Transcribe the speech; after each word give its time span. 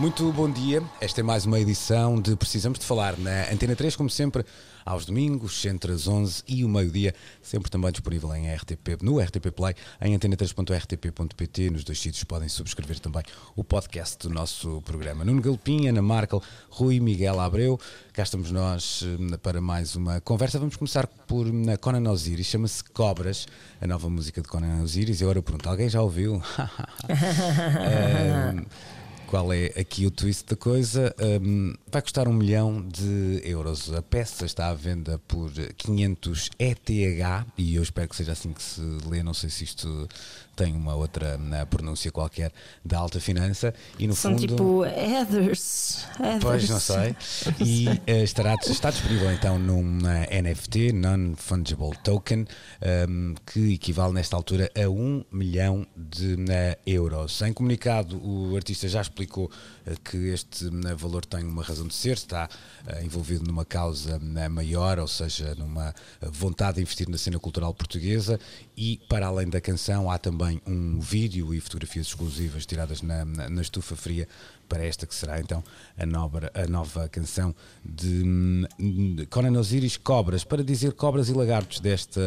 Muito 0.00 0.32
bom 0.32 0.50
dia, 0.50 0.82
esta 0.98 1.20
é 1.20 1.22
mais 1.22 1.44
uma 1.44 1.60
edição 1.60 2.18
de 2.18 2.34
Precisamos 2.34 2.78
de 2.78 2.86
Falar 2.86 3.18
na 3.18 3.52
Antena 3.52 3.76
3, 3.76 3.94
como 3.94 4.08
sempre, 4.08 4.46
aos 4.82 5.04
domingos, 5.04 5.62
entre 5.66 5.92
as 5.92 6.08
11 6.08 6.42
e 6.48 6.64
o 6.64 6.70
meio-dia, 6.70 7.14
sempre 7.42 7.70
também 7.70 7.92
disponível 7.92 8.34
em 8.34 8.50
RTP, 8.50 9.02
no 9.02 9.20
RTP 9.20 9.50
Play, 9.54 9.74
em 10.00 10.18
antena3.rtp.pt, 10.18 11.68
nos 11.68 11.84
dois 11.84 12.00
sítios 12.00 12.24
podem 12.24 12.48
subscrever 12.48 12.98
também 12.98 13.22
o 13.54 13.62
podcast 13.62 14.26
do 14.26 14.32
nosso 14.32 14.80
programa. 14.86 15.22
Nuno 15.22 15.42
Galpim, 15.42 15.86
Ana 15.86 16.00
Markel, 16.00 16.42
Rui 16.70 16.98
Miguel 16.98 17.38
Abreu, 17.38 17.78
cá 18.14 18.22
estamos 18.22 18.50
nós 18.50 19.04
eh, 19.04 19.36
para 19.36 19.60
mais 19.60 19.96
uma 19.96 20.18
conversa. 20.22 20.58
Vamos 20.58 20.76
começar 20.76 21.06
por 21.06 21.52
na 21.52 21.76
Conan 21.76 22.10
Osiris, 22.10 22.46
chama-se 22.46 22.82
Cobras, 22.84 23.46
a 23.78 23.86
nova 23.86 24.08
música 24.08 24.40
de 24.40 24.48
Conan 24.48 24.82
Osiris, 24.82 25.20
e 25.20 25.24
agora 25.24 25.42
pergunto, 25.42 25.68
alguém 25.68 25.90
já 25.90 26.00
ouviu? 26.00 26.42
Eh, 27.78 28.64
qual 29.30 29.52
é 29.52 29.66
aqui 29.78 30.06
o 30.06 30.10
twist 30.10 30.44
da 30.44 30.56
coisa? 30.56 31.14
Um, 31.40 31.72
vai 31.86 32.02
custar 32.02 32.26
um 32.26 32.32
milhão 32.32 32.84
de 32.84 33.40
euros. 33.44 33.94
A 33.94 34.02
peça 34.02 34.44
está 34.44 34.68
à 34.68 34.74
venda 34.74 35.20
por 35.28 35.52
500 35.76 36.50
ETH 36.58 36.90
e 37.56 37.76
eu 37.76 37.82
espero 37.82 38.08
que 38.08 38.16
seja 38.16 38.32
assim 38.32 38.52
que 38.52 38.60
se 38.60 38.80
lê. 39.08 39.22
Não 39.22 39.32
sei 39.32 39.48
se 39.48 39.62
isto 39.62 40.08
tem 40.60 40.74
uma 40.74 40.94
outra 40.94 41.38
na 41.38 41.64
pronúncia 41.64 42.12
qualquer 42.12 42.52
da 42.84 42.98
alta 42.98 43.18
finança 43.18 43.72
e 43.98 44.06
no 44.06 44.14
São 44.14 44.32
fundo 44.32 44.46
tipo 44.46 44.84
Heathers. 44.84 46.06
Pois, 46.42 46.68
não 46.68 46.78
sei. 46.78 47.16
E 47.60 47.88
eh, 48.06 48.22
estará, 48.22 48.54
está 48.54 48.90
disponível 48.90 49.30
então 49.32 49.58
numa 49.58 50.26
NFT, 50.26 50.92
Non-Fungible 50.92 51.96
Token, 52.04 52.46
ehm, 52.80 53.34
que 53.46 53.74
equivale 53.74 54.12
nesta 54.12 54.36
altura 54.36 54.70
a 54.74 54.88
1 54.88 55.24
milhão 55.32 55.86
de 55.96 56.36
eh, 56.50 56.78
euros. 56.86 57.40
Em 57.40 57.52
comunicado, 57.52 58.20
o 58.22 58.54
artista 58.56 58.86
já 58.88 59.00
explicou 59.00 59.50
eh, 59.86 59.94
que 60.04 60.16
este 60.28 60.68
valor 60.96 61.24
tem 61.24 61.44
uma 61.44 61.62
razão 61.62 61.86
de 61.86 61.94
ser, 61.94 62.12
está 62.12 62.48
eh, 62.86 63.04
envolvido 63.04 63.44
numa 63.44 63.64
causa 63.64 64.18
maior, 64.50 64.98
ou 64.98 65.08
seja, 65.08 65.54
numa 65.54 65.94
vontade 66.30 66.76
de 66.76 66.82
investir 66.82 67.08
na 67.08 67.16
cena 67.16 67.38
cultural 67.38 67.72
portuguesa 67.72 68.38
e, 68.76 68.98
para 69.08 69.26
além 69.26 69.48
da 69.48 69.60
canção, 69.60 70.10
há 70.10 70.18
também 70.18 70.49
um 70.66 70.98
vídeo 71.00 71.52
e 71.52 71.60
fotografias 71.60 72.06
exclusivas 72.06 72.64
tiradas 72.64 73.02
na, 73.02 73.24
na, 73.24 73.48
na 73.48 73.62
estufa 73.62 73.94
fria 73.94 74.26
para 74.70 74.84
esta 74.84 75.04
que 75.04 75.14
será 75.14 75.40
então 75.40 75.64
a 75.98 76.06
nova, 76.06 76.50
a 76.54 76.66
nova 76.68 77.08
canção 77.08 77.52
de, 77.84 78.22
de 78.78 79.26
Conan 79.26 79.58
Osiris 79.58 79.96
Cobras, 79.96 80.44
para 80.44 80.62
dizer 80.62 80.92
cobras 80.92 81.28
e 81.28 81.32
lagartos 81.32 81.80
desta 81.80 82.20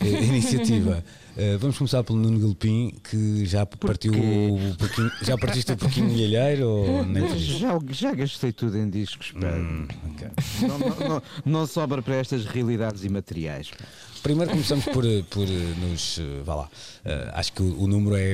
eh, 0.00 0.06
iniciativa. 0.24 1.04
Eh, 1.36 1.58
vamos 1.58 1.76
começar 1.76 2.02
pelo 2.02 2.18
Nuno 2.18 2.40
Gilpin, 2.40 2.94
que 3.10 3.44
já 3.44 3.66
partiu 3.66 4.12
o 4.14 4.74
porquinho, 4.76 5.10
já 5.20 5.36
partiste 5.36 5.72
o 5.72 5.76
porquinho 5.76 6.06
milheiro 6.06 6.66
ou 6.66 7.04
nem 7.04 7.26
por 7.26 7.36
isso? 7.36 7.58
Já, 7.58 7.78
já 7.90 8.14
gastei 8.14 8.50
tudo 8.50 8.78
em 8.78 8.88
discos. 8.88 9.34
Hum, 9.36 9.86
ok. 10.14 10.28
não, 10.66 10.78
não, 10.78 11.08
não, 11.08 11.22
não 11.44 11.66
sobra 11.66 12.00
para 12.00 12.14
estas 12.14 12.46
realidades 12.46 13.04
imateriais. 13.04 13.70
pá. 13.70 13.84
Primeiro 14.24 14.50
começamos 14.50 14.84
por, 14.86 15.04
por 15.30 15.44
eh, 15.46 15.74
nos. 15.78 16.18
eh, 16.18 16.42
Vá 16.44 16.54
lá. 16.54 16.70
Eh, 17.04 17.30
acho 17.34 17.52
que 17.52 17.62
o, 17.62 17.82
o 17.82 17.86
número 17.86 18.16
é 18.16 18.32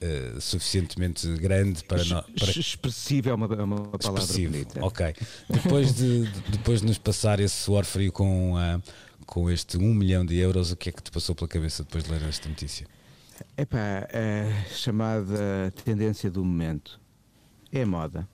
eh, 0.00 0.34
suficientemente 0.38 1.26
grande 1.38 1.82
para. 1.84 2.04
nó- 2.04 2.22
para 2.22 2.48
Ex- 2.48 2.56
Expressivo 2.58 3.30
é 3.30 3.34
uma, 3.34 3.46
é 3.46 3.62
uma 3.62 3.76
palavra 3.98 4.22
expressivo. 4.22 4.52
bonita. 4.52 4.84
Ok. 4.84 5.14
Depois 5.48 5.94
de, 5.94 6.26
de- 6.30 6.40
depois 6.50 6.80
de 6.82 6.86
nos 6.86 6.98
passar 6.98 7.40
esse 7.40 7.56
suor 7.56 7.84
frio 7.84 8.12
com, 8.12 8.54
ah, 8.58 8.78
com 9.26 9.50
este 9.50 9.78
1 9.78 9.80
milhão 9.94 10.24
de 10.24 10.36
euros, 10.36 10.70
o 10.70 10.76
que 10.76 10.90
é 10.90 10.92
que 10.92 11.02
te 11.02 11.10
passou 11.10 11.34
pela 11.34 11.48
cabeça 11.48 11.82
depois 11.82 12.04
de 12.04 12.10
ler 12.12 12.22
esta 12.28 12.48
notícia? 12.48 12.86
Epá, 13.56 14.06
a 14.12 14.68
chamada 14.74 15.72
tendência 15.84 16.30
do 16.30 16.44
momento 16.44 17.00
é 17.72 17.84
moda. 17.84 18.28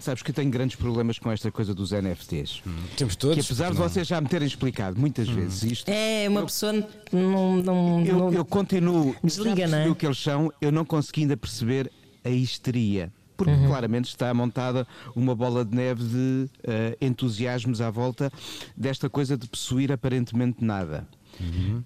Sabes 0.00 0.22
que 0.22 0.30
eu 0.30 0.34
tenho 0.34 0.50
grandes 0.50 0.76
problemas 0.76 1.18
com 1.18 1.30
esta 1.30 1.50
coisa 1.50 1.74
dos 1.74 1.90
NFTs. 1.92 2.62
Temos 2.96 3.16
todos. 3.16 3.34
Que 3.36 3.40
apesar 3.52 3.70
de 3.72 3.76
vocês 3.76 4.06
já 4.06 4.20
me 4.20 4.28
terem 4.28 4.46
explicado 4.46 4.98
muitas 4.98 5.28
vezes 5.28 5.62
isto, 5.72 5.88
É, 5.88 6.26
uma 6.28 6.44
pessoa 6.44 6.72
não. 7.12 7.56
não, 7.62 8.04
eu, 8.06 8.18
não- 8.18 8.32
eu 8.32 8.44
continuo. 8.44 9.14
Desliga, 9.22 9.66
não 9.66 9.78
é? 9.78 9.88
o 9.88 9.94
que 9.94 10.06
eles 10.06 10.18
são, 10.18 10.52
eu 10.60 10.70
não 10.70 10.84
consegui 10.84 11.22
ainda 11.22 11.36
perceber 11.36 11.90
a 12.24 12.30
histeria. 12.30 13.12
Porque 13.36 13.52
Uhum. 13.52 13.68
claramente 13.68 14.06
está 14.08 14.34
montada 14.34 14.84
uma 15.14 15.32
bola 15.32 15.64
de 15.64 15.72
neve 15.74 16.02
de 16.02 16.50
eh, 16.64 16.96
entusiasmos 17.00 17.80
à 17.80 17.88
volta 17.88 18.32
desta 18.76 19.08
coisa 19.08 19.36
de 19.36 19.46
possuir 19.46 19.92
aparentemente 19.92 20.64
nada. 20.64 21.06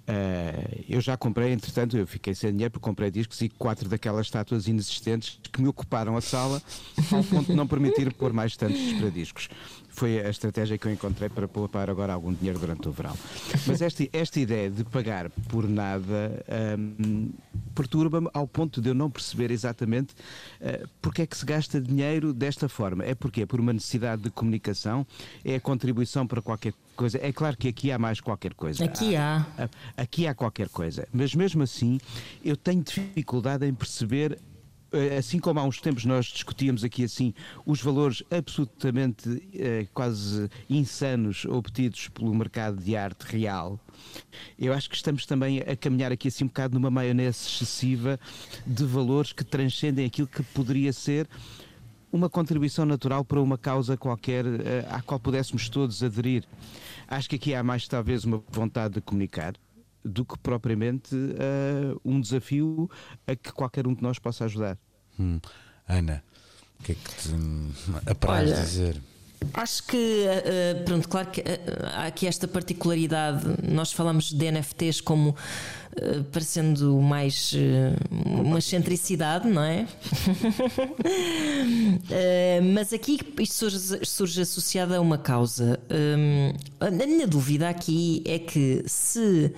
Eh, 0.06 0.84
eu 0.88 1.00
já 1.00 1.16
comprei, 1.16 1.52
entretanto, 1.52 1.96
eu 1.96 2.06
fiquei 2.06 2.34
sem 2.34 2.50
dinheiro 2.50 2.70
porque 2.70 2.84
comprei 2.84 3.10
discos 3.10 3.40
e 3.40 3.48
quatro 3.48 3.88
daquelas 3.88 4.26
estátuas 4.26 4.66
inexistentes 4.66 5.38
que 5.52 5.60
me 5.60 5.68
ocuparam 5.68 6.16
a 6.16 6.20
sala 6.20 6.62
ao 7.10 7.22
ponto 7.24 7.46
de 7.46 7.54
não 7.54 7.66
permitir 7.66 8.12
pôr 8.14 8.32
mais 8.32 8.56
tantos 8.56 8.92
para 8.94 9.10
discos. 9.10 9.48
Foi 9.94 10.18
a 10.20 10.30
estratégia 10.30 10.78
que 10.78 10.86
eu 10.86 10.92
encontrei 10.92 11.28
para 11.28 11.46
poupar 11.46 11.88
agora 11.90 12.12
algum 12.14 12.32
dinheiro 12.32 12.58
durante 12.58 12.88
o 12.88 12.92
verão. 12.92 13.16
Mas 13.66 13.82
esta, 13.82 14.08
esta 14.12 14.40
ideia 14.40 14.70
de 14.70 14.84
pagar 14.84 15.28
por 15.48 15.68
nada 15.68 16.42
hum, 16.78 17.30
perturba-me 17.74 18.28
ao 18.32 18.48
ponto 18.48 18.80
de 18.80 18.88
eu 18.88 18.94
não 18.94 19.10
perceber 19.10 19.50
exatamente 19.50 20.12
uh, 20.60 20.88
porque 21.00 21.22
é 21.22 21.26
que 21.26 21.36
se 21.36 21.44
gasta 21.44 21.80
dinheiro 21.80 22.32
desta 22.32 22.68
forma. 22.68 23.04
É 23.04 23.14
porque 23.14 23.42
é 23.42 23.46
por 23.46 23.60
uma 23.60 23.72
necessidade 23.72 24.22
de 24.22 24.30
comunicação, 24.30 25.06
é 25.44 25.56
a 25.56 25.60
contribuição 25.60 26.26
para 26.26 26.40
qualquer 26.40 26.72
coisa. 26.96 27.18
É 27.22 27.30
claro 27.32 27.56
que 27.56 27.68
aqui 27.68 27.92
há 27.92 27.98
mais 27.98 28.18
qualquer 28.20 28.54
coisa. 28.54 28.84
Aqui 28.84 29.14
há. 29.14 29.46
A- 29.58 30.02
Aqui 30.02 30.26
há 30.26 30.34
qualquer 30.34 30.68
coisa. 30.70 31.06
Mas 31.12 31.34
mesmo 31.34 31.62
assim, 31.62 31.98
eu 32.44 32.56
tenho 32.56 32.82
dificuldade 32.82 33.66
em 33.66 33.74
perceber. 33.74 34.38
Eh, 34.92 35.16
Assim 35.16 35.38
como 35.38 35.60
há 35.60 35.64
uns 35.64 35.80
tempos 35.80 36.04
nós 36.04 36.26
discutíamos 36.26 36.84
aqui 36.84 37.04
assim 37.04 37.34
os 37.64 37.80
valores 37.80 38.22
absolutamente 38.30 39.42
eh, 39.54 39.86
quase 39.92 40.48
insanos 40.68 41.44
obtidos 41.44 42.08
pelo 42.08 42.34
mercado 42.34 42.82
de 42.82 42.96
arte 42.96 43.22
real, 43.22 43.78
eu 44.58 44.72
acho 44.72 44.88
que 44.88 44.96
estamos 44.96 45.26
também 45.26 45.60
a 45.60 45.76
caminhar 45.76 46.12
aqui 46.12 46.28
assim 46.28 46.44
um 46.44 46.48
bocado 46.48 46.74
numa 46.74 46.90
maionese 46.90 47.46
excessiva 47.46 48.18
de 48.66 48.84
valores 48.84 49.32
que 49.32 49.44
transcendem 49.44 50.06
aquilo 50.06 50.28
que 50.28 50.42
poderia 50.42 50.92
ser 50.92 51.28
uma 52.12 52.28
contribuição 52.28 52.84
natural 52.84 53.24
para 53.24 53.40
uma 53.40 53.56
causa 53.56 53.96
qualquer 53.96 54.44
eh, 54.44 54.86
à 54.90 55.00
qual 55.00 55.18
pudéssemos 55.18 55.68
todos 55.68 56.02
aderir. 56.02 56.44
Acho 57.08 57.28
que 57.28 57.36
aqui 57.36 57.54
há 57.54 57.62
mais 57.62 57.88
talvez 57.88 58.24
uma 58.24 58.42
vontade 58.50 58.94
de 58.94 59.00
comunicar 59.00 59.54
do 60.04 60.24
que 60.24 60.38
propriamente 60.38 61.14
eh, 61.14 61.94
um 62.04 62.20
desafio 62.20 62.90
a 63.26 63.34
que 63.36 63.52
qualquer 63.52 63.86
um 63.86 63.94
de 63.94 64.02
nós 64.02 64.18
possa 64.18 64.44
ajudar. 64.44 64.78
Hum. 65.18 65.40
Ana, 65.86 66.22
o 66.80 66.82
que 66.82 66.92
é 66.92 66.94
que 66.94 67.14
te 67.16 67.28
hum, 67.32 67.70
apraz 68.06 68.50
Olha, 68.50 68.60
dizer? 68.60 69.00
Acho 69.54 69.82
que, 69.84 70.24
eh, 70.26 70.82
pronto, 70.84 71.08
claro 71.08 71.30
que 71.30 71.40
eh, 71.40 71.60
há 71.94 72.06
aqui 72.06 72.26
esta 72.26 72.46
particularidade. 72.46 73.44
Nós 73.62 73.92
falamos 73.92 74.32
de 74.32 74.50
NFTs 74.50 75.00
como 75.00 75.36
parecendo 76.32 76.98
mais 77.00 77.52
eh, 77.54 77.94
uma 78.10 78.58
excentricidade, 78.58 79.48
não 79.48 79.62
é? 79.62 79.86
Eh, 82.10 82.60
mas 82.60 82.92
aqui 82.92 83.18
isto 83.38 83.54
surge, 83.54 84.04
surge 84.04 84.40
associado 84.42 84.94
a 84.94 85.00
uma 85.00 85.16
causa. 85.16 85.78
A 86.80 86.90
minha 86.90 87.26
dúvida 87.26 87.68
aqui 87.68 88.22
é 88.26 88.38
que 88.38 88.82
se 88.86 89.52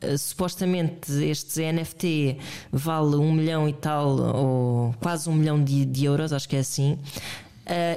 eh, 0.00 0.16
supostamente 0.16 1.12
este 1.24 1.60
NFT 1.72 2.38
vale 2.72 3.16
um 3.16 3.32
milhão 3.32 3.68
e 3.68 3.72
tal, 3.72 4.18
ou 4.34 4.94
quase 5.00 5.28
um 5.28 5.34
milhão 5.34 5.62
de, 5.62 5.84
de 5.84 6.04
euros, 6.04 6.32
acho 6.32 6.48
que 6.48 6.56
é 6.56 6.60
assim. 6.60 6.98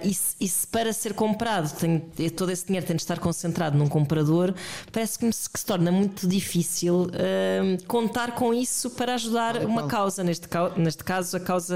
E, 0.03 0.13
se, 0.13 0.35
e, 0.39 0.47
se, 0.47 0.67
para 0.67 0.93
ser 0.93 1.13
comprado 1.13 1.71
tem, 1.77 1.99
todo 2.35 2.51
esse 2.51 2.65
dinheiro 2.65 2.85
tem 2.85 2.95
de 2.95 3.01
estar 3.01 3.19
concentrado 3.19 3.77
num 3.77 3.87
comprador, 3.87 4.53
parece-me 4.91 5.31
que 5.31 5.59
se 5.59 5.65
torna 5.65 5.91
muito 5.91 6.27
difícil 6.27 7.03
uh, 7.03 7.83
contar 7.87 8.33
com 8.33 8.53
isso 8.53 8.89
para 8.91 9.15
ajudar 9.15 9.65
uma 9.65 9.87
causa, 9.87 10.23
neste, 10.23 10.47
neste 10.77 11.03
caso 11.03 11.37
a 11.37 11.39
causa 11.39 11.75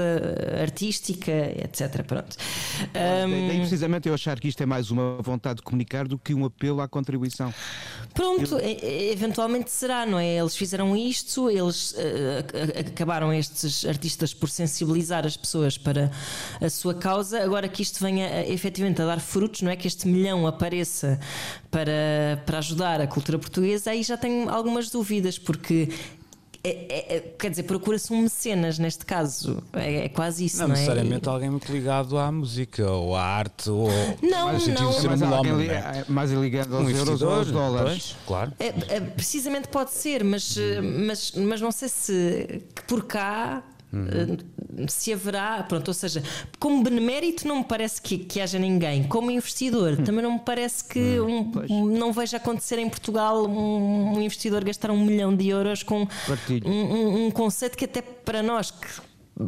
artística, 0.60 1.30
etc. 1.30 2.02
Pronto. 2.04 2.36
Um, 2.94 3.48
daí, 3.48 3.60
precisamente 3.60 4.08
eu 4.08 4.14
achar 4.14 4.38
que 4.38 4.48
isto 4.48 4.62
é 4.62 4.66
mais 4.66 4.90
uma 4.90 5.16
vontade 5.22 5.56
de 5.56 5.62
comunicar 5.62 6.06
do 6.06 6.18
que 6.18 6.34
um 6.34 6.44
apelo 6.44 6.80
à 6.80 6.88
contribuição. 6.88 7.52
Pronto, 8.14 8.58
eu... 8.58 9.12
eventualmente 9.12 9.70
será, 9.70 10.06
não 10.06 10.18
é? 10.18 10.36
Eles 10.36 10.56
fizeram 10.56 10.96
isto, 10.96 11.50
eles 11.50 11.92
uh, 11.92 11.96
acabaram 12.80 13.32
estes 13.32 13.84
artistas 13.84 14.34
por 14.34 14.48
sensibilizar 14.48 15.26
as 15.26 15.36
pessoas 15.36 15.78
para 15.78 16.10
a 16.60 16.70
sua 16.70 16.94
causa. 16.94 17.42
Agora 17.42 17.68
que 17.68 17.82
isto 17.86 18.00
venha 18.04 18.46
efetivamente 18.46 19.00
a 19.00 19.06
dar 19.06 19.20
frutos, 19.20 19.62
não 19.62 19.70
é? 19.70 19.76
Que 19.76 19.86
este 19.86 20.06
milhão 20.06 20.46
apareça 20.46 21.18
para, 21.70 22.42
para 22.44 22.58
ajudar 22.58 23.00
a 23.00 23.06
cultura 23.06 23.38
portuguesa, 23.38 23.90
aí 23.90 24.02
já 24.02 24.16
tenho 24.16 24.48
algumas 24.48 24.90
dúvidas, 24.90 25.38
porque 25.38 25.88
é, 26.66 26.68
é, 26.68 27.16
é, 27.16 27.20
quer 27.20 27.50
dizer, 27.50 27.62
procura-se 27.62 28.12
um 28.12 28.22
mecenas 28.22 28.76
neste 28.76 29.06
caso. 29.06 29.62
É, 29.72 30.06
é 30.06 30.08
quase 30.08 30.44
isso, 30.44 30.58
não, 30.58 30.68
não 30.68 30.74
é? 30.74 30.78
necessariamente 30.78 31.28
alguém 31.28 31.48
muito 31.48 31.70
ligado 31.70 32.18
à 32.18 32.32
música 32.32 32.90
ou 32.90 33.14
à 33.14 33.22
arte 33.22 33.70
ou 33.70 33.88
não, 34.20 34.52
não. 34.52 34.92
Ser 34.92 35.08
mais, 35.08 35.22
um 35.22 35.58
li, 35.60 35.68
é? 35.68 36.04
mais 36.08 36.32
ligado 36.32 36.76
aos 36.76 36.86
um 36.86 36.90
euros 36.90 37.22
ou 37.22 37.30
aos 37.30 37.52
dólares. 37.52 37.88
Pois, 37.92 38.16
claro. 38.26 38.52
É, 38.58 38.98
precisamente 39.00 39.68
pode 39.68 39.92
ser, 39.92 40.24
mas, 40.24 40.56
mas, 41.06 41.32
mas 41.36 41.60
não 41.60 41.70
sei 41.70 41.88
se 41.88 42.64
que 42.74 42.82
por 42.82 43.04
cá 43.04 43.62
Uhum. 43.96 44.88
Se 44.88 45.12
haverá, 45.12 45.62
pronto, 45.62 45.88
ou 45.88 45.94
seja, 45.94 46.22
como 46.58 46.82
benemérito 46.82 47.48
não 47.48 47.58
me 47.58 47.64
parece 47.64 48.00
que, 48.00 48.18
que 48.18 48.40
haja 48.40 48.58
ninguém, 48.58 49.04
como 49.04 49.30
investidor 49.30 49.98
uhum. 49.98 50.04
também 50.04 50.22
não 50.22 50.34
me 50.34 50.40
parece 50.40 50.84
que 50.84 51.18
uhum. 51.18 51.52
um, 51.70 51.86
não 51.86 52.12
veja 52.12 52.36
acontecer 52.36 52.78
em 52.78 52.88
Portugal 52.88 53.46
um, 53.46 54.16
um, 54.16 54.20
investidor 54.20 54.62
gastar 54.64 54.90
um 54.90 55.02
milhão 55.02 55.34
de 55.34 55.48
euros 55.48 55.82
com 55.82 56.06
um, 56.64 57.26
um, 57.26 57.30
conceito 57.30 57.76
que 57.76 57.86
até 57.86 58.02
para 58.02 58.42
nós 58.42 58.70
que 58.70 58.86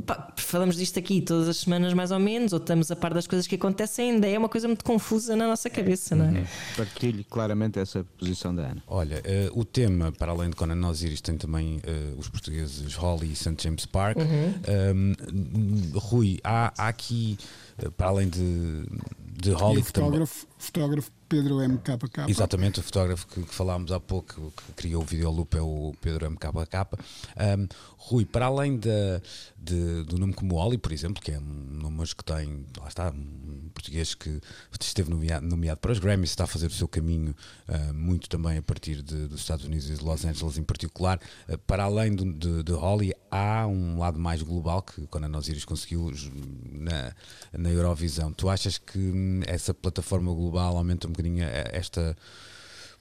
Pá, 0.04 0.34
falamos 0.36 0.76
disto 0.76 0.98
aqui 0.98 1.22
todas 1.22 1.48
as 1.48 1.56
semanas, 1.56 1.94
mais 1.94 2.10
ou 2.10 2.18
menos, 2.18 2.52
ou 2.52 2.58
estamos 2.58 2.90
a 2.90 2.96
par 2.96 3.14
das 3.14 3.26
coisas 3.26 3.46
que 3.46 3.54
acontecem, 3.54 4.10
ainda 4.10 4.28
é 4.28 4.38
uma 4.38 4.48
coisa 4.48 4.68
muito 4.68 4.84
confusa 4.84 5.34
na 5.34 5.46
nossa 5.46 5.70
cabeça, 5.70 6.14
não 6.14 6.26
é? 6.26 6.40
Uhum. 6.40 6.44
Partilho 6.76 7.24
claramente 7.24 7.78
essa 7.78 8.04
posição 8.18 8.54
da 8.54 8.64
Ana. 8.64 8.82
Olha, 8.86 9.22
uh, 9.50 9.58
o 9.58 9.64
tema, 9.64 10.12
para 10.12 10.30
além 10.30 10.50
de 10.50 10.56
Conan 10.56 10.86
Osiris, 10.88 11.22
tem 11.22 11.38
também 11.38 11.78
uh, 11.78 12.18
os 12.18 12.28
portugueses 12.28 12.94
Holly 12.96 13.32
e 13.32 13.36
St. 13.36 13.56
James 13.58 13.86
Park. 13.86 14.18
Uhum. 14.18 15.14
Um, 15.94 15.98
Rui, 15.98 16.38
há, 16.44 16.70
há 16.76 16.88
aqui, 16.88 17.38
uh, 17.82 17.90
para 17.92 18.08
além 18.08 18.28
de, 18.28 18.84
de 19.40 19.52
Holly. 19.52 19.78
E 19.78 19.80
o 19.80 19.84
fotógrafo, 19.84 20.46
fotógrafo 20.58 21.10
Pedro 21.28 21.56
MKK. 21.56 22.28
Exatamente, 22.28 22.80
o 22.80 22.82
fotógrafo 22.82 23.26
que, 23.26 23.42
que, 23.42 23.54
falámos 23.54 23.92
há 23.92 24.00
pouco, 24.00 24.52
que 24.56 24.72
criou 24.72 25.02
o 25.02 25.04
Videoloop 25.04 25.56
é 25.56 25.60
o 25.60 25.94
Pedro 26.00 26.30
MKK. 26.30 26.98
Um, 27.36 27.68
Rui, 27.98 28.24
para 28.24 28.46
além 28.46 28.78
de, 28.78 28.88
de, 29.58 30.04
do 30.04 30.18
nome 30.18 30.32
como 30.32 30.56
Oli, 30.56 30.78
por 30.78 30.92
exemplo, 30.92 31.22
que 31.22 31.32
é 31.32 31.38
um 31.38 31.78
nome 31.82 31.98
que 32.06 32.24
tem, 32.24 32.64
lá 32.80 32.88
está, 32.88 33.10
um 33.10 33.68
português 33.74 34.14
que 34.14 34.40
esteve 34.80 35.10
nomeado, 35.10 35.46
nomeado 35.46 35.80
para 35.80 35.92
os 35.92 35.98
Grammys, 35.98 36.30
está 36.30 36.44
a 36.44 36.46
fazer 36.46 36.68
o 36.68 36.70
seu 36.70 36.88
caminho 36.88 37.34
uh, 37.68 37.94
muito 37.94 38.28
também 38.28 38.58
a 38.58 38.62
partir 38.62 39.02
de, 39.02 39.26
dos 39.26 39.40
Estados 39.40 39.64
Unidos 39.64 39.90
e 39.90 39.94
de 39.94 40.04
Los 40.04 40.24
Angeles 40.24 40.56
em 40.56 40.62
particular. 40.62 41.20
Uh, 41.48 41.58
para 41.58 41.84
além 41.84 42.14
de, 42.14 42.32
de, 42.32 42.62
de, 42.62 42.72
Holly, 42.72 43.12
há 43.30 43.66
um 43.66 43.98
lado 43.98 44.18
mais 44.18 44.42
global 44.42 44.80
que 44.80 45.06
quando 45.08 45.24
a 45.24 45.38
Osiris 45.38 45.64
conseguiu 45.64 46.12
na, 46.72 47.12
na 47.52 47.70
Eurovisão. 47.70 48.32
Tu 48.32 48.48
achas 48.48 48.78
que 48.78 48.98
hum, 48.98 49.27
essa 49.46 49.72
plataforma 49.72 50.32
global 50.32 50.76
aumenta 50.76 51.06
um 51.06 51.10
bocadinho 51.10 51.44
esta 51.44 52.16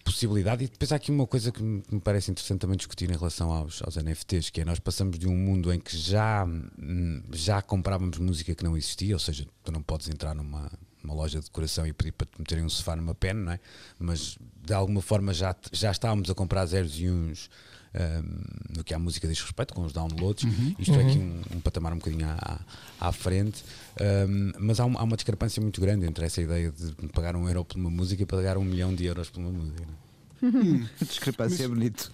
possibilidade. 0.07 0.63
E 0.63 0.67
depois 0.67 0.91
há 0.91 0.95
aqui 0.95 1.11
uma 1.11 1.27
coisa 1.27 1.51
que 1.51 1.61
me 1.61 1.99
parece 2.03 2.31
interessante 2.31 2.59
também 2.59 2.77
discutir 2.77 3.09
em 3.09 3.15
relação 3.15 3.51
aos, 3.51 3.81
aos 3.83 3.97
NFTs, 3.97 4.49
que 4.49 4.61
é 4.61 4.65
nós 4.65 4.79
passamos 4.79 5.19
de 5.19 5.27
um 5.27 5.35
mundo 5.35 5.71
em 5.71 5.79
que 5.79 5.95
já, 5.97 6.45
hum, 6.45 7.21
já 7.33 7.61
comprávamos 7.61 8.17
música 8.17 8.55
que 8.55 8.63
não 8.63 8.77
existia, 8.77 9.15
ou 9.15 9.19
seja, 9.19 9.45
tu 9.63 9.71
não 9.71 9.81
podes 9.81 10.07
entrar 10.07 10.33
numa, 10.33 10.71
loja 11.03 11.39
de 11.39 11.45
decoração 11.45 11.85
e 11.85 11.93
pedir 11.93 12.11
para 12.11 12.27
te 12.27 12.39
meterem 12.39 12.63
um 12.63 12.69
sofá 12.69 12.95
numa 12.95 13.15
pena, 13.15 13.39
não 13.41 13.51
é? 13.51 13.59
Mas 13.99 14.37
de 14.63 14.73
alguma 14.73 15.01
forma 15.01 15.33
já, 15.33 15.55
já 15.71 15.91
estávamos 15.91 16.29
a 16.29 16.35
comprar 16.35 16.65
zeros 16.65 16.99
e 16.99 17.09
uns 17.09 17.49
um, 17.95 18.77
no 18.77 18.83
que 18.83 18.93
a 18.93 18.99
música 18.99 19.27
diz 19.27 19.41
respeito, 19.41 19.73
com 19.73 19.83
os 19.83 19.93
downloads. 19.93 20.43
Uhum. 20.43 20.75
Isto 20.79 20.93
uhum. 20.93 21.01
é 21.01 21.03
aqui 21.03 21.17
um, 21.17 21.57
um, 21.57 21.59
patamar 21.59 21.93
um 21.93 21.97
bocadinho 21.97 22.27
à, 22.27 22.59
à 22.99 23.11
frente. 23.11 23.63
Um, 23.99 24.51
mas 24.59 24.79
há, 24.79 24.83
há, 24.83 25.03
uma 25.03 25.15
discrepância 25.15 25.61
muito 25.61 25.79
grande 25.81 26.05
entre 26.05 26.25
essa 26.25 26.41
ideia 26.41 26.71
de 26.71 27.07
pagar 27.09 27.35
um 27.35 27.47
euro 27.47 27.65
por 27.65 27.77
uma 27.77 27.89
música 27.89 28.23
e 28.23 28.25
pagar 28.25 28.57
um 28.57 28.63
milhão 28.63 28.93
de 28.93 29.05
euros 29.05 29.29
por 29.29 29.39
uma 29.39 29.51
música. 29.51 30.06
Hum. 30.41 30.85
Discrepância 31.01 31.63
é 31.63 31.67
bonito. 31.67 32.11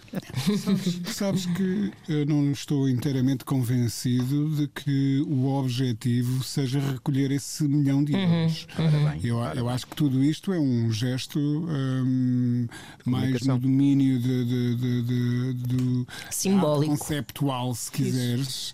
Sabes, 0.58 1.02
sabes, 1.16 1.46
que 1.46 1.92
eu 2.08 2.26
não 2.26 2.52
estou 2.52 2.88
inteiramente 2.88 3.44
convencido 3.44 4.56
de 4.56 4.68
que 4.68 5.22
o 5.28 5.48
objetivo 5.48 6.44
seja 6.44 6.80
recolher 6.80 7.32
esse 7.32 7.64
milhão 7.64 8.04
de 8.04 8.14
uhum, 8.14 8.42
euros. 8.42 8.68
Uhum. 8.78 9.20
Eu, 9.24 9.40
eu 9.56 9.70
acho 9.70 9.88
que 9.88 9.96
tudo 9.96 10.24
isto 10.24 10.54
é 10.54 10.60
um 10.60 10.92
gesto 10.92 11.40
um, 11.40 12.68
mais 13.06 13.42
no 13.42 13.58
domínio 13.58 14.20
de, 14.20 14.46
de, 14.46 14.76
de, 14.76 15.54
de 15.54 16.08
simbólico, 16.32 16.98
conceptual, 16.98 17.74
se 17.76 17.92
quiseres. 17.92 18.74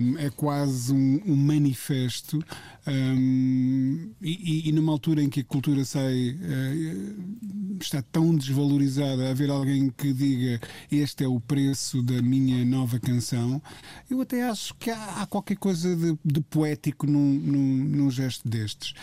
Um, 0.00 0.18
é 0.18 0.30
quase 0.30 0.92
um, 0.92 1.20
um 1.26 1.36
manifesto 1.36 2.42
um, 2.88 4.10
e, 4.22 4.68
e, 4.68 4.72
numa 4.72 4.92
altura 4.92 5.22
em 5.22 5.28
que 5.28 5.40
a 5.40 5.44
cultura 5.44 5.84
sai, 5.84 6.30
uh, 6.30 7.78
está 7.78 8.00
tão 8.00 8.34
desvalorizada, 8.34 9.28
haver 9.30 9.50
alguém 9.50 9.90
que 9.90 10.10
diga 10.12 10.58
este 10.90 11.22
é 11.22 11.28
o 11.28 11.38
preço 11.38 12.02
da 12.02 12.22
minha 12.22 12.64
nova 12.64 12.98
canção, 12.98 13.60
eu 14.08 14.22
até 14.22 14.42
acho 14.48 14.74
que 14.76 14.90
há, 14.90 15.22
há 15.22 15.26
qualquer 15.26 15.58
coisa 15.58 15.94
de, 15.94 16.18
de 16.24 16.40
poético 16.40 17.06
num, 17.06 17.34
num, 17.34 17.84
num, 17.84 18.10
gesto 18.10 18.48
destes. 18.48 18.94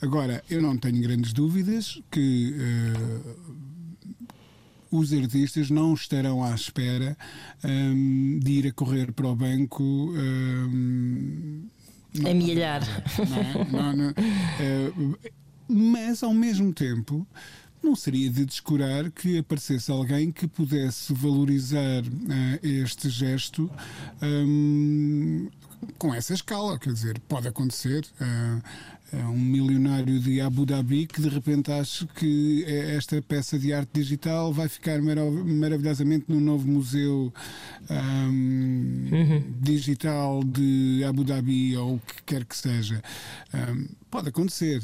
Agora, 0.00 0.42
eu 0.48 0.62
não 0.62 0.76
tenho 0.76 1.02
grandes 1.02 1.32
dúvidas 1.32 2.00
que. 2.10 2.54
Uh, 2.54 3.74
os 4.90 5.12
artistas 5.12 5.70
não 5.70 5.92
estarão 5.92 6.44
à 6.44 6.54
espera 6.54 7.16
um, 7.64 8.38
de 8.38 8.52
ir 8.52 8.68
a 8.68 8.72
correr 8.72 9.12
para 9.12 9.26
o 9.26 9.34
banco 9.34 9.82
um, 9.82 11.64
Não, 13.72 13.92
não, 13.92 13.96
não, 13.96 14.10
eh, 14.10 14.92
mas, 15.68 16.22
ao 16.22 16.32
mesmo 16.32 16.72
tempo, 16.72 17.26
não 17.82 17.94
seria 17.94 18.30
de 18.30 18.44
descurar 18.44 19.10
que 19.10 19.38
aparecesse 19.38 19.90
alguém 19.90 20.32
que 20.32 20.46
pudesse 20.48 21.12
valorizar 21.12 22.02
uh, 22.02 22.58
este 22.62 23.10
gesto 23.10 23.70
um, 24.22 25.48
com 25.98 26.14
essa 26.14 26.32
escala. 26.32 26.78
Quer 26.78 26.92
dizer, 26.92 27.20
pode 27.28 27.46
acontecer. 27.46 28.06
Uh, 28.20 28.62
um 29.26 29.38
milionário 29.38 30.18
de 30.18 30.40
Abu 30.40 30.66
Dhabi 30.66 31.06
que 31.06 31.20
de 31.20 31.28
repente 31.28 31.70
acha 31.70 32.06
que 32.06 32.64
esta 32.66 33.20
peça 33.22 33.58
de 33.58 33.72
arte 33.72 33.90
digital 33.92 34.52
vai 34.52 34.68
ficar 34.68 35.00
maravilhosamente 35.02 36.26
no 36.28 36.40
novo 36.40 36.66
museu 36.66 37.32
um, 37.90 39.08
uhum. 39.12 39.44
digital 39.60 40.42
de 40.44 41.02
Abu 41.06 41.24
Dhabi 41.24 41.76
ou 41.76 41.96
o 41.96 42.00
que 42.00 42.22
quer 42.24 42.44
que 42.44 42.56
seja. 42.56 43.02
Um, 43.52 43.88
pode 44.10 44.28
acontecer. 44.28 44.82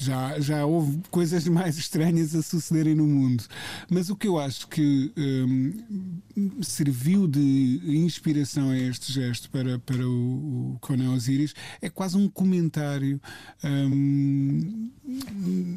Já, 0.00 0.38
já 0.38 0.64
houve 0.64 1.00
coisas 1.10 1.46
mais 1.48 1.76
estranhas 1.76 2.32
a 2.34 2.40
sucederem 2.40 2.94
no 2.94 3.04
mundo. 3.04 3.44
Mas 3.90 4.08
o 4.08 4.16
que 4.16 4.28
eu 4.28 4.38
acho 4.38 4.68
que 4.68 5.12
um, 5.16 6.62
serviu 6.62 7.26
de 7.26 7.80
inspiração 7.84 8.70
a 8.70 8.78
este 8.78 9.12
gesto 9.12 9.50
para, 9.50 9.78
para 9.80 10.06
o, 10.06 10.74
o 10.74 10.78
Conan 10.80 11.12
Osiris 11.14 11.52
é 11.82 11.90
quase 11.90 12.16
um 12.16 12.28
comentário 12.28 13.20
um, 13.64 14.90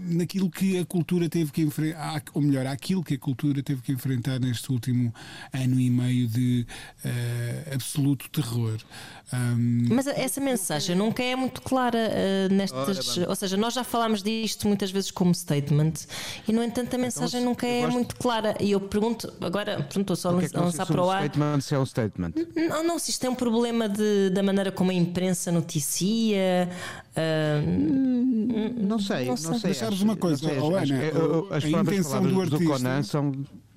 naquilo 0.10 0.50
que 0.50 0.78
a 0.78 0.86
cultura 0.86 1.28
teve 1.30 1.52
que 1.52 1.62
enfrentar, 1.62 2.22
ou 2.34 2.42
melhor, 2.42 2.68
aquilo 2.68 3.04
que 3.04 3.16
a 3.16 3.20
cultura 3.20 3.64
teve 3.64 3.82
que 3.82 3.92
enfrentar 3.92 4.40
neste 4.40 4.72
último 4.72 5.14
ano 5.54 5.80
e 5.80 5.90
meio 5.90 6.28
de 6.28 6.68
uh, 7.06 7.74
absoluto 7.74 8.30
terror. 8.30 8.78
Um, 9.34 9.88
Mas 9.90 10.08
essa 10.08 10.42
mensagem 10.42 10.96
nunca 10.96 11.24
é 11.24 11.36
muito 11.36 11.62
clara 11.62 11.98
uh, 11.98 12.54
nestas. 12.54 13.18
Ora, 13.18 13.30
ou 13.30 13.36
seja, 13.36 13.56
nós 13.56 13.74
já 13.74 13.84
falámos 13.84 14.11
disto 14.20 14.68
muitas 14.68 14.92
vezes 14.92 15.12
como 15.12 15.34
statement 15.34 15.94
e, 16.48 16.54
no 16.54 16.64
entanto, 16.64 16.80
a 16.80 16.88
então, 16.88 17.00
mensagem 17.00 17.42
então, 17.42 17.50
nunca 17.52 17.68
é 17.68 17.82
gosto... 17.82 17.94
muito 17.94 18.16
clara. 18.16 18.56
E 18.60 18.72
eu 18.72 18.80
pergunto, 18.80 19.32
agora, 19.40 19.84
pronto, 19.84 20.16
só 20.16 20.30
é 20.42 20.48
a 20.54 20.60
lançar 20.60 20.86
para 20.86 21.04
o 21.04 21.10
ar. 21.10 21.24
Statement 21.26 21.62
se 21.62 21.76
é 21.76 21.80
um 21.80 21.86
statement. 21.86 22.34
Não, 22.56 22.84
não, 22.84 23.00
se 23.00 23.12
isto 23.12 23.26
é 23.26 23.30
um 23.30 23.36
problema 23.36 23.88
de, 23.88 24.30
da 24.32 24.44
maneira 24.44 24.72
como 24.72 24.92
a 24.92 24.94
imprensa 24.94 25.52
noticia. 25.52 26.70
Uh, 27.12 28.82
não 28.82 29.00
sei, 29.00 29.26
não 29.26 29.38
sei. 29.38 29.60
Mas 29.64 29.78
sabes 29.78 30.02
uma 30.02 30.16
coisa, 30.16 30.48
oh, 30.62 30.76
Ana, 30.76 31.52
a, 31.52 31.58
as 31.58 31.66
a 31.66 31.70
intenção 31.70 32.24
do, 32.24 32.46
do 32.46 32.64
Conan 32.64 33.04
são. 33.04 33.32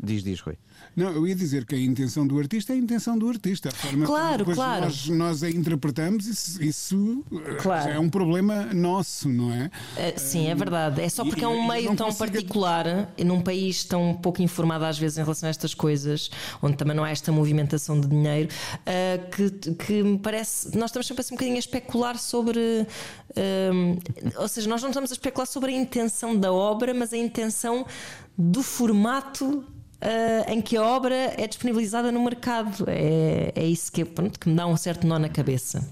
Diz, 0.04 0.22
diz, 0.22 0.40
Rui. 0.40 0.56
Não, 0.96 1.10
eu 1.10 1.26
ia 1.26 1.34
dizer 1.34 1.64
que 1.64 1.74
a 1.74 1.78
intenção 1.78 2.24
do 2.26 2.38
artista 2.38 2.72
é 2.72 2.76
a 2.76 2.78
intenção 2.78 3.18
do 3.18 3.28
artista. 3.28 3.68
A 3.68 3.72
forma 3.72 4.06
Claro, 4.06 4.44
como 4.44 4.54
claro. 4.56 4.84
Nós, 4.84 5.08
nós 5.08 5.42
a 5.42 5.50
interpretamos, 5.50 6.26
isso, 6.26 6.62
isso 6.62 7.24
Claro. 7.60 7.84
já 7.84 7.90
é 7.94 7.98
um 7.98 8.08
problema 8.08 8.66
nosso, 8.72 9.28
não 9.28 9.52
é? 9.52 9.66
Uh, 9.66 10.18
sim, 10.20 10.46
é 10.48 10.54
verdade. 10.54 11.00
É 11.00 11.08
só 11.08 11.24
e- 11.24 11.28
porque 11.28 11.44
é 11.44 11.48
e 11.48 11.50
um 11.50 11.62
eu 11.62 11.68
meio 11.68 11.96
tão 11.96 12.06
consigo- 12.06 12.18
particular, 12.30 13.12
e 13.16 13.24
num 13.24 13.40
país 13.40 13.82
tão 13.84 14.14
pouco 14.14 14.40
informado 14.42 14.84
às 14.84 14.98
vezes 14.98 15.18
em 15.18 15.22
relação 15.22 15.48
a 15.48 15.50
estas 15.50 15.74
coisas, 15.74 16.30
onde 16.62 16.76
também 16.76 16.94
não 16.94 17.02
há 17.02 17.10
esta 17.10 17.32
movimentação 17.32 18.00
de 18.00 18.06
dinheiro, 18.06 18.48
uh, 18.80 19.30
que, 19.30 19.74
que 19.74 20.02
me 20.02 20.18
parece. 20.18 20.76
Nós 20.76 20.90
estamos 20.90 21.06
sempre 21.08 21.22
assim 21.22 21.34
um 21.34 21.36
bocadinho 21.36 21.56
a 21.56 21.60
especular 21.60 22.18
sobre. 22.18 22.60
um, 23.36 23.98
ou 24.36 24.46
seja, 24.48 24.68
nós 24.68 24.80
não 24.82 24.90
estamos 24.90 25.10
a 25.10 25.14
especular 25.14 25.46
sobre 25.46 25.72
a 25.72 25.76
intenção 25.76 26.36
da 26.38 26.52
obra, 26.52 26.94
mas 26.94 27.12
a 27.12 27.16
intenção 27.16 27.84
do 28.38 28.62
formato. 28.62 29.64
Uh, 30.04 30.50
em 30.50 30.60
que 30.62 30.76
a 30.76 30.82
obra 30.82 31.14
é 31.14 31.46
disponibilizada 31.46 32.12
no 32.12 32.22
mercado. 32.22 32.84
É, 32.88 33.52
é 33.54 33.66
isso 33.66 33.90
que, 33.90 34.04
pronto, 34.04 34.38
que 34.38 34.48
me 34.48 34.54
dá 34.54 34.66
um 34.66 34.76
certo 34.76 35.06
nó 35.06 35.18
na 35.18 35.28
cabeça. 35.28 35.86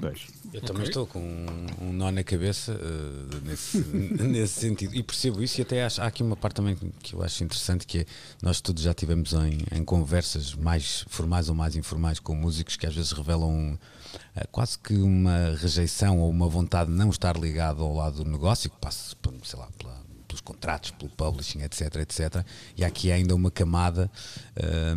Pois. 0.00 0.22
Eu 0.54 0.60
também 0.62 0.84
estou 0.84 1.06
com 1.06 1.18
um, 1.20 1.66
um 1.88 1.92
nó 1.92 2.10
na 2.10 2.22
cabeça 2.22 2.72
eh, 2.72 3.40
nesse, 3.44 3.78
nesse 4.22 4.60
sentido 4.60 4.94
e 4.94 5.02
percebo 5.02 5.42
isso. 5.42 5.60
E 5.60 5.62
até 5.62 5.84
acho, 5.84 6.00
há 6.00 6.06
aqui 6.06 6.22
uma 6.22 6.36
parte 6.36 6.54
também 6.56 6.76
que 7.02 7.14
eu 7.14 7.22
acho 7.22 7.42
interessante: 7.44 7.86
que 7.86 7.98
é 7.98 8.06
nós 8.40 8.60
todos 8.60 8.82
já 8.82 8.94
tivemos 8.94 9.32
em, 9.34 9.58
em 9.76 9.84
conversas 9.84 10.54
mais 10.54 11.04
formais 11.08 11.48
ou 11.48 11.54
mais 11.54 11.74
informais 11.76 12.18
com 12.20 12.34
músicos 12.34 12.76
que 12.76 12.86
às 12.86 12.94
vezes 12.94 13.12
revelam 13.12 13.76
eh, 14.36 14.46
quase 14.50 14.78
que 14.78 14.94
uma 14.94 15.54
rejeição 15.56 16.20
ou 16.20 16.30
uma 16.30 16.48
vontade 16.48 16.90
de 16.90 16.96
não 16.96 17.10
estar 17.10 17.36
ligado 17.36 17.82
ao 17.82 17.94
lado 17.94 18.22
do 18.24 18.30
negócio, 18.30 18.70
que 18.70 18.76
passa, 18.78 19.14
sei 19.42 19.58
lá, 19.58 19.68
pela- 19.76 20.03
pelos 20.34 20.40
contratos, 20.40 20.90
pelo 20.90 21.10
publishing, 21.10 21.62
etc, 21.62 21.96
etc. 21.96 22.44
E 22.76 22.84
há 22.84 22.88
aqui 22.88 23.12
ainda 23.12 23.34
uma 23.34 23.50
camada 23.50 24.10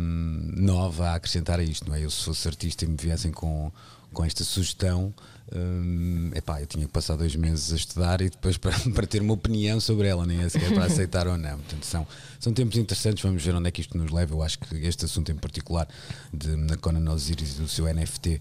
hum, 0.00 0.52
nova 0.56 1.10
a 1.10 1.14
acrescentar 1.14 1.60
a 1.60 1.62
isto, 1.62 1.88
não 1.88 1.94
é? 1.94 2.04
Eu 2.04 2.10
se 2.10 2.24
fosse 2.24 2.48
artista 2.48 2.84
e 2.84 2.88
me 2.88 2.96
viessem 2.96 3.30
com, 3.30 3.70
com 4.12 4.24
esta 4.24 4.42
sugestão, 4.42 5.14
hum, 5.54 6.30
epá, 6.34 6.60
eu 6.60 6.66
tinha 6.66 6.86
que 6.86 6.92
passar 6.92 7.16
dois 7.16 7.34
meses 7.36 7.72
a 7.72 7.76
estudar 7.76 8.20
e 8.20 8.30
depois 8.30 8.56
para, 8.58 8.76
para 8.94 9.06
ter 9.06 9.22
uma 9.22 9.34
opinião 9.34 9.80
sobre 9.80 10.08
ela, 10.08 10.26
nem 10.26 10.42
é 10.42 10.48
sequer 10.48 10.74
para 10.74 10.84
aceitar 10.84 11.28
ou 11.28 11.38
não. 11.38 11.58
Portanto, 11.58 11.84
são, 11.84 12.06
são 12.38 12.52
tempos 12.52 12.78
interessantes, 12.78 13.22
vamos 13.22 13.42
ver 13.42 13.54
onde 13.54 13.68
é 13.68 13.70
que 13.70 13.80
isto 13.80 13.98
nos 13.98 14.10
leva. 14.10 14.34
Eu 14.34 14.42
acho 14.42 14.58
que 14.58 14.76
este 14.76 15.04
assunto 15.04 15.32
em 15.32 15.36
particular 15.36 15.88
de 16.32 16.54
na 16.56 16.76
Conan 16.76 17.10
Osiris 17.12 17.56
e 17.56 17.62
do 17.62 17.68
seu 17.68 17.92
NFT 17.92 18.40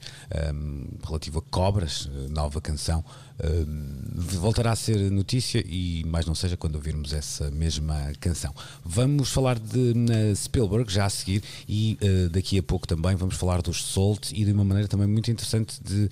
hum, 0.53 0.87
relativo 1.03 1.39
a 1.39 1.41
Cobras, 1.41 2.07
eh, 2.13 2.27
nova 2.29 2.61
canção, 2.61 3.03
hum, 3.43 4.01
voltará 4.15 4.71
a 4.71 4.75
ser 4.75 4.97
notícia 5.11 5.63
e 5.65 6.03
mais 6.05 6.25
não 6.25 6.35
seja 6.35 6.55
quando 6.55 6.75
ouvirmos 6.75 7.11
essa 7.11 7.49
mesma 7.49 8.11
canção. 8.19 8.53
Vamos 8.85 9.29
falar 9.29 9.57
de 9.57 9.93
eh, 10.11 10.35
Spielberg 10.35 10.91
já 10.91 11.05
a 11.05 11.09
seguir 11.09 11.43
e 11.67 11.97
eh, 11.99 12.29
daqui 12.29 12.59
a 12.59 12.63
pouco 12.63 12.87
também 12.87 13.15
vamos 13.15 13.35
falar 13.35 13.61
dos 13.61 13.83
Salt 13.83 14.31
e 14.31 14.45
de 14.45 14.51
uma 14.51 14.63
maneira 14.63 14.87
também 14.87 15.07
muito 15.07 15.31
interessante 15.31 15.81
de 15.83 16.09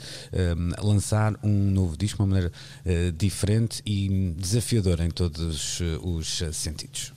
hum, 0.57 0.71
lançar 0.81 1.37
um 1.43 1.71
novo 1.71 1.95
disco, 1.95 2.23
uma 2.23 2.29
maneira 2.29 2.51
eh, 2.83 3.11
diferente 3.11 3.81
e 3.85 4.33
desafiadora 4.37 5.05
em 5.05 5.11
todos 5.11 5.79
os 6.01 6.41
sentidos. 6.53 7.14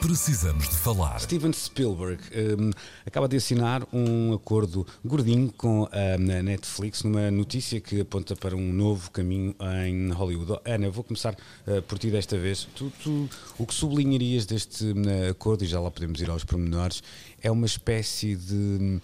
Precisamos 0.00 0.68
de 0.68 0.76
falar. 0.76 1.18
Steven 1.20 1.52
Spielberg 1.52 2.22
hum, 2.58 2.70
acaba 3.04 3.26
de 3.28 3.36
assinar 3.36 3.82
um 3.92 4.32
acordo 4.32 4.86
gordinho 5.04 5.52
com 5.56 5.88
a 5.90 6.16
Netflix 6.16 7.02
numa 7.02 7.30
notícia 7.32 7.80
que 7.80 8.00
aponta 8.00 8.36
para 8.36 8.54
um 8.56 8.72
novo 8.72 9.10
caminho 9.10 9.54
em 9.84 10.10
Hollywood. 10.12 10.52
Oh, 10.52 10.60
Ana, 10.64 10.88
vou 10.88 11.02
começar 11.02 11.36
eh, 11.66 11.80
por 11.80 11.98
ti 11.98 12.10
desta 12.10 12.38
vez. 12.38 12.68
Tu, 12.76 12.92
tu- 13.02 13.28
o 13.58 13.66
que 13.66 13.74
sublinharias 13.74 14.46
deste 14.46 14.84
hum, 14.84 15.02
acordo, 15.30 15.64
e 15.64 15.66
já 15.66 15.80
lá 15.80 15.90
podemos 15.90 16.20
ir 16.20 16.30
aos 16.30 16.44
pormenores, 16.44 17.02
é 17.42 17.50
uma 17.50 17.66
espécie 17.66 18.36
de 18.36 18.54
hum, 18.54 19.00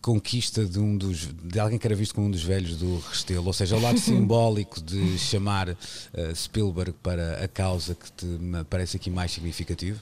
conquista 0.00 0.64
de 0.64 0.78
um 0.78 0.96
dos 0.96 1.28
de 1.42 1.58
alguém 1.58 1.78
que 1.78 1.86
era 1.86 1.94
visto 1.94 2.14
como 2.14 2.28
um 2.28 2.30
dos 2.30 2.42
velhos 2.42 2.76
do 2.76 2.98
Restelo, 3.00 3.46
ou 3.46 3.52
seja, 3.52 3.76
o 3.76 3.80
lado 3.80 3.98
simbólico 4.00 4.80
de 4.80 5.18
chamar 5.18 5.68
eh, 5.68 6.34
Spielberg 6.34 6.94
para 7.02 7.44
a 7.44 7.48
causa 7.48 7.94
que 7.94 8.10
te 8.12 8.26
parece 8.70 8.96
aqui 8.96 9.10
mais 9.10 9.32
significativo? 9.32 10.00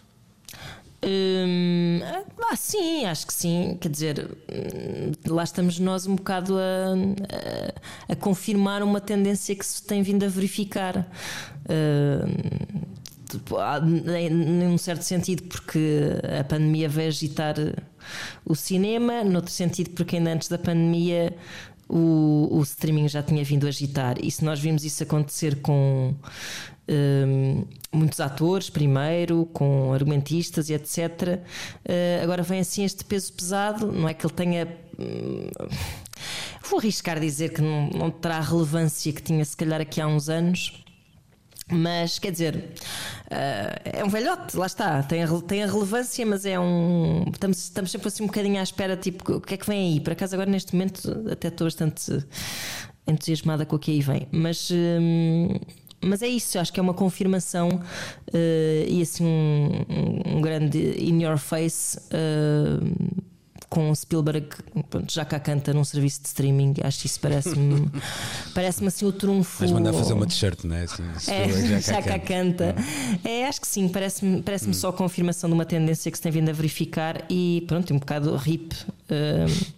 Hum, 1.05 2.00
ah, 2.50 2.57
sim, 2.57 3.05
acho 3.05 3.26
que 3.26 3.35
sim. 3.35 3.76
Quer 3.81 3.88
dizer, 3.88 4.31
hum, 4.50 5.12
lá 5.29 5.45
estamos 5.45 5.79
nós 5.79 6.07
um 6.07 6.17
bocado 6.17 6.57
a, 6.59 6.95
a, 8.09 8.12
a 8.12 8.17
confirmar 8.17 8.83
uma 8.83 9.00
tendência 9.00 9.55
que 9.55 9.65
se 9.65 9.83
tem 9.83 10.03
vindo 10.03 10.25
a 10.25 10.29
verificar. 10.29 11.07
Hum, 11.69 12.87
tipo, 13.29 13.57
em, 14.17 14.31
num 14.31 14.79
certo 14.79 15.03
sentido, 15.03 15.43
porque 15.45 16.12
a 16.41 16.45
pandemia 16.45 16.88
veio 16.88 17.09
agitar 17.09 17.57
o 18.45 18.55
cinema, 18.55 19.25
noutro 19.25 19.51
sentido, 19.51 19.91
porque 19.91 20.17
ainda 20.17 20.33
antes 20.33 20.49
da 20.49 20.59
pandemia 20.59 21.35
o, 21.89 22.49
o 22.51 22.63
streaming 22.63 23.09
já 23.09 23.23
tinha 23.23 23.45
vindo 23.45 23.67
agitar. 23.67 24.17
E 24.23 24.31
se 24.31 24.45
nós 24.45 24.59
vimos 24.59 24.85
isso 24.85 25.03
acontecer 25.03 25.61
com 25.61 26.15
hum, 26.89 27.65
muitos 27.93 28.21
atores, 28.21 28.71
primeiro, 28.71 29.47
com 29.53 29.93
argumentistas 29.93 30.69
e 30.69 30.75
etc., 30.75 31.41
eh, 31.85 32.21
agora 32.23 32.43
vem 32.43 32.61
assim 32.61 32.85
este 32.85 33.05
peso 33.05 33.33
pesado. 33.33 33.91
Não 33.93 34.09
é 34.09 34.15
que 34.15 34.27
ele 34.27 34.35
tenha. 34.35 34.69
hum, 34.99 35.49
vou 36.69 36.79
arriscar 36.81 37.21
dizer 37.21 37.53
que 37.53 37.63
não, 37.63 37.89
não 37.91 38.11
terá 38.11 38.39
a 38.39 38.41
relevância 38.41 39.13
que 39.13 39.23
tinha, 39.23 39.45
se 39.45 39.57
calhar, 39.57 39.81
aqui 39.81 40.01
há 40.01 40.07
uns 40.07 40.29
anos. 40.29 40.85
Mas 41.70 42.20
quer 42.20 42.30
dizer, 42.30 42.70
eh, 43.28 43.80
é 43.99 44.04
um 44.04 44.08
velhote, 44.08 44.56
lá 44.56 44.66
está, 44.66 45.02
tem 45.02 45.25
a, 45.25 45.26
tem 45.40 45.64
a 45.64 45.66
relevância, 45.66 46.25
mas 46.25 46.46
é 46.46 46.58
um. 46.61 47.25
Estamos, 47.32 47.58
estamos 47.58 47.90
sempre 47.90 48.06
assim 48.08 48.23
um 48.23 48.26
bocadinho 48.26 48.61
à 48.61 48.62
espera, 48.62 48.96
tipo, 48.96 49.32
o 49.35 49.40
que 49.40 49.54
é 49.54 49.56
que 49.56 49.66
vem 49.66 49.94
aí? 49.94 50.00
Por 50.00 50.12
acaso, 50.12 50.35
agora 50.37 50.49
neste 50.49 50.75
momento, 50.75 51.25
até 51.30 51.49
estou 51.49 51.66
bastante 51.66 52.25
entusiasmada 53.06 53.66
com 53.66 53.76
o 53.76 53.78
que 53.78 53.90
aí 53.90 54.00
vem. 54.00 54.28
Mas. 54.30 54.70
hum, 54.70 55.49
mas 56.04 56.23
é 56.23 56.28
isso, 56.28 56.58
acho 56.58 56.73
que 56.73 56.78
é 56.78 56.82
uma 56.82 56.94
confirmação 56.94 57.68
eh, 58.32 58.87
e 58.88 59.02
assim 59.02 59.25
um, 59.25 60.37
um- 60.37 60.40
grande 60.42 60.78
in 61.02 61.23
your 61.23 61.38
face 61.38 61.99
eh, 62.11 62.78
com 63.68 63.94
Spielberg 63.94 64.49
pronto, 64.88 65.12
já 65.12 65.25
cá 65.25 65.38
canta 65.40 65.73
num 65.75 65.85
serviço 65.85 66.23
de 66.23 66.28
streaming. 66.28 66.75
Acho 66.82 67.00
que 67.00 67.06
isso 67.06 67.20
parece-me 67.20 67.90
parece 68.54 68.85
assim 68.87 69.06
o 69.06 69.12
trunfo. 69.12 69.58
Vais 69.61 69.73
mandar 69.73 69.92
fazer 69.92 70.12
uma 70.12 70.26
t-shirt, 70.26 70.64
não 70.64 70.76
é? 70.76 70.85
Assim, 70.85 71.02
É, 71.30 71.49
Spielberg 71.49 71.80
já 71.80 72.02
cá 72.02 72.18
canta. 72.18 72.75
É, 73.25 73.46
acho 73.46 73.61
que 73.61 73.66
sim, 73.66 73.88
parece-me 73.88 74.42
parece 74.42 74.73
só 74.75 74.88
a 74.88 74.92
confirmação 74.92 75.49
de 75.50 75.54
uma 75.54 75.64
tendência 75.64 76.11
que 76.11 76.18
se 76.18 76.23
tem 76.23 76.32
vindo 76.32 76.49
a 76.49 76.52
verificar 76.52 77.25
e 77.28 77.64
pronto, 77.66 77.92
um 77.92 77.99
bocado 77.99 78.35
RIP. 78.37 78.73
hum, 79.11 79.76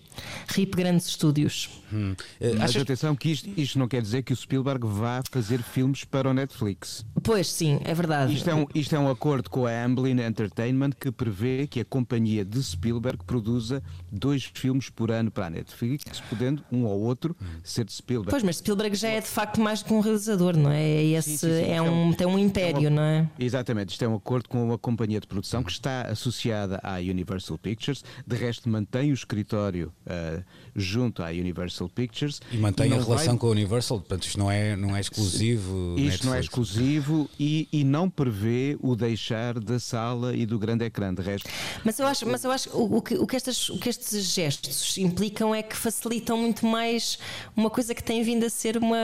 RIP 0.49 0.75
grandes 0.75 1.07
estúdios. 1.07 1.68
Hum. 1.92 2.14
Eh, 2.40 2.52
Mas 2.54 2.71
achas- 2.71 2.83
atenção 2.83 3.14
que 3.16 3.30
isto, 3.30 3.49
isto 3.57 3.78
não 3.78 3.88
quer 3.88 4.02
dizer 4.02 4.23
que 4.23 4.33
o 4.33 4.37
Spielberg 4.37 4.87
vá 4.87 5.23
fazer 5.30 5.62
filmes 5.62 6.04
para 6.04 6.28
o 6.30 6.35
Netflix. 6.35 7.04
Pois 7.23 7.50
sim, 7.50 7.80
é 7.85 7.95
verdade. 7.95 8.33
Isto 8.35 8.50
é, 8.50 8.54
um, 8.54 8.66
isto 8.75 8.95
é 8.95 8.99
um 8.99 9.11
acordo 9.11 9.49
com 9.50 9.66
a 9.66 9.85
Amblin 9.85 10.21
Entertainment 10.21 10.90
que 10.99 11.11
prevê 11.11 11.66
que 11.66 11.80
a 11.80 11.85
companhia 11.85 12.45
de 12.45 12.62
Spielberg 12.62 13.25
produza 13.25 13.83
dois 14.11 14.45
filmes 14.54 14.90
por 14.90 15.11
ano 15.11 15.30
para 15.30 15.47
a 15.47 15.50
Netflix, 15.50 16.21
podendo 16.28 16.62
um 16.71 16.85
ou 16.85 17.00
outro 17.00 17.37
ser 17.62 17.85
de 17.85 17.92
Spielberg. 17.92 18.30
Pois, 18.30 18.42
mas 18.42 18.57
Spielberg 18.57 18.95
já 18.97 19.09
é 19.09 19.21
de 19.21 19.26
facto 19.28 19.61
mais 19.61 19.83
do 19.83 19.87
que 19.87 19.92
um 19.95 20.00
realizador, 20.00 20.57
não 20.57 20.71
é? 20.71 20.78
É 20.83 21.04
Esse, 21.04 21.30
Sim, 21.30 21.37
sim, 21.38 21.47
sim. 21.64 21.71
É 21.71 21.76
é 21.78 21.83
um, 21.83 22.12
tem 22.12 22.26
um 22.26 22.38
império, 22.38 22.76
é 22.87 22.90
uma- 22.90 22.90
não 22.90 23.02
é? 23.02 23.28
Exatamente, 23.38 23.90
isto 23.90 24.04
é 24.04 24.09
um 24.09 24.14
acordo 24.16 24.49
com 24.49 24.62
uma 24.64 24.76
companhia 24.78 25.21
de 25.21 25.26
produção 25.26 25.62
que 25.62 25.71
está 25.71 26.02
associada 26.02 26.80
à 26.83 26.97
Universal 26.99 27.57
Pictures, 27.59 28.02
de 28.26 28.37
resto 28.37 28.68
mantém 28.68 29.11
o 29.11 29.14
escritório 29.14 29.92
ah, 30.07 30.42
junto 30.79 31.23
à 31.23 31.29
Universal 31.29 31.89
Pictures 31.89 32.41
E 32.53 32.57
mantém 32.57 32.87
a 32.93 32.97
não 32.97 33.05
relação 33.05 33.27
vai- 33.35 33.39
com 33.39 33.47
a 33.49 33.51
Universal, 33.51 33.99
portanto 34.01 34.25
isto 34.25 34.39
não 34.39 34.51
é, 34.51 34.77
não 34.77 34.97
é 34.97 35.01
exclusivo. 35.01 35.95
Isto 35.99 36.27
não 36.27 36.35
é 36.35 36.37
Netflix. 36.39 36.45
exclusivo 36.45 37.31
e, 37.39 37.69
e 37.73 37.85
não 37.85 38.09
prevê 38.09 38.77
o 38.81 38.95
deixar 38.97 39.59
da 39.59 39.79
sala 39.79 40.35
e 40.35 40.45
do 40.47 40.59
grande 40.59 40.85
ecrã. 40.85 41.13
De 41.13 41.23
resto, 41.23 41.49
Mas 41.85 41.99
eu 41.99 42.07
acho, 42.07 42.27
mas 42.27 42.45
eu 42.45 42.51
acho 42.51 42.69
que 42.71 42.77
o, 42.77 42.97
o 42.97 43.03
que, 43.03 43.15
o, 43.17 43.27
que 43.27 43.37
estas, 43.37 43.69
o 43.71 43.79
que 43.79 43.89
estes 43.89 44.25
gestos 44.35 44.97
implicam 44.99 45.55
é 45.55 45.63
que 45.63 45.77
facilitam 45.77 46.37
muito 46.39 46.67
mais 46.67 47.19
uma 47.57 47.71
coisa 47.71 47.95
que 47.95 48.03
tem 48.03 48.23
vindo 48.23 48.45
a 48.45 48.51
ser 48.51 48.77
uma, 48.77 48.97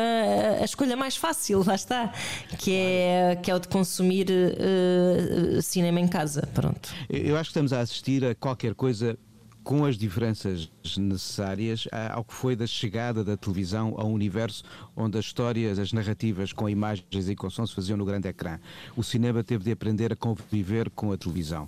a 0.61 0.65
escolha 0.65 0.97
mais 0.97 1.17
fácil, 1.17 1.65
lá 1.67 1.75
está, 1.75 2.13
que 2.59 2.73
é, 2.75 3.39
que 3.43 3.51
é 3.51 3.55
o 3.55 3.59
de 3.59 3.69
consumir 3.69 4.27
eh, 4.31 5.61
cinema 5.63 6.01
em 6.01 6.09
casa. 6.09 6.49
Pronto. 6.55 6.89
eu 7.09 7.37
acho 7.37 7.45
que 7.49 7.53
estamos 7.53 7.73
a 7.73 7.81
assistir 7.81 8.25
a 8.25 8.35
qualquer 8.35 8.75
coisa 8.75 9.19
com 9.65 9.87
as 9.87 9.97
diferenças 9.97 10.71
necessárias 10.99 11.89
ao 12.13 12.23
que 12.23 12.35
foi 12.35 12.55
da 12.55 12.67
chegada 12.67 13.25
da 13.25 13.35
televisão 13.35 13.95
a 13.97 14.05
um 14.05 14.13
universo 14.13 14.63
onde 14.95 15.17
as 15.19 15.25
histórias, 15.25 15.79
as 15.79 15.91
narrativas 15.91 16.53
com 16.53 16.69
imagens 16.69 17.29
e 17.31 17.35
com 17.35 17.49
som 17.49 17.67
se 17.67 17.75
faziam 17.75 17.97
no 17.97 18.05
grande 18.05 18.29
ecrã. 18.29 18.61
O 18.95 19.03
cinema 19.03 19.43
teve 19.43 19.65
de 19.65 19.73
aprender 19.73 20.13
a 20.13 20.17
conviver 20.17 20.91
com 20.91 21.11
a 21.11 21.17
televisão. 21.17 21.65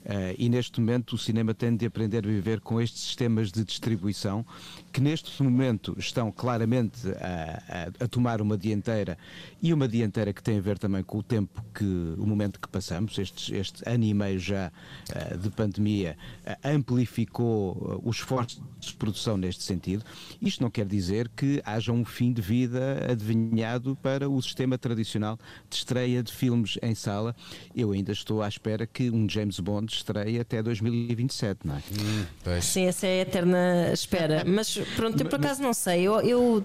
Uh, 0.00 0.34
e 0.38 0.48
neste 0.48 0.80
momento 0.80 1.14
o 1.14 1.18
cinema 1.18 1.52
tem 1.52 1.76
de 1.76 1.84
aprender 1.84 2.24
a 2.24 2.28
viver 2.28 2.60
com 2.60 2.80
estes 2.80 3.02
sistemas 3.02 3.50
de 3.50 3.64
distribuição 3.64 4.46
que 4.92 5.00
neste 5.00 5.42
momento 5.42 5.94
estão 5.98 6.32
claramente 6.32 7.08
a, 7.12 7.62
a, 8.00 8.04
a, 8.04 8.08
tomar 8.08 8.40
uma 8.40 8.56
dianteira 8.56 9.16
e 9.62 9.72
uma 9.72 9.86
dianteira 9.86 10.32
que 10.32 10.42
tem 10.42 10.58
a 10.58 10.60
ver 10.60 10.78
também 10.78 11.02
com 11.02 11.18
o 11.18 11.22
tempo 11.22 11.64
que 11.74 11.84
o 11.84 12.26
momento 12.26 12.60
que 12.60 12.68
passamos, 12.68 13.18
este, 13.18 13.54
este 13.54 13.82
ano 13.88 14.04
e 14.04 14.14
meio 14.14 14.38
já 14.38 14.72
uh, 15.10 15.38
de 15.38 15.50
pandemia 15.50 16.16
uh, 16.46 16.68
amplificou 16.68 18.00
os 18.04 18.16
esforços 18.16 18.60
de 18.80 18.94
produção 18.94 19.36
neste 19.36 19.62
sentido. 19.62 20.04
Isto 20.40 20.62
não 20.62 20.70
quer 20.70 20.86
dizer 20.86 21.28
que 21.28 21.62
haja 21.64 21.92
um 21.92 22.04
fim 22.04 22.32
de 22.32 22.42
vida 22.42 23.06
adivinhado 23.10 23.96
para 24.02 24.28
o 24.28 24.40
sistema 24.42 24.78
tradicional 24.78 25.38
de 25.68 25.76
estreia 25.76 26.22
de 26.22 26.32
filmes 26.32 26.78
em 26.82 26.94
sala. 26.94 27.34
Eu 27.74 27.92
ainda 27.92 28.12
estou 28.12 28.42
à 28.42 28.48
espera 28.48 28.86
que 28.86 29.10
um 29.10 29.28
James 29.28 29.60
Bond 29.60 29.86
de 29.86 29.94
estreia 29.94 30.42
até 30.42 30.62
2027, 30.62 31.66
não 31.66 31.76
é? 31.76 31.78
Hum, 31.78 32.60
Sim, 32.60 32.86
essa 32.86 33.06
é 33.06 33.20
a 33.20 33.22
eterna 33.22 33.92
espera. 33.92 34.44
Mas 34.46 34.79
pronto, 34.96 35.20
eu 35.20 35.28
por 35.28 35.36
acaso 35.36 35.62
não 35.62 35.72
sei. 35.72 36.02
Eu, 36.02 36.20
eu, 36.20 36.64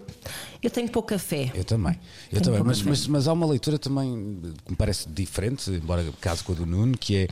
eu 0.62 0.70
tenho 0.70 0.90
pouca 0.90 1.18
fé. 1.18 1.52
Eu 1.54 1.64
também. 1.64 2.00
Eu 2.32 2.42
também. 2.42 2.64
Mas, 2.64 2.82
mas, 2.82 3.08
mas, 3.08 3.28
há 3.28 3.34
uma 3.34 3.46
leitura 3.46 3.78
também 3.78 4.40
que 4.64 4.72
me 4.72 4.76
parece 4.76 5.08
diferente, 5.10 5.70
embora 5.72 6.04
caso 6.20 6.44
com 6.44 6.54
a 6.54 6.56
do 6.56 6.66
Nuno, 6.66 6.98
que 6.98 7.18
é 7.18 7.28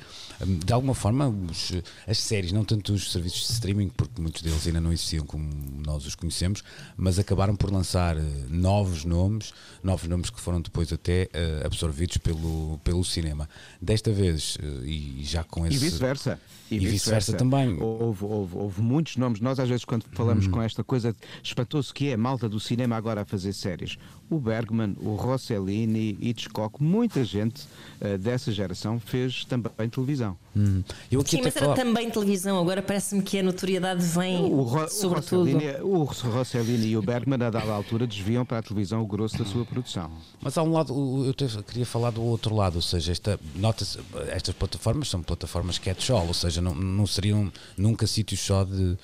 de 0.45 0.73
alguma 0.73 0.93
forma 0.93 1.27
os, 1.27 1.71
as 2.07 2.17
séries, 2.17 2.51
não 2.51 2.63
tanto 2.63 2.93
os 2.93 3.11
serviços 3.11 3.47
de 3.47 3.53
streaming, 3.53 3.89
porque 3.89 4.21
muitos 4.21 4.41
deles 4.41 4.65
ainda 4.65 4.81
não 4.81 4.91
existiam 4.91 5.25
como 5.25 5.49
nós 5.85 6.05
os 6.05 6.15
conhecemos, 6.15 6.63
mas 6.95 7.19
acabaram 7.19 7.55
por 7.55 7.71
lançar 7.71 8.17
eh, 8.17 8.21
novos 8.49 9.05
nomes, 9.05 9.53
novos 9.83 10.07
nomes 10.07 10.29
que 10.29 10.39
foram 10.39 10.61
depois 10.61 10.91
até 10.91 11.29
uh, 11.33 11.65
absorvidos 11.65 12.17
pelo, 12.17 12.79
pelo 12.83 13.03
cinema. 13.03 13.49
Desta 13.81 14.11
vez, 14.11 14.55
uh, 14.55 14.85
e 14.85 15.23
já 15.23 15.43
com 15.43 15.65
esse 15.65 15.77
vice-versa. 15.77 16.39
E, 16.71 16.75
e 16.75 16.87
vice-versa 16.87 17.33
também. 17.33 17.79
Houve, 17.81 18.23
houve, 18.23 18.55
houve, 18.55 18.81
muitos 18.81 19.17
nomes. 19.17 19.39
Nós, 19.39 19.59
às 19.59 19.69
vezes, 19.69 19.85
quando 19.85 20.05
falamos 20.13 20.47
hum. 20.47 20.51
com 20.51 20.61
esta 20.61 20.83
coisa 20.83 21.15
espantoso 21.43 21.93
que 21.93 22.09
é 22.09 22.13
a 22.13 22.17
malta 22.17 22.49
do 22.49 22.59
cinema 22.59 22.95
agora 22.95 23.21
a 23.21 23.25
fazer 23.25 23.53
séries, 23.53 23.97
o 24.33 24.39
Bergman, 24.39 24.95
o 24.99 25.15
Rossellini, 25.15 26.17
Hitchcock, 26.19 26.81
muita 26.81 27.23
gente 27.23 27.63
uh, 28.01 28.17
dessa 28.17 28.51
geração 28.51 28.99
fez 28.99 29.45
também 29.45 29.89
televisão. 29.89 30.37
Hum. 30.55 30.83
Eu 31.11 31.21
aqui 31.21 31.31
Sim, 31.31 31.41
mas 31.43 31.55
era 31.55 31.73
também 31.73 32.09
televisão, 32.09 32.59
agora 32.59 32.81
parece-me 32.81 33.21
que 33.21 33.39
a 33.39 33.43
notoriedade 33.43 34.03
vem 34.05 34.43
o, 34.43 34.61
Ro 34.61 34.87
sobretudo. 34.87 35.49
O 35.81 36.03
Rossellini, 36.03 36.87
e 36.87 36.97
o 36.97 37.01
Bergman, 37.01 37.35
a 37.35 37.49
dada 37.49 37.71
altura, 37.71 38.05
desviam 38.05 38.45
para 38.45 38.59
a 38.59 38.61
televisão 38.61 39.01
o 39.01 39.07
grosso 39.07 39.37
da 39.37 39.45
sua 39.45 39.65
produção. 39.65 40.11
Mas 40.41 40.57
há 40.57 40.63
um 40.63 40.71
lado, 40.71 40.93
eu 41.25 41.63
queria 41.63 41.85
falar 41.85 42.11
do 42.11 42.21
outro 42.23 42.55
lado, 42.55 42.75
ou 42.75 42.81
seja, 42.81 43.11
esta, 43.11 43.39
nota 43.55 43.85
estas 44.27 44.53
plataformas 44.55 45.09
são 45.09 45.21
plataformas 45.21 45.77
catch-all, 45.77 46.27
ou 46.27 46.33
seja, 46.33 46.61
não, 46.61 46.73
não 46.75 47.07
seriam 47.07 47.51
nunca 47.77 48.05
sítios 48.07 48.39
só 48.39 48.63
de 48.63 48.97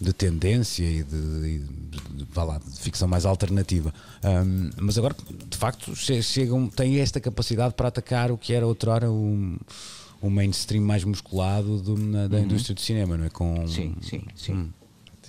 de 0.00 0.12
tendência 0.12 0.84
e 0.84 1.02
de, 1.02 1.40
de, 1.40 1.58
de, 1.58 2.24
de, 2.24 2.38
lá, 2.38 2.58
de 2.58 2.80
ficção 2.80 3.08
mais 3.08 3.24
alternativa. 3.24 3.92
Um, 4.22 4.70
mas 4.80 4.98
agora, 4.98 5.16
de 5.48 5.56
facto, 5.56 5.94
chegam, 5.96 6.68
têm 6.68 6.98
esta 6.98 7.20
capacidade 7.20 7.74
para 7.74 7.88
atacar 7.88 8.30
o 8.30 8.38
que 8.38 8.52
era 8.52 8.66
outrora 8.66 9.10
o, 9.10 9.56
o 10.20 10.30
mainstream 10.30 10.82
mais 10.84 11.04
musculado 11.04 11.80
do, 11.80 11.96
na, 11.96 12.28
da 12.28 12.36
uhum. 12.36 12.44
indústria 12.44 12.74
do 12.74 12.80
cinema, 12.80 13.16
não 13.16 13.24
é? 13.24 13.30
Com, 13.30 13.66
sim, 13.66 13.94
sim, 14.02 14.22
sim. 14.34 14.52
Hum. 14.52 14.68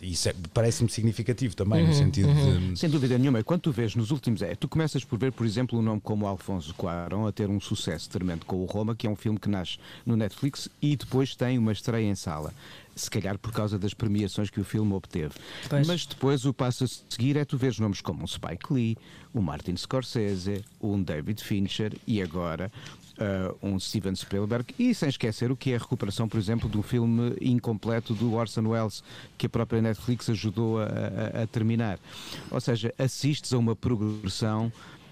Isso 0.01 0.29
é, 0.29 0.35
parece-me 0.53 0.89
significativo 0.89 1.55
também, 1.55 1.81
uhum, 1.81 1.87
no 1.87 1.93
sentido 1.93 2.29
uhum. 2.29 2.73
de. 2.73 2.79
Sem 2.79 2.89
dúvida 2.89 3.17
nenhuma. 3.17 3.43
Quando 3.43 3.61
tu 3.61 3.71
vês 3.71 3.95
nos 3.95 4.11
últimos. 4.11 4.41
É, 4.41 4.55
tu 4.55 4.67
começas 4.67 5.03
por 5.03 5.17
ver, 5.17 5.31
por 5.31 5.45
exemplo, 5.45 5.77
um 5.77 5.81
nome 5.81 6.01
como 6.01 6.27
Alfonso 6.27 6.73
Cuarón 6.73 7.27
a 7.27 7.31
ter 7.31 7.49
um 7.49 7.59
sucesso 7.59 8.09
tremendo 8.09 8.45
com 8.45 8.57
o 8.57 8.65
Roma, 8.65 8.95
que 8.95 9.07
é 9.07 9.09
um 9.09 9.15
filme 9.15 9.39
que 9.39 9.49
nasce 9.49 9.77
no 10.05 10.15
Netflix 10.15 10.69
e 10.81 10.95
depois 10.95 11.35
tem 11.35 11.57
uma 11.57 11.71
estreia 11.71 12.07
em 12.07 12.15
sala 12.15 12.53
se 12.97 13.09
calhar 13.09 13.37
por 13.37 13.51
causa 13.51 13.77
das 13.77 13.93
premiações 13.93 14.49
que 14.49 14.59
o 14.59 14.63
filme 14.63 14.93
obteve. 14.93 15.35
Pois. 15.69 15.87
Mas 15.87 16.05
depois 16.05 16.45
o 16.45 16.53
passo 16.53 16.83
a 16.83 16.87
seguir 16.87 17.37
é 17.37 17.45
tu 17.45 17.57
veres 17.57 17.79
nomes 17.79 18.01
como 18.01 18.23
um 18.23 18.27
Spike 18.27 18.73
Lee, 18.73 18.97
o 19.33 19.41
Martin 19.41 19.75
Scorsese, 19.77 20.65
um 20.81 21.01
David 21.01 21.43
Fincher 21.43 21.93
e 22.05 22.21
agora 22.21 22.71
uh, 23.17 23.57
um 23.61 23.79
Steven 23.79 24.15
Spielberg, 24.15 24.73
e 24.77 24.93
sem 24.93 25.09
esquecer 25.09 25.51
o 25.51 25.55
que 25.55 25.71
é 25.71 25.75
a 25.75 25.79
recuperação, 25.79 26.27
por 26.27 26.37
exemplo, 26.37 26.69
um 26.73 26.81
filme 26.81 27.35
incompleto 27.41 28.13
do 28.13 28.33
Orson 28.33 28.67
Welles, 28.67 29.03
que 29.37 29.45
a 29.45 29.49
própria 29.49 29.81
Netflix 29.81 30.29
ajudou 30.29 30.79
a, 30.79 30.85
a, 30.85 31.43
a 31.43 31.47
terminar. 31.47 31.99
Ou 32.51 32.59
seja, 32.59 32.93
assistes 32.97 33.53
a 33.53 33.57
uma 33.57 33.75
progressão 33.75 34.71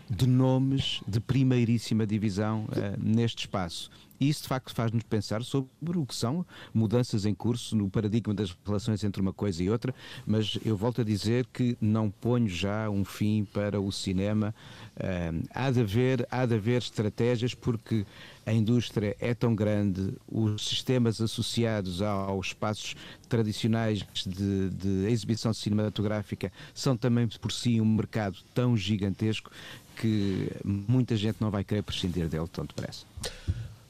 de 0.10 0.28
nomes 0.28 1.02
de 1.08 1.20
primeiríssima 1.20 2.06
divisão 2.06 2.66
uh, 2.66 3.00
neste 3.00 3.40
espaço. 3.40 3.90
E 4.20 4.30
isso 4.30 4.44
de 4.44 4.48
facto 4.48 4.74
faz-nos 4.74 5.04
pensar 5.04 5.44
sobre 5.44 5.98
o 5.98 6.06
que 6.06 6.16
são 6.16 6.46
mudanças 6.74 7.26
em 7.26 7.34
curso 7.34 7.76
no 7.76 7.90
paradigma 7.90 8.34
das 8.34 8.56
relações 8.66 9.04
entre 9.04 9.22
uma 9.22 9.34
coisa 9.34 9.64
e 9.64 9.70
outra, 9.70 9.94
mas 10.26 10.58
eu 10.64 10.76
volto 10.76 11.02
a 11.02 11.04
dizer 11.04 11.46
que 11.52 11.78
não 11.82 12.10
ponho 12.10 12.48
já 12.48 12.90
um 12.90 13.04
fim 13.04 13.46
para 13.46 13.80
o 13.80 13.92
cinema. 13.92 14.54
Uh, 14.96 15.44
há, 15.54 15.72
de 15.72 15.82
haver, 15.82 16.28
há 16.32 16.46
de 16.46 16.56
haver 16.56 16.82
estratégias 16.82 17.54
porque 17.54 18.06
a 18.46 18.54
indústria 18.54 19.16
é 19.20 19.34
tão 19.34 19.56
grande, 19.56 20.14
os 20.28 20.68
sistemas 20.68 21.20
associados 21.20 22.02
aos 22.02 22.48
espaços 22.48 22.96
tradicionais 23.28 24.06
de, 24.26 24.70
de 24.70 25.12
exibição 25.12 25.54
cinematográfica 25.54 26.52
são 26.74 26.96
também 26.96 27.28
por 27.28 27.52
si 27.52 27.82
um 27.82 27.86
mercado 27.86 28.38
tão 28.54 28.78
gigantesco 28.78 29.52
que 29.96 30.52
muita 30.64 31.16
gente 31.16 31.38
não 31.40 31.50
vai 31.50 31.64
querer 31.64 31.82
prescindir 31.82 32.28
dele 32.28 32.48
tão 32.48 32.66
depressa. 32.66 33.06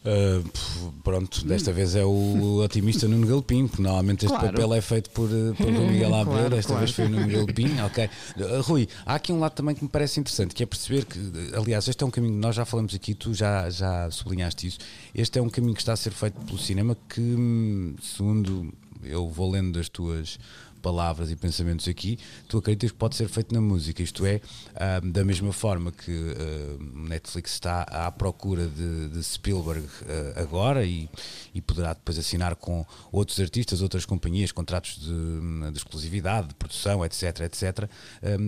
Uh, 0.06 0.92
pronto, 1.04 1.44
desta 1.46 1.74
vez 1.74 1.96
é 1.96 2.06
o 2.06 2.62
otimista 2.64 3.08
Nuno 3.08 3.26
Galpim, 3.26 3.68
porque 3.68 3.82
normalmente 3.82 4.26
este 4.26 4.38
claro. 4.38 4.54
papel 4.54 4.74
é 4.76 4.82
feito 4.82 5.10
por, 5.10 5.28
por 5.58 5.72
Miguel 5.72 6.14
Abreu, 6.16 6.36
claro, 6.36 6.50
desta 6.52 6.74
claro. 6.74 6.86
vez 6.86 6.96
foi 6.96 7.06
o 7.06 7.10
Nuno 7.10 7.28
Galpim. 7.28 7.80
Ok. 7.82 8.10
Uh, 8.38 8.62
Rui, 8.62 8.88
há 9.04 9.16
aqui 9.16 9.34
um 9.34 9.40
lado 9.40 9.54
também 9.54 9.74
que 9.74 9.84
me 9.84 9.90
parece 9.90 10.20
interessante, 10.20 10.54
que 10.54 10.62
é 10.62 10.66
perceber 10.68 11.06
que, 11.06 11.20
aliás, 11.56 11.88
este 11.88 12.04
é 12.04 12.06
um 12.06 12.12
caminho, 12.12 12.36
nós 12.36 12.56
já 12.56 12.66
falamos 12.66 12.94
aqui, 12.94 13.16
tu 13.16 13.34
já, 13.34 13.68
já 13.72 14.12
sublinhaste 14.12 14.68
isso, 14.68 14.78
este 15.14 15.40
é 15.40 15.42
um 15.42 15.50
caminho 15.50 15.74
que 15.74 15.82
está 15.82 15.94
a 15.94 15.98
ser 15.98 16.12
feito 16.12 16.40
pelo 16.42 16.60
cinema 16.60 16.96
que, 17.10 17.22
hum, 17.22 17.96
segundo 18.02 18.72
eu 19.04 19.28
vou 19.28 19.50
lendo 19.50 19.74
das 19.74 19.90
tuas 19.90 20.38
palavras 20.86 21.32
e 21.32 21.36
pensamentos 21.36 21.88
aqui, 21.88 22.20
tu 22.48 22.60
acreditas 22.60 22.92
que 22.92 22.98
pode 22.98 23.16
ser 23.16 23.28
feito 23.28 23.52
na 23.52 23.60
música, 23.60 24.04
isto 24.04 24.24
é, 24.24 24.36
uh, 24.76 25.12
da 25.12 25.26
mesma 25.26 25.52
forma 25.52 25.92
que 25.92 26.12
uh, 26.12 27.08
Netflix 27.10 27.54
está 27.54 27.82
à 27.82 28.12
procura 28.12 28.68
de, 28.68 29.10
de 29.10 29.24
Spielberg 29.24 29.82
uh, 29.84 30.40
agora 30.40 30.86
e, 30.86 31.10
e, 31.56 31.60
poderá 31.60 31.94
depois 31.94 32.20
assinar 32.20 32.56
com 32.56 32.86
outros 33.12 33.40
artistas, 33.40 33.82
outras 33.82 34.06
companhias, 34.06 34.52
contratos 34.52 35.00
de, 35.00 35.72
de 35.72 35.78
exclusividade, 35.78 36.50
de 36.50 36.54
produção, 36.54 37.04
etc, 37.04 37.40
etc. 37.40 37.90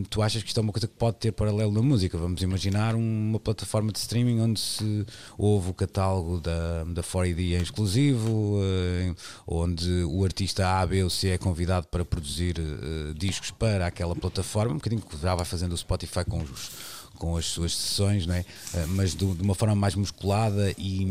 Tu 0.07 0.21
achas 0.21 0.43
que 0.43 0.49
isto 0.49 0.59
é 0.59 0.61
uma 0.61 0.71
coisa 0.71 0.87
que 0.87 0.93
pode 0.93 1.17
ter 1.17 1.31
paralelo 1.31 1.71
na 1.71 1.81
música? 1.81 2.17
Vamos 2.19 2.43
imaginar 2.43 2.93
uma 2.93 3.39
plataforma 3.39 3.91
de 3.91 3.97
streaming 3.97 4.39
onde 4.41 4.59
se 4.59 5.05
ouve 5.37 5.71
o 5.71 5.73
catálogo 5.73 6.39
da, 6.39 6.83
da 6.83 7.01
4AD 7.01 7.39
em 7.39 7.61
exclusivo, 7.61 8.59
onde 9.47 10.03
o 10.03 10.23
artista 10.23 10.67
A, 10.67 10.85
B 10.85 11.03
ou 11.03 11.09
C 11.09 11.29
é 11.29 11.37
convidado 11.37 11.87
para 11.87 12.05
produzir 12.05 12.26
produzir 12.27 12.59
uh, 12.59 13.13
discos 13.13 13.51
para 13.51 13.87
aquela 13.87 14.15
plataforma, 14.15 14.73
um 14.73 14.77
bocadinho 14.77 15.01
que 15.01 15.17
já 15.17 15.33
vai 15.33 15.45
fazendo 15.45 15.71
o 15.71 15.77
Spotify 15.77 16.25
com 16.25 16.41
os 16.41 16.97
com 17.17 17.35
as 17.35 17.45
suas 17.47 17.75
sessões, 17.75 18.27
não 18.27 18.35
é? 18.35 18.41
Uh, 18.41 18.87
mas 18.89 19.15
de, 19.15 19.25
uma 19.25 19.55
forma 19.55 19.73
mais 19.73 19.95
musculada 19.95 20.71
e, 20.77 21.01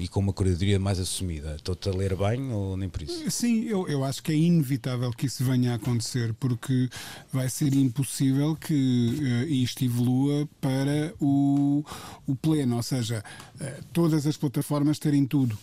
e 0.00 0.08
com 0.08 0.18
uma 0.18 0.32
curadoria 0.32 0.76
mais 0.76 0.98
assumida. 0.98 1.54
Estou-te 1.54 1.88
a 1.88 1.92
ler 1.92 2.16
bem 2.16 2.50
ou 2.50 2.76
nem 2.76 2.88
por 2.88 3.00
isso? 3.02 3.30
Sim, 3.30 3.66
eu, 3.66 3.86
eu 3.86 4.02
acho 4.02 4.24
que 4.24 4.32
é 4.32 4.34
inevitável 4.34 5.12
que 5.12 5.26
isso 5.26 5.44
venha 5.44 5.70
a 5.70 5.74
acontecer, 5.76 6.34
porque 6.34 6.88
vai 7.32 7.48
ser 7.48 7.72
impossível 7.74 8.56
que 8.56 8.74
uh, 8.74 9.52
isto 9.52 9.84
evolua 9.84 10.48
para 10.60 11.14
o, 11.20 11.84
o 12.26 12.34
pleno, 12.34 12.74
ou 12.74 12.82
seja, 12.82 13.22
uh, 13.60 13.84
todas 13.92 14.26
as 14.26 14.36
plataformas 14.36 14.98
terem 14.98 15.24
tudo 15.24 15.56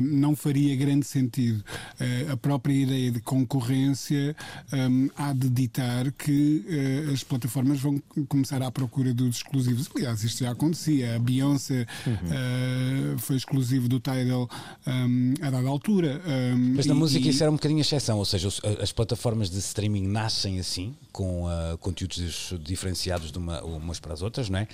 não 0.00 0.36
faria 0.36 0.74
grande 0.76 1.06
sentido. 1.06 1.64
Uh, 2.00 2.32
a 2.32 2.36
própria 2.36 2.74
ideia 2.74 3.10
de 3.10 3.20
concorrência 3.20 4.36
um, 4.72 5.08
há 5.16 5.32
de 5.32 5.48
ditar 5.48 6.10
que 6.12 6.64
uh, 7.08 7.12
as 7.12 7.22
plataformas 7.22 7.80
vão 7.80 8.00
começar 8.28 8.62
à 8.62 8.70
procura 8.70 9.12
dos 9.12 9.36
exclusivos. 9.36 9.88
Aliás, 9.94 10.22
isto 10.22 10.44
já 10.44 10.50
acontecia. 10.50 11.16
A 11.16 11.18
Beyoncé 11.18 11.86
uhum. 12.06 13.14
uh, 13.14 13.18
foi 13.18 13.36
exclusivo 13.36 13.88
do 13.88 14.00
Tidal 14.00 14.48
um, 14.86 15.34
a 15.40 15.50
dada 15.50 15.68
altura. 15.68 16.20
Um, 16.26 16.74
Mas 16.76 16.86
na 16.86 16.94
e, 16.94 16.96
música 16.96 17.28
isso 17.28 17.42
era 17.42 17.50
um 17.50 17.56
bocadinho 17.56 17.80
exceção, 17.80 18.18
ou 18.18 18.24
seja, 18.24 18.48
as 18.80 18.92
plataformas 18.92 19.50
de 19.50 19.58
streaming 19.58 20.06
nascem 20.06 20.58
assim, 20.58 20.94
com 21.10 21.46
conteúdos 21.80 22.54
diferenciados 22.60 23.30
de 23.30 23.38
uma, 23.38 23.62
umas 23.62 23.98
para 24.00 24.12
as 24.12 24.22
outras, 24.22 24.48
não 24.48 24.58
é? 24.58 24.68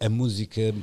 a 0.00 0.08
música 0.08 0.74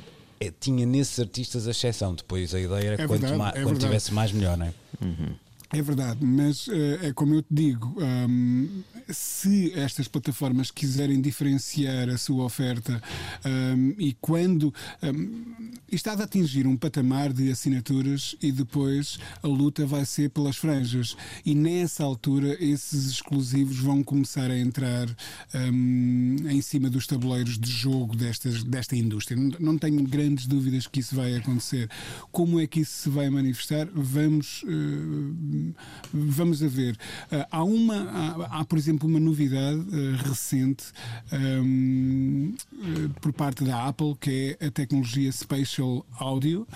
tinha 0.60 0.86
nesses 0.86 1.18
artistas 1.18 1.66
a 1.66 1.70
exceção. 1.70 2.14
Depois 2.14 2.54
a 2.54 2.60
ideia 2.60 2.92
era 2.92 3.02
é 3.02 3.06
quanto, 3.06 3.20
verdade, 3.20 3.36
mais, 3.38 3.56
é 3.56 3.62
quanto 3.62 3.80
tivesse 3.80 4.12
mais, 4.14 4.32
melhor, 4.32 4.56
não 4.56 4.66
é? 4.66 4.72
Uhum. 5.02 5.34
É 5.72 5.82
verdade, 5.82 6.24
mas 6.24 6.68
uh, 6.68 6.72
é 7.02 7.12
como 7.12 7.34
eu 7.34 7.42
te 7.42 7.48
digo, 7.50 7.92
um, 7.98 8.82
se 9.08 9.72
estas 9.74 10.06
plataformas 10.06 10.70
quiserem 10.70 11.20
diferenciar 11.20 12.08
a 12.08 12.16
sua 12.16 12.44
oferta 12.44 13.02
um, 13.44 13.94
e 13.98 14.16
quando 14.20 14.72
um, 15.02 15.70
está 15.90 16.12
a 16.12 16.22
atingir 16.22 16.68
um 16.68 16.76
patamar 16.76 17.32
de 17.32 17.50
assinaturas 17.50 18.36
e 18.40 18.52
depois 18.52 19.18
a 19.42 19.48
luta 19.48 19.84
vai 19.84 20.04
ser 20.04 20.30
pelas 20.30 20.56
franjas 20.56 21.16
e 21.44 21.52
nessa 21.54 22.04
altura 22.04 22.56
esses 22.62 23.10
exclusivos 23.10 23.78
vão 23.78 24.04
começar 24.04 24.50
a 24.50 24.58
entrar 24.58 25.08
hum, 25.54 26.36
em 26.48 26.60
cima 26.60 26.88
dos 26.88 27.08
tabuleiros 27.08 27.58
de 27.58 27.70
jogo 27.70 28.14
destas, 28.16 28.62
desta 28.62 28.94
indústria. 28.94 29.36
Não, 29.36 29.58
não 29.58 29.78
tenho 29.78 30.02
grandes 30.04 30.46
dúvidas 30.46 30.86
que 30.86 31.00
isso 31.00 31.16
vai 31.16 31.34
acontecer. 31.34 31.90
Como 32.30 32.60
é 32.60 32.66
que 32.66 32.80
isso 32.80 33.02
se 33.02 33.08
vai 33.08 33.28
manifestar? 33.30 33.88
Vamos 33.92 34.62
uh, 34.62 35.65
vamos 36.12 36.62
a 36.62 36.68
ver. 36.68 36.94
Uh, 37.30 37.46
há 37.50 37.64
uma, 37.64 37.96
há, 37.96 38.60
há, 38.60 38.64
por 38.64 38.78
exemplo, 38.78 39.08
uma 39.08 39.20
novidade 39.20 39.78
uh, 39.78 40.16
recente 40.28 40.84
um, 41.32 42.54
uh, 42.72 43.08
por 43.20 43.32
parte 43.32 43.64
da 43.64 43.86
Apple 43.86 44.16
que 44.20 44.56
é 44.60 44.66
a 44.66 44.70
tecnologia 44.70 45.30
Spatial 45.32 46.04
Audio. 46.18 46.66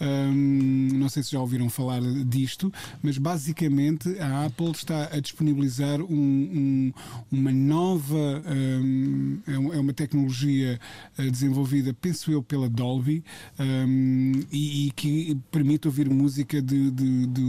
Um, 0.00 0.88
não 0.94 1.08
sei 1.08 1.22
se 1.22 1.32
já 1.32 1.40
ouviram 1.40 1.68
falar 1.68 2.00
disto, 2.24 2.72
mas 3.02 3.18
basicamente 3.18 4.18
a 4.18 4.46
Apple 4.46 4.70
está 4.70 5.08
a 5.12 5.20
disponibilizar 5.20 6.00
um, 6.00 6.06
um, 6.10 6.92
uma 7.30 7.52
nova, 7.52 8.42
é, 9.46 9.52
é 9.52 9.80
uma 9.80 9.92
tecnologia 9.92 10.78
desenvolvida, 11.16 11.92
penso 11.94 12.30
eu, 12.30 12.42
pela 12.42 12.68
Dolby 12.68 13.24
e, 14.52 14.86
e, 14.86 14.90
que 14.92 15.36
permite 15.50 15.88
ouvir 15.88 16.08
música 16.08 16.62
de, 16.62 16.90
de, 16.90 17.26
de, 17.26 17.42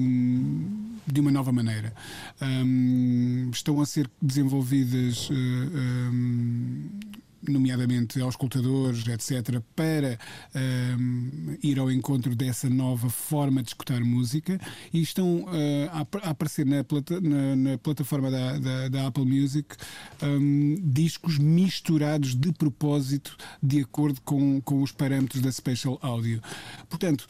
de 1.06 1.20
uma 1.20 1.32
nova 1.32 1.52
maneira. 1.52 1.94
Um, 2.42 3.50
estão 3.52 3.82
a 3.82 3.86
ser 3.86 4.10
desenvolvidas. 4.22 5.30
Uh, 5.30 5.34
um, 5.34 6.90
nomeadamente 7.48 8.22
aos 8.22 8.34
escutadores, 8.34 9.08
etc., 9.08 9.62
para 9.76 10.18
um, 11.00 11.58
ir 11.64 11.80
ao 11.80 11.92
encontro 11.92 12.36
dessa 12.36 12.70
nova 12.70 13.10
forma 13.10 13.62
de 13.62 13.70
escutar 13.70 14.02
música 14.02 14.60
e 14.94 15.02
estão 15.02 15.44
uh, 15.44 16.08
a, 16.24 16.30
aparecer 16.30 16.66
na, 16.66 16.84
plata, 16.84 17.20
na, 17.22 17.56
na 17.56 17.78
plataforma 17.78 18.30
da, 18.30 18.58
da, 18.58 18.90
da, 18.90 19.08
Apple 19.08 19.26
Music 19.26 19.76
um, 20.22 20.76
discos 20.84 21.38
misturados 21.38 22.36
de 22.36 22.52
propósito 22.52 23.38
de 23.62 23.82
acordo 23.82 24.20
com, 24.22 24.62
com 24.62 24.82
os 24.82 24.92
parâmetros 24.92 25.42
da 25.42 25.52
Spatial 25.52 25.98
Audio. 26.02 26.42
Portanto, 26.90 27.28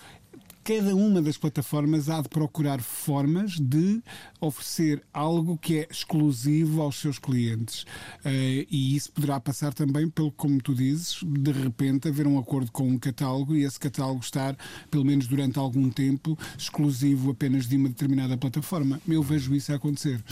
cada 0.69 0.95
uma 0.95 1.19
das 1.19 1.35
plataformas 1.35 2.09
há 2.11 2.21
de 2.21 2.29
procurar 2.29 2.79
formas 2.79 3.59
de 3.59 4.03
oferecer 4.39 5.01
algo 5.11 5.57
que 5.57 5.79
é 5.79 5.87
exclusivo 5.89 6.83
aos 6.83 6.97
seus 6.97 7.17
clientes. 7.17 7.81
Uh, 8.23 8.67
e 8.69 8.95
isso 8.95 9.11
poderá 9.11 9.39
passar 9.39 9.73
também 9.73 10.07
pelo, 10.07 10.31
como 10.31 10.61
tu 10.61 10.75
dizes, 10.75 11.21
de 11.23 11.51
repente 11.51 12.07
haver 12.07 12.27
um 12.27 12.37
acordo 12.37 12.71
com 12.71 12.87
um 12.87 12.99
catálogo 12.99 13.55
e 13.55 13.63
esse 13.63 13.79
catálogo 13.79 14.19
estar, 14.19 14.55
pelo 14.91 15.03
menos 15.03 15.25
durante 15.25 15.57
algum 15.57 15.89
tempo, 15.89 16.37
exclusivo 16.55 17.31
apenas 17.31 17.65
de 17.65 17.75
uma 17.75 17.89
determinada 17.89 18.37
plataforma. 18.37 19.01
Eu 19.07 19.23
vejo 19.23 19.55
isso 19.55 19.71
a 19.71 19.75
acontecer. 19.75 20.23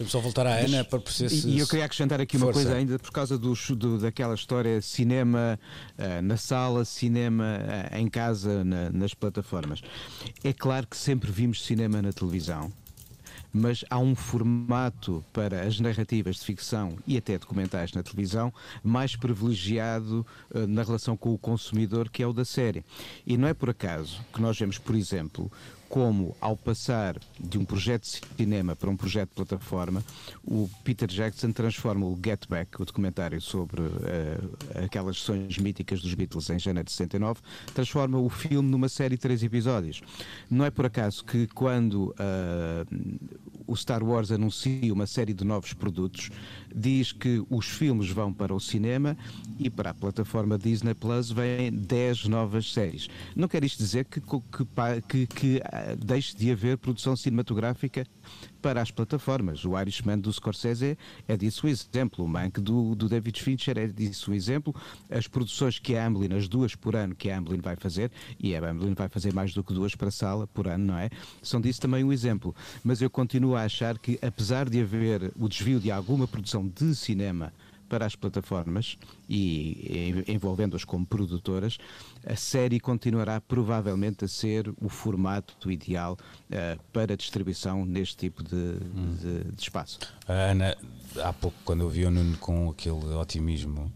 Uhum. 0.00 0.08
Só 0.08 0.18
voltar 0.18 0.48
à 0.48 0.56
Ana 0.56 0.84
para 0.84 0.98
perceber 0.98 1.28
se. 1.28 1.48
E 1.48 1.60
eu 1.60 1.66
queria 1.68 1.84
acrescentar 1.84 2.20
aqui 2.20 2.36
Força. 2.36 2.58
uma 2.58 2.64
coisa 2.64 2.76
ainda, 2.76 2.98
por 2.98 3.12
causa 3.12 3.38
do, 3.38 3.54
do 3.76 3.98
daquela 4.00 4.34
história 4.34 4.82
cinema 4.82 5.56
uh, 5.96 6.22
na 6.22 6.36
sala, 6.36 6.84
cinema 6.84 7.60
uh, 7.60 7.96
em 7.96 8.08
casa, 8.08 8.64
na, 8.64 8.90
nas 8.90 9.14
plataformas 9.14 9.75
É 10.42 10.52
claro 10.52 10.86
que 10.86 10.96
sempre 10.96 11.30
vimos 11.30 11.64
cinema 11.64 12.00
na 12.02 12.12
televisão, 12.12 12.72
mas 13.52 13.84
há 13.88 13.98
um 13.98 14.14
formato 14.14 15.24
para 15.32 15.62
as 15.62 15.80
narrativas 15.80 16.36
de 16.36 16.44
ficção 16.44 16.98
e 17.06 17.16
até 17.16 17.38
documentais 17.38 17.92
na 17.92 18.02
televisão 18.02 18.52
mais 18.82 19.16
privilegiado 19.16 20.26
uh, 20.54 20.66
na 20.66 20.82
relação 20.82 21.16
com 21.16 21.32
o 21.32 21.38
consumidor, 21.38 22.10
que 22.10 22.22
é 22.22 22.26
o 22.26 22.32
da 22.32 22.44
série. 22.44 22.84
E 23.26 23.36
não 23.36 23.48
é 23.48 23.54
por 23.54 23.70
acaso 23.70 24.20
que 24.32 24.40
nós 24.40 24.58
vemos, 24.58 24.78
por 24.78 24.94
exemplo, 24.94 25.50
como, 25.88 26.36
ao 26.40 26.56
passar 26.56 27.16
de 27.38 27.58
um 27.58 27.64
projeto 27.64 28.04
de 28.04 28.20
cinema 28.36 28.74
para 28.74 28.90
um 28.90 28.96
projeto 28.96 29.30
de 29.30 29.34
plataforma, 29.36 30.04
o 30.44 30.68
Peter 30.84 31.08
Jackson 31.08 31.52
transforma 31.52 32.06
o 32.06 32.18
Get 32.22 32.46
Back, 32.48 32.80
o 32.80 32.84
documentário 32.84 33.40
sobre 33.40 33.82
uh, 33.82 34.84
aquelas 34.84 35.18
sessões 35.18 35.58
míticas 35.58 36.00
dos 36.00 36.12
Beatles 36.14 36.50
em 36.50 36.58
janeiro 36.58 36.86
de 36.86 36.92
69, 36.92 37.40
transforma 37.74 38.18
o 38.18 38.28
filme 38.28 38.68
numa 38.68 38.88
série 38.88 39.16
de 39.16 39.20
três 39.20 39.42
episódios. 39.42 40.02
Não 40.50 40.64
é 40.64 40.70
por 40.70 40.86
acaso 40.86 41.24
que 41.24 41.46
quando 41.48 42.14
uh, 42.14 43.36
o 43.66 43.76
Star 43.76 44.02
Wars 44.02 44.30
anuncia 44.30 44.92
uma 44.92 45.06
série 45.06 45.34
de 45.34 45.44
novos 45.44 45.72
produtos, 45.72 46.30
diz 46.74 47.12
que 47.12 47.44
os 47.50 47.66
filmes 47.66 48.10
vão 48.10 48.32
para 48.32 48.54
o 48.54 48.60
cinema 48.60 49.16
e 49.58 49.68
para 49.68 49.90
a 49.90 49.94
plataforma 49.94 50.58
Disney 50.58 50.94
Plus 50.94 51.30
vêm 51.30 51.72
10 51.72 52.26
novas 52.26 52.72
séries. 52.72 53.08
Não 53.34 53.48
quer 53.48 53.64
isto 53.64 53.78
dizer 53.78 54.04
que, 54.04 54.20
que, 54.20 54.36
que, 55.08 55.26
que 55.26 55.62
ah, 55.64 55.96
deixe 55.96 56.36
de 56.36 56.50
haver 56.50 56.78
produção 56.78 57.16
cinematográfica 57.16 58.06
para 58.60 58.80
as 58.80 58.90
plataformas. 58.90 59.64
O 59.64 59.78
Irishman 59.78 60.18
do 60.18 60.32
Scorsese 60.32 60.98
é 61.26 61.36
disso 61.36 61.66
o 61.66 61.70
exemplo, 61.70 62.24
o 62.24 62.28
Mank 62.28 62.60
do, 62.60 62.94
do 62.94 63.08
David 63.08 63.40
Fincher 63.42 63.78
é 63.78 63.86
disso 63.86 64.30
o 64.30 64.34
exemplo, 64.34 64.74
as 65.10 65.26
produções 65.26 65.78
que 65.78 65.96
a 65.96 66.06
Amblin, 66.06 66.34
as 66.34 66.48
duas 66.48 66.74
por 66.74 66.96
ano 66.96 67.14
que 67.14 67.30
a 67.30 67.38
Amblin 67.38 67.60
vai 67.60 67.76
fazer, 67.76 68.10
e 68.38 68.54
a 68.54 68.70
Amblin 68.70 68.94
vai 68.94 69.08
fazer 69.08 69.32
mais 69.32 69.52
do 69.52 69.62
que 69.62 69.74
duas 69.74 69.94
para 69.94 70.08
a 70.08 70.12
sala 70.12 70.46
por 70.46 70.66
ano, 70.68 70.86
não 70.86 70.98
é? 70.98 71.10
São 71.42 71.60
disso 71.60 71.80
também 71.80 72.04
um 72.04 72.12
exemplo. 72.12 72.54
Mas 72.82 73.00
eu 73.00 73.10
continuo 73.10 73.54
a 73.56 73.62
achar 73.62 73.98
que, 73.98 74.18
apesar 74.22 74.68
de 74.68 74.80
haver 74.80 75.32
o 75.36 75.48
desvio 75.48 75.80
de 75.80 75.90
alguma 75.90 76.26
produção 76.26 76.66
de 76.66 76.94
cinema 76.94 77.52
para 77.88 78.06
as 78.06 78.14
plataformas 78.14 78.98
e 79.28 80.24
envolvendo-as 80.28 80.84
como 80.84 81.06
produtoras, 81.06 81.78
a 82.26 82.36
série 82.36 82.80
continuará 82.80 83.40
provavelmente 83.40 84.24
a 84.24 84.28
ser 84.28 84.72
o 84.80 84.88
formato 84.88 85.70
ideal 85.70 86.16
uh, 86.50 86.82
para 86.92 87.16
distribuição 87.16 87.84
neste 87.84 88.16
tipo 88.16 88.42
de, 88.42 88.54
hum. 88.56 89.16
de, 89.20 89.52
de 89.52 89.62
espaço. 89.62 89.98
A 90.26 90.32
Ana, 90.32 90.76
há 91.22 91.32
pouco, 91.32 91.56
quando 91.64 91.82
eu 91.82 91.88
vi 91.88 92.04
o 92.04 92.10
Nuno 92.10 92.36
com 92.38 92.70
aquele 92.70 93.14
otimismo 93.14 93.92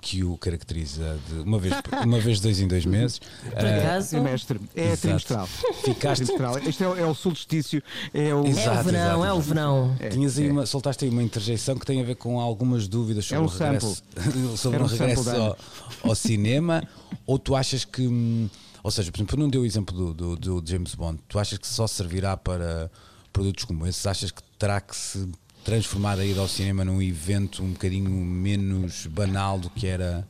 que 0.00 0.24
o 0.24 0.36
caracteriza 0.36 1.18
de 1.28 1.40
uma 1.40 1.58
vez, 1.58 1.74
uma 2.04 2.18
vez 2.18 2.40
dois 2.40 2.60
em 2.60 2.66
dois 2.66 2.84
meses. 2.84 3.20
Por 3.48 3.64
acaso? 3.64 4.10
Trimestre. 4.10 4.60
É 4.74 4.96
trimestral. 4.96 5.46
Ficaste... 5.84 6.24
trimestral. 6.24 6.58
Este 6.58 6.82
é, 6.82 6.86
é, 6.86 7.06
o 7.06 7.14
solstício. 7.14 7.82
É 8.12 8.34
o, 8.34 8.44
exato, 8.44 8.68
é 8.68 8.80
o 8.80 8.84
verão, 8.84 9.00
exato. 9.06 9.24
é 9.24 9.32
o 9.32 9.40
verão. 9.40 9.96
É, 10.00 10.08
Tinhas 10.08 10.38
aí 10.38 10.48
é. 10.48 10.52
uma, 10.52 10.66
soltaste 10.66 11.04
aí 11.04 11.10
uma 11.10 11.22
interjeição 11.22 11.76
que 11.76 11.86
tem 11.86 12.00
a 12.00 12.04
ver 12.04 12.16
com 12.16 12.40
algumas 12.40 12.88
dúvidas 12.88 13.24
sobre 13.26 13.36
é 13.36 13.40
um 13.40 13.44
o 13.44 13.48
regresso, 13.48 14.02
sobre 14.58 14.82
um 14.82 14.86
regresso 14.86 15.30
ao, 15.30 15.58
ao 16.02 16.14
cinema. 16.14 16.82
Ou 17.24 17.38
tu 17.38 17.54
achas 17.54 17.84
que. 17.84 18.06
Hum, 18.06 18.48
ou 18.82 18.90
seja, 18.90 19.10
por 19.10 19.18
exemplo, 19.18 19.38
não 19.38 19.48
deu 19.48 19.62
o 19.62 19.66
exemplo 19.66 19.96
do, 19.96 20.36
do, 20.36 20.60
do 20.60 20.70
James 20.70 20.94
Bond. 20.94 21.18
Tu 21.28 21.38
achas 21.38 21.56
que 21.56 21.66
só 21.66 21.86
servirá 21.86 22.36
para 22.36 22.90
produtos 23.32 23.64
como 23.64 23.86
esses? 23.86 24.04
Achas 24.06 24.30
que 24.30 24.42
terá 24.58 24.80
que 24.80 24.94
se 24.94 25.26
transformar 25.64 26.18
a 26.18 26.24
ida 26.24 26.40
ao 26.40 26.48
cinema 26.48 26.84
num 26.84 27.00
evento 27.00 27.62
um 27.62 27.72
bocadinho 27.72 28.10
menos 28.10 29.06
banal 29.06 29.58
do 29.58 29.70
que 29.70 29.86
era 29.86 30.26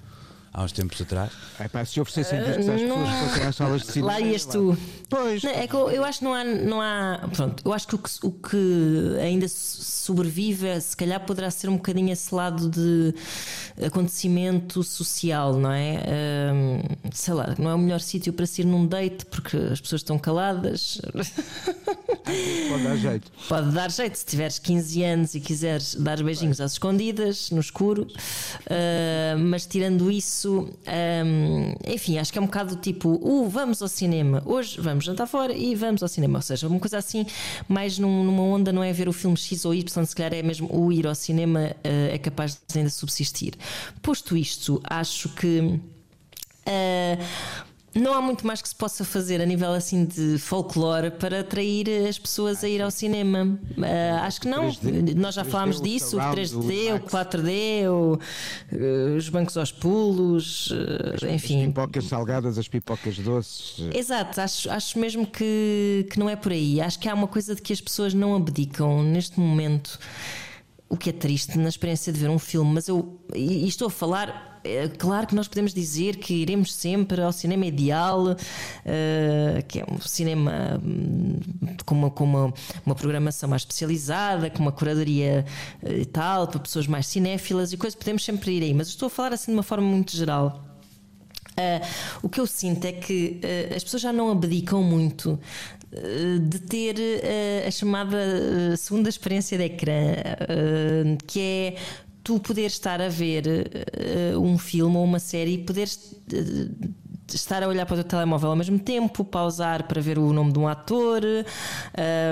há 0.54 0.62
uns 0.62 0.72
tempos 0.72 1.00
atrás? 1.00 1.32
É 1.58 1.68
pá, 1.68 1.84
se 1.84 2.00
oferecessem 2.00 2.38
discos 2.42 2.68
às 2.68 2.80
pessoas 2.80 3.10
que 3.10 3.28
fossem 3.28 3.46
às 3.46 3.56
salas 3.56 3.82
de 3.82 3.92
cinema. 3.92 4.12
Lá 4.12 4.20
ias 4.20 4.46
tu. 4.46 4.78
Pois. 5.10 5.42
Não, 5.42 5.50
é 5.50 5.66
que 5.66 5.74
eu, 5.74 5.90
eu, 5.90 6.04
acho 6.04 6.20
que 6.20 6.24
não 6.24 6.32
há, 6.32 6.44
não 6.44 6.80
há. 6.80 7.28
Pronto, 7.34 7.62
eu 7.64 7.72
acho 7.72 7.88
que 7.88 7.94
o, 7.96 7.98
que 7.98 8.10
o 8.22 8.30
que 8.30 9.16
ainda 9.20 9.46
sobrevive, 9.48 10.80
se 10.80 10.96
calhar 10.96 11.20
poderá 11.26 11.50
ser 11.50 11.68
um 11.68 11.76
bocadinho 11.76 12.12
esse 12.12 12.32
lado 12.34 12.68
de 12.68 13.14
acontecimento 13.84 14.82
social, 14.84 15.54
não 15.54 15.72
é? 15.72 16.00
Um, 16.54 16.80
sei 17.12 17.34
lá, 17.34 17.54
não 17.58 17.70
é 17.70 17.74
o 17.74 17.78
melhor 17.78 18.00
sítio 18.00 18.32
para 18.32 18.46
se 18.46 18.62
ir 18.62 18.64
num 18.64 18.86
date 18.86 19.26
porque 19.26 19.56
as 19.56 19.80
pessoas 19.80 20.00
estão 20.00 20.18
caladas. 20.18 21.00
Pode 22.68 22.82
dar 22.82 22.96
jeito. 22.96 23.32
Pode 23.48 23.70
dar 23.72 23.90
jeito 23.90 24.16
se 24.16 24.24
tiveres 24.24 24.58
15 24.58 25.04
anos 25.04 25.34
e 25.34 25.40
quiseres 25.40 25.94
dar 25.94 26.22
beijinhos 26.22 26.60
às 26.60 26.72
escondidas, 26.72 27.50
no 27.50 27.60
escuro. 27.60 28.02
Uh, 28.04 29.38
mas 29.38 29.66
tirando 29.66 30.10
isso, 30.10 30.43
um, 30.44 31.74
enfim, 31.86 32.18
acho 32.18 32.32
que 32.32 32.38
é 32.38 32.42
um 32.42 32.46
bocado 32.46 32.76
tipo, 32.76 33.10
uh, 33.10 33.48
vamos 33.48 33.80
ao 33.82 33.88
cinema. 33.88 34.42
Hoje 34.44 34.80
vamos 34.80 35.04
jantar 35.04 35.26
fora 35.26 35.52
e 35.52 35.74
vamos 35.74 36.02
ao 36.02 36.08
cinema. 36.08 36.38
Ou 36.38 36.42
seja, 36.42 36.68
uma 36.68 36.78
coisa 36.78 36.98
assim, 36.98 37.26
mais 37.68 37.98
num, 37.98 38.24
numa 38.24 38.42
onda, 38.42 38.72
não 38.72 38.82
é 38.82 38.92
ver 38.92 39.08
o 39.08 39.12
filme 39.12 39.36
X 39.36 39.64
ou 39.64 39.74
Y, 39.74 40.04
se 40.04 40.14
calhar 40.14 40.34
é 40.34 40.42
mesmo 40.42 40.68
o 40.72 40.92
ir 40.92 41.06
ao 41.06 41.14
cinema 41.14 41.74
uh, 41.84 42.12
é 42.12 42.18
capaz 42.18 42.60
de 42.68 42.78
ainda 42.78 42.90
subsistir. 42.90 43.54
Posto 44.02 44.36
isto, 44.36 44.80
acho 44.84 45.28
que. 45.30 45.80
Uh, 46.66 47.73
não 47.94 48.12
há 48.12 48.20
muito 48.20 48.46
mais 48.46 48.60
que 48.60 48.68
se 48.68 48.74
possa 48.74 49.04
fazer 49.04 49.40
a 49.40 49.46
nível 49.46 49.72
assim 49.72 50.04
de 50.04 50.36
folclore 50.38 51.10
para 51.12 51.40
atrair 51.40 51.86
as 52.08 52.18
pessoas 52.18 52.64
a 52.64 52.68
ir 52.68 52.82
ao 52.82 52.90
cinema. 52.90 53.58
Uh, 53.76 54.22
acho 54.22 54.40
que 54.40 54.48
não. 54.48 54.68
3D, 54.68 55.14
Nós 55.14 55.34
já 55.34 55.44
3D, 55.44 55.50
falámos 55.50 55.80
o 55.80 55.82
disso, 55.82 56.06
o 56.06 56.10
surround, 56.10 56.40
3D, 56.40 56.92
o 56.92 56.96
o 56.96 57.00
4D, 57.00 57.88
o, 57.88 58.14
uh, 58.14 59.16
os 59.16 59.28
bancos 59.28 59.56
aos 59.56 59.70
pulos, 59.70 60.70
uh, 60.70 61.14
As 61.14 61.22
enfim. 61.22 61.66
pipocas 61.68 62.04
salgadas, 62.06 62.58
as 62.58 62.66
pipocas 62.68 63.16
doces. 63.18 63.76
Exato, 63.94 64.40
acho, 64.40 64.70
acho 64.70 64.98
mesmo 64.98 65.26
que, 65.26 66.06
que 66.10 66.18
não 66.18 66.28
é 66.28 66.36
por 66.36 66.52
aí. 66.52 66.80
Acho 66.80 66.98
que 66.98 67.08
há 67.08 67.14
uma 67.14 67.28
coisa 67.28 67.54
de 67.54 67.62
que 67.62 67.72
as 67.72 67.80
pessoas 67.80 68.12
não 68.12 68.34
abdicam 68.34 69.02
neste 69.02 69.38
momento, 69.38 69.98
o 70.88 70.96
que 70.96 71.10
é 71.10 71.12
triste 71.12 71.58
na 71.58 71.68
experiência 71.68 72.12
de 72.12 72.20
ver 72.20 72.28
um 72.28 72.38
filme, 72.38 72.72
mas 72.74 72.88
eu 72.88 73.18
e, 73.34 73.66
estou 73.66 73.88
a 73.88 73.90
falar. 73.90 74.60
é 74.62 74.88
Claro 74.88 75.26
que 75.26 75.34
nós 75.34 75.48
podemos 75.48 75.74
dizer 75.74 76.16
que 76.16 76.34
iremos 76.34 76.74
sempre 76.74 77.20
ao 77.20 77.32
cinema 77.32 77.66
ideal, 77.66 78.36
eh, 78.84 79.64
que 79.66 79.80
é 79.80 79.86
um 79.90 80.00
cinema 80.00 80.80
hum, 80.82 81.40
com, 81.84 81.94
uma, 81.94 82.10
com 82.10 82.24
uma, 82.24 82.54
uma 82.84 82.94
programação 82.94 83.48
mais 83.48 83.62
especializada, 83.62 84.50
com 84.50 84.60
uma 84.60 84.72
curadoria 84.72 85.44
eh, 85.82 85.98
e 86.00 86.04
tal, 86.04 86.48
para 86.48 86.60
pessoas 86.60 86.86
mais 86.86 87.06
cinéfilas 87.06 87.72
e 87.72 87.76
coisas, 87.76 87.96
podemos 87.98 88.24
sempre 88.24 88.52
ir 88.52 88.62
aí. 88.62 88.74
Mas 88.74 88.88
estou 88.88 89.06
a 89.06 89.10
falar 89.10 89.32
assim 89.32 89.52
de 89.52 89.56
uma 89.56 89.62
forma 89.62 89.86
muito 89.86 90.16
geral. 90.16 90.64
Uh, 91.54 91.86
o 92.20 92.28
que 92.28 92.40
eu 92.40 92.46
sinto 92.48 92.84
é 92.84 92.90
que 92.90 93.40
uh, 93.44 93.76
as 93.76 93.84
pessoas 93.84 94.02
já 94.02 94.12
não 94.12 94.28
abdicam 94.28 94.82
muito 94.82 95.32
uh, 95.32 95.38
de 96.48 96.58
ter 96.60 96.96
uh, 96.96 97.68
a 97.68 97.70
chamada 97.70 98.16
uh, 98.72 98.76
segunda 98.76 99.08
experiência 99.08 99.56
de 99.58 99.64
ecrã, 99.64 99.92
que 101.26 101.40
é 101.40 101.76
tu 102.22 102.40
poder 102.40 102.66
estar 102.66 103.00
a 103.02 103.08
ver 103.08 103.44
um 104.40 104.56
filme 104.56 104.96
ou 104.96 105.04
uma 105.04 105.18
série 105.18 105.52
e 105.54 105.58
poderes 105.58 106.14
estar 107.32 107.62
a 107.62 107.68
olhar 107.68 107.84
para 107.86 107.94
o 107.94 107.96
teu 107.96 108.04
telemóvel 108.04 108.50
ao 108.50 108.56
mesmo 108.56 108.78
tempo, 108.78 109.24
pausar 109.24 109.86
para 109.88 110.00
ver 110.00 110.18
o 110.18 110.32
nome 110.32 110.52
de 110.52 110.58
um 110.58 110.66
ator. 110.68 111.22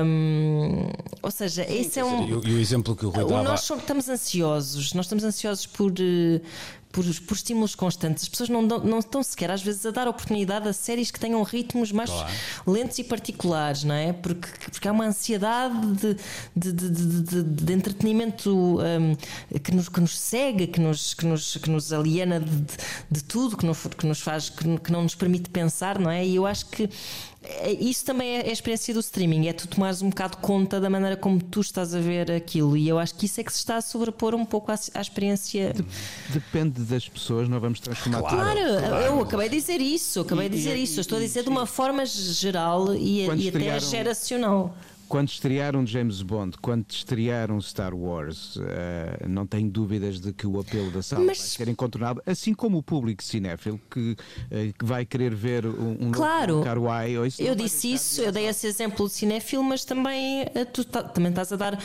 um, 0.05 0.89
ou 1.23 1.31
seja, 1.31 1.63
esse 1.71 1.99
é 1.99 2.05
um. 2.05 2.29
E, 2.29 2.35
o- 2.55 2.59
exemplo 2.59 2.95
que 2.97 3.05
o 3.07 3.11
Rui 3.11 3.25
dava. 3.25 3.43
Nós 3.43 3.69
estamos 3.69 4.09
ansiosos, 4.09 4.93
nós 4.95 5.07
estamos 5.07 5.25
ansiosos 5.25 5.67
por, 5.67 5.93
eh, 5.99 6.41
por, 6.93 7.05
por 7.23 7.35
estímulos 7.35 7.75
constantes. 7.75 8.25
As 8.25 8.29
pessoas 8.29 8.49
não, 8.51 8.67
dão- 8.67 8.81
não 8.85 8.99
estão 8.99 9.23
sequer, 9.23 9.51
às 9.51 9.63
vezes, 9.63 9.85
a 9.87 9.91
dar 9.91 10.07
oportunidade 10.07 10.69
a 10.69 10.73
séries 10.73 11.11
que 11.11 11.19
tenham 11.19 11.43
ritmos 11.43 11.91
mais 11.91 12.11
lentos 12.67 12.99
e 12.99 13.05
particulares, 13.05 13.83
não 13.83 13.95
é? 13.95 14.13
Porque, 14.13 14.47
porque 14.71 14.87
há 14.87 14.93
uma 14.93 15.07
ansiedade 15.07 15.75
de, 15.93 16.17
de, 16.55 16.73
de, 16.91 17.43
de- 17.43 17.73
entretenimento 17.73 18.51
hum, 18.79 19.17
que, 19.63 19.73
nos, 19.75 19.89
que 19.89 20.01
nos 20.01 20.19
cega, 20.19 20.67
que 20.67 20.81
nos, 20.81 21.15
que 21.15 21.25
nos, 21.27 21.57
que 21.57 21.71
nos 21.71 21.93
aliena 21.93 22.41
de 23.11 23.25
tudo, 23.25 23.57
que, 23.57 23.65
não, 23.67 23.75
que 23.75 24.07
nos 24.07 24.21
faz, 24.21 24.51
que, 24.51 24.79
que 24.79 24.93
não 24.93 25.03
nos 25.03 25.15
permite 25.15 25.49
pensar, 25.51 25.99
não 25.99 26.11
é? 26.11 26.25
E 26.25 26.37
eu 26.37 26.47
acho 26.47 26.67
que. 26.67 26.89
É- 27.45 27.73
Isso 27.73 28.05
também 28.05 28.37
é 28.39 28.49
a 28.49 28.53
experiência 28.53 28.93
do 28.95 29.01
streaming, 29.01 29.49
é 29.49 29.53
tu 29.53 29.67
tomares 29.69 30.03
um 30.03 30.09
bocado 30.11 30.37
conta 30.39 30.81
da 30.81 30.89
maneira 30.89 31.17
como 31.17 31.41
tu 31.43 31.61
estás 31.61 31.95
a 31.95 32.01
ver 32.01 32.31
aquilo, 32.31 32.77
e 32.77 32.89
eu 32.89 32.99
acho 32.99 33.15
que 33.15 33.27
isso 33.27 33.41
é 33.41 33.45
que 33.45 33.53
se 33.53 33.59
está 33.59 33.77
a 33.77 33.81
sobrepor 33.81 34.35
um 34.35 34.45
pouco 34.45 34.71
à, 34.73 34.79
à 34.95 35.01
experiência. 35.01 35.75
Depende 36.31 36.81
das 36.83 37.09
pessoas, 37.09 37.49
não 37.49 37.59
vamos 37.61 37.81
transformar 37.81 38.21
Claro, 38.21 38.59
tudo. 38.61 38.97
eu 38.97 39.21
acabei 39.21 39.49
de 39.49 39.57
dizer 39.57 39.81
isso, 39.81 40.21
acabei 40.21 40.49
de 40.49 40.57
dizer 40.57 40.77
isso. 40.77 40.99
Eu 40.99 41.03
estou 41.03 41.19
a 41.19 41.21
dizer 41.21 41.43
de 41.43 41.49
uma 41.49 41.67
forma 41.67 42.05
geral 42.07 42.95
e, 42.95 43.27
e 43.27 43.49
até 43.49 43.81
geracional. 43.81 44.75
Quando 45.13 45.29
estrear 45.29 45.77
um 45.77 45.87
James 45.87 46.23
Bond, 46.23 46.57
quando 46.63 46.87
estrear 46.91 47.51
um 47.53 47.61
Star 47.61 47.95
Wars, 47.95 48.59
eh, 48.67 49.27
não 49.29 49.47
tenho 49.47 49.69
dúvidas 49.69 50.19
de 50.19 50.33
que 50.33 50.47
o 50.47 50.59
apelo 50.59 50.91
da 50.91 51.03
sala 51.03 51.23
Mas- 51.27 51.37
vai 51.37 51.47
ser 51.49 51.69
incontornável, 51.69 52.23
assim 52.25 52.55
como 52.55 52.79
o 52.79 52.83
público 52.83 53.23
cinéfilo 53.23 53.79
que, 53.91 54.17
eh, 54.51 54.73
que 54.79 54.83
vai 54.87 55.05
querer 55.05 55.35
ver 55.35 55.67
um, 55.67 55.99
um 56.07 56.11
Claro. 56.13 56.63
Eu 57.43 57.55
disse 57.55 57.93
isso, 57.93 58.23
eu 58.23 58.33
dei 58.33 58.47
esse 58.49 58.67
exemplo 58.67 59.07
de 59.07 59.13
cinéfilo, 59.13 59.63
mas 59.63 59.85
também 59.85 60.47
eh, 60.55 60.65
tu 60.65 60.83
tá- 60.83 61.03
também 61.03 61.29
estás 61.29 61.53
a 61.53 61.57
dar 61.57 61.79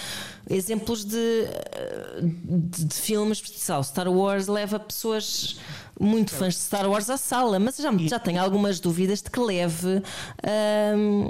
exemplos 0.50 1.04
de, 1.04 1.48
de, 2.22 2.86
de 2.86 2.96
filmes. 2.96 3.44
Sabe, 3.58 3.86
Star 3.88 4.08
Wars 4.08 4.48
leva 4.48 4.80
pessoas 4.80 5.60
muito 6.00 6.34
fãs 6.34 6.54
de 6.54 6.62
Star 6.62 6.90
Wars 6.90 7.10
à 7.10 7.18
sala, 7.18 7.60
mas 7.60 7.76
já, 7.76 7.92
já 8.08 8.20
tenho 8.20 8.40
algumas 8.42 8.80
dúvidas 8.80 9.22
de 9.22 9.30
que 9.30 9.40
leve. 9.42 10.02
ahm, 10.42 11.30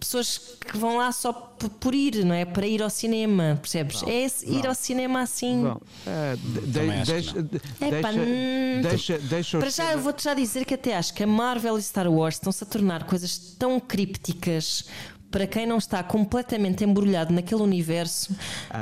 Pessoas 0.00 0.56
que 0.66 0.78
vão 0.78 0.96
lá 0.96 1.12
só 1.12 1.30
por 1.32 1.94
ir, 1.94 2.24
não 2.24 2.34
é? 2.34 2.44
Para 2.46 2.66
ir 2.66 2.82
ao 2.82 2.88
cinema, 2.88 3.58
percebes? 3.60 4.02
é 4.04 4.22
esse- 4.24 4.46
ir 4.50 4.66
ao 4.66 4.74
cinema 4.74 5.20
assim. 5.20 5.62
De- 6.66 6.80
acho 6.80 7.04
que 7.04 7.12
deixa, 7.12 7.42
de- 7.42 7.56
Epá, 7.98 8.10
deixa, 8.12 8.82
deixa, 8.82 9.18
deixa 9.18 9.58
os 9.58 9.62
Para 9.62 9.70
já, 9.70 9.92
eu 9.92 10.00
vou-te 10.00 10.24
já 10.24 10.32
dizer 10.32 10.64
que 10.64 10.72
até 10.74 10.96
acho 10.96 11.12
que 11.12 11.22
a 11.22 11.26
Marvel 11.26 11.76
e 11.78 11.82
Star 11.82 12.10
Wars 12.10 12.36
estão-se 12.36 12.64
a 12.64 12.66
tornar 12.66 13.04
coisas 13.04 13.36
tão 13.58 13.78
crípticas 13.78 14.86
para 15.30 15.46
quem 15.48 15.66
não 15.66 15.78
está 15.78 16.00
completamente 16.02 16.84
embrulhado 16.84 17.34
naquele 17.34 17.60
universo 17.60 18.34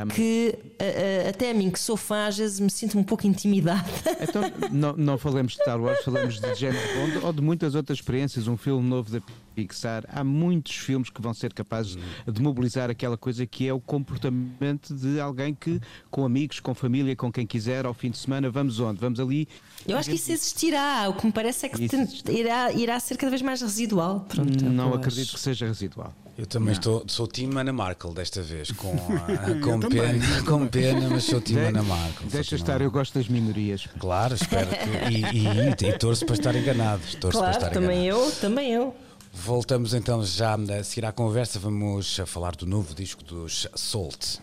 mas- 0.07 0.15
que 0.15 0.55
a- 0.79 1.27
a- 1.27 1.31
até 1.31 1.51
a 1.51 1.55
mim, 1.55 1.71
que 1.71 1.81
sou 1.81 1.97
fã, 1.97 2.27
às 2.27 2.37
vezes 2.37 2.61
me 2.61 2.71
sinto 2.71 2.99
um 2.99 3.03
pouco 3.03 3.27
intimidada. 3.27 3.83
Então, 4.21 4.43
não, 4.71 4.93
não 4.95 5.19
falamos 5.19 5.53
de 5.55 5.63
Star 5.63 5.81
Wars, 5.81 6.05
falamos 6.05 6.39
de 6.39 6.55
James 6.55 6.79
Bond 6.95 7.25
ou 7.27 7.33
de 7.33 7.41
muitas 7.41 7.75
outras 7.75 7.99
experiências. 7.99 8.47
Um 8.49 8.57
filme 8.59 8.87
novo 8.87 9.11
da 9.11 9.21
Pixar. 9.55 10.05
Há 10.09 10.25
muitos 10.25 10.77
filmes 10.77 11.11
que 11.11 11.21
vão 11.23 11.33
ser 11.35 11.53
capazes 11.53 11.97
de 12.27 12.43
mobilizar 12.43 12.91
aquela 12.91 13.17
coisa 13.17 13.47
que 13.47 13.67
é 13.69 13.73
o 13.73 13.81
comportamento 13.81 14.95
de 14.95 15.21
alguém 15.21 15.55
que, 15.55 15.81
com 16.11 16.25
amigos, 16.25 16.61
com 16.61 16.75
família, 16.75 17.15
com 17.17 17.31
quem 17.33 17.47
quiser, 17.47 17.87
ao 17.87 17.95
fim 17.95 18.11
de 18.11 18.19
semana, 18.19 18.51
vamos 18.51 18.81
onde? 18.81 18.99
Vamos 19.01 19.19
ali. 19.21 19.49
Eu 19.87 19.97
acho 19.97 20.09
que 20.11 20.17
isso 20.17 20.33
existirá. 20.33 21.09
O 21.09 21.15
que 21.15 21.27
me 21.27 21.33
parece 21.33 21.67
é 21.67 21.69
que 21.69 21.89
tem- 21.89 22.09
irá, 22.39 22.73
irá 22.73 22.99
ser 23.01 23.17
cada 23.17 23.31
vez 23.31 23.43
mais 23.43 23.61
residual. 23.61 24.21
Pronto, 24.29 24.65
é 24.65 24.69
Não 24.69 24.95
acredito 24.95 25.23
acho. 25.29 25.35
que 25.35 25.41
seja 25.41 25.67
residual. 25.67 26.15
Eu 26.39 26.47
também 26.47 26.73
estou, 26.73 27.05
sou 27.09 27.27
Team 27.27 27.51
Ana 27.59 27.75
Markle 27.75 28.15
desta 28.15 28.41
vez, 28.41 28.71
com, 28.71 28.95
ah, 29.29 29.61
com, 29.63 29.79
também, 29.79 30.01
pena, 30.01 30.25
eu 30.39 30.45
com 30.47 30.67
pena, 30.67 31.11
mas 31.11 31.25
sou 31.25 31.41
De- 31.41 31.59
Ana 31.59 31.83
Markle. 31.83 32.23
sou 32.23 32.31
Deixa 32.31 32.55
estar, 32.57 32.81
eu 32.81 32.91
gosto 32.91 33.15
das 33.19 33.29
minorias. 33.29 33.87
Claro, 33.99 34.35
espero 34.35 34.69
que. 34.71 35.13
E, 35.13 35.85
e, 35.85 35.89
e 35.91 35.99
torço 35.99 36.25
para 36.25 36.35
estar 36.35 36.55
enganado. 36.57 37.03
Torço 37.21 37.39
para 37.39 37.49
Claro, 37.51 37.53
estar 37.53 37.71
também 37.71 38.07
enganado. 38.07 38.25
eu, 38.25 38.33
também 38.41 38.73
eu. 38.73 38.97
Voltamos 39.33 39.95
então 39.95 40.23
já 40.25 40.55
a 40.55 40.85
seguir 40.85 41.07
à 41.07 41.13
conversa. 41.13 41.59
Vamos 41.59 42.21
falar 42.27 42.55
do 42.55 42.67
novo 42.67 42.95
disco 42.95 43.25
dos 43.25 43.67
Salt. 43.75 44.39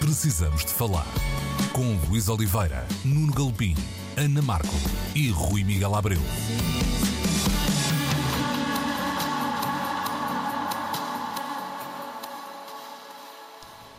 Precisamos 0.00 0.64
de 0.64 0.72
falar 0.72 1.06
com 1.72 1.96
Luís 2.08 2.28
Oliveira, 2.28 2.86
Nuno 3.04 3.32
Galpim, 3.32 3.76
Ana 4.16 4.42
Marco 4.42 4.74
e 5.14 5.30
Rui 5.30 5.62
Miguel 5.62 5.94
Abreu. 5.94 6.20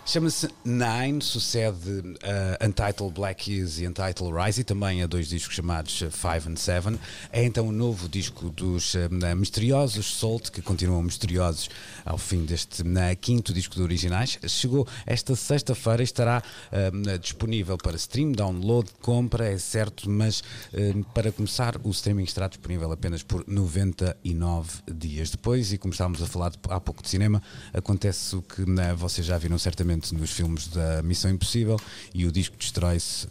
Chama-se 0.07 0.47
Nine, 0.63 1.19
sucede 1.19 2.15
a 2.21 2.63
Untitled 2.63 3.11
Black 3.15 3.43
Keys 3.43 3.79
e 3.79 3.87
Untitled 3.87 4.31
Rise 4.31 4.61
e 4.61 4.63
também 4.63 5.01
a 5.01 5.07
dois 5.07 5.27
discos 5.27 5.55
chamados 5.55 5.97
Five 6.11 6.47
and 6.47 6.57
Seven. 6.57 6.99
É 7.31 7.43
então 7.43 7.67
o 7.67 7.71
novo 7.71 8.07
disco 8.07 8.51
dos 8.51 8.93
eh, 8.93 9.09
misteriosos 9.33 10.19
Salt, 10.19 10.51
que 10.51 10.61
continuam 10.61 11.01
misteriosos 11.01 11.69
ao 12.05 12.17
fim 12.17 12.45
deste 12.45 12.83
na, 12.83 13.13
quinto 13.15 13.51
disco 13.51 13.75
de 13.75 13.81
originais. 13.81 14.37
Chegou 14.47 14.87
esta 15.05 15.35
sexta-feira 15.35 16.03
e 16.03 16.05
estará 16.05 16.43
eh, 16.71 17.17
disponível 17.17 17.77
para 17.77 17.95
stream, 17.97 18.31
download, 18.31 18.89
compra, 19.01 19.47
é 19.51 19.57
certo, 19.57 20.09
mas 20.09 20.43
eh, 20.73 20.93
para 21.13 21.31
começar 21.31 21.75
o 21.83 21.89
streaming 21.89 22.23
estará 22.23 22.47
disponível 22.47 22.91
apenas 22.91 23.23
por 23.23 23.43
99 23.47 24.69
dias 24.93 25.29
depois. 25.31 25.73
E 25.73 25.77
como 25.77 25.91
estávamos 25.93 26.21
a 26.21 26.27
falar 26.27 26.49
de- 26.51 26.59
há 26.69 26.79
pouco 26.79 27.01
de 27.01 27.09
cinema, 27.09 27.41
acontece 27.73 28.35
o 28.35 28.41
que 28.41 28.69
né, 28.69 28.93
vocês 28.93 29.25
já 29.25 29.37
viram 29.37 29.57
certamente 29.57 30.13
nos 30.13 30.29
filmes 30.31 30.67
da 30.67 31.01
Missão 31.01 31.31
Impossível 31.31 31.79
e 32.13 32.25
o 32.25 32.31
disco 32.31 32.55
destrói-se, 32.57 33.27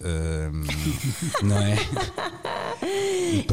não 1.42 1.58
é? 1.58 1.76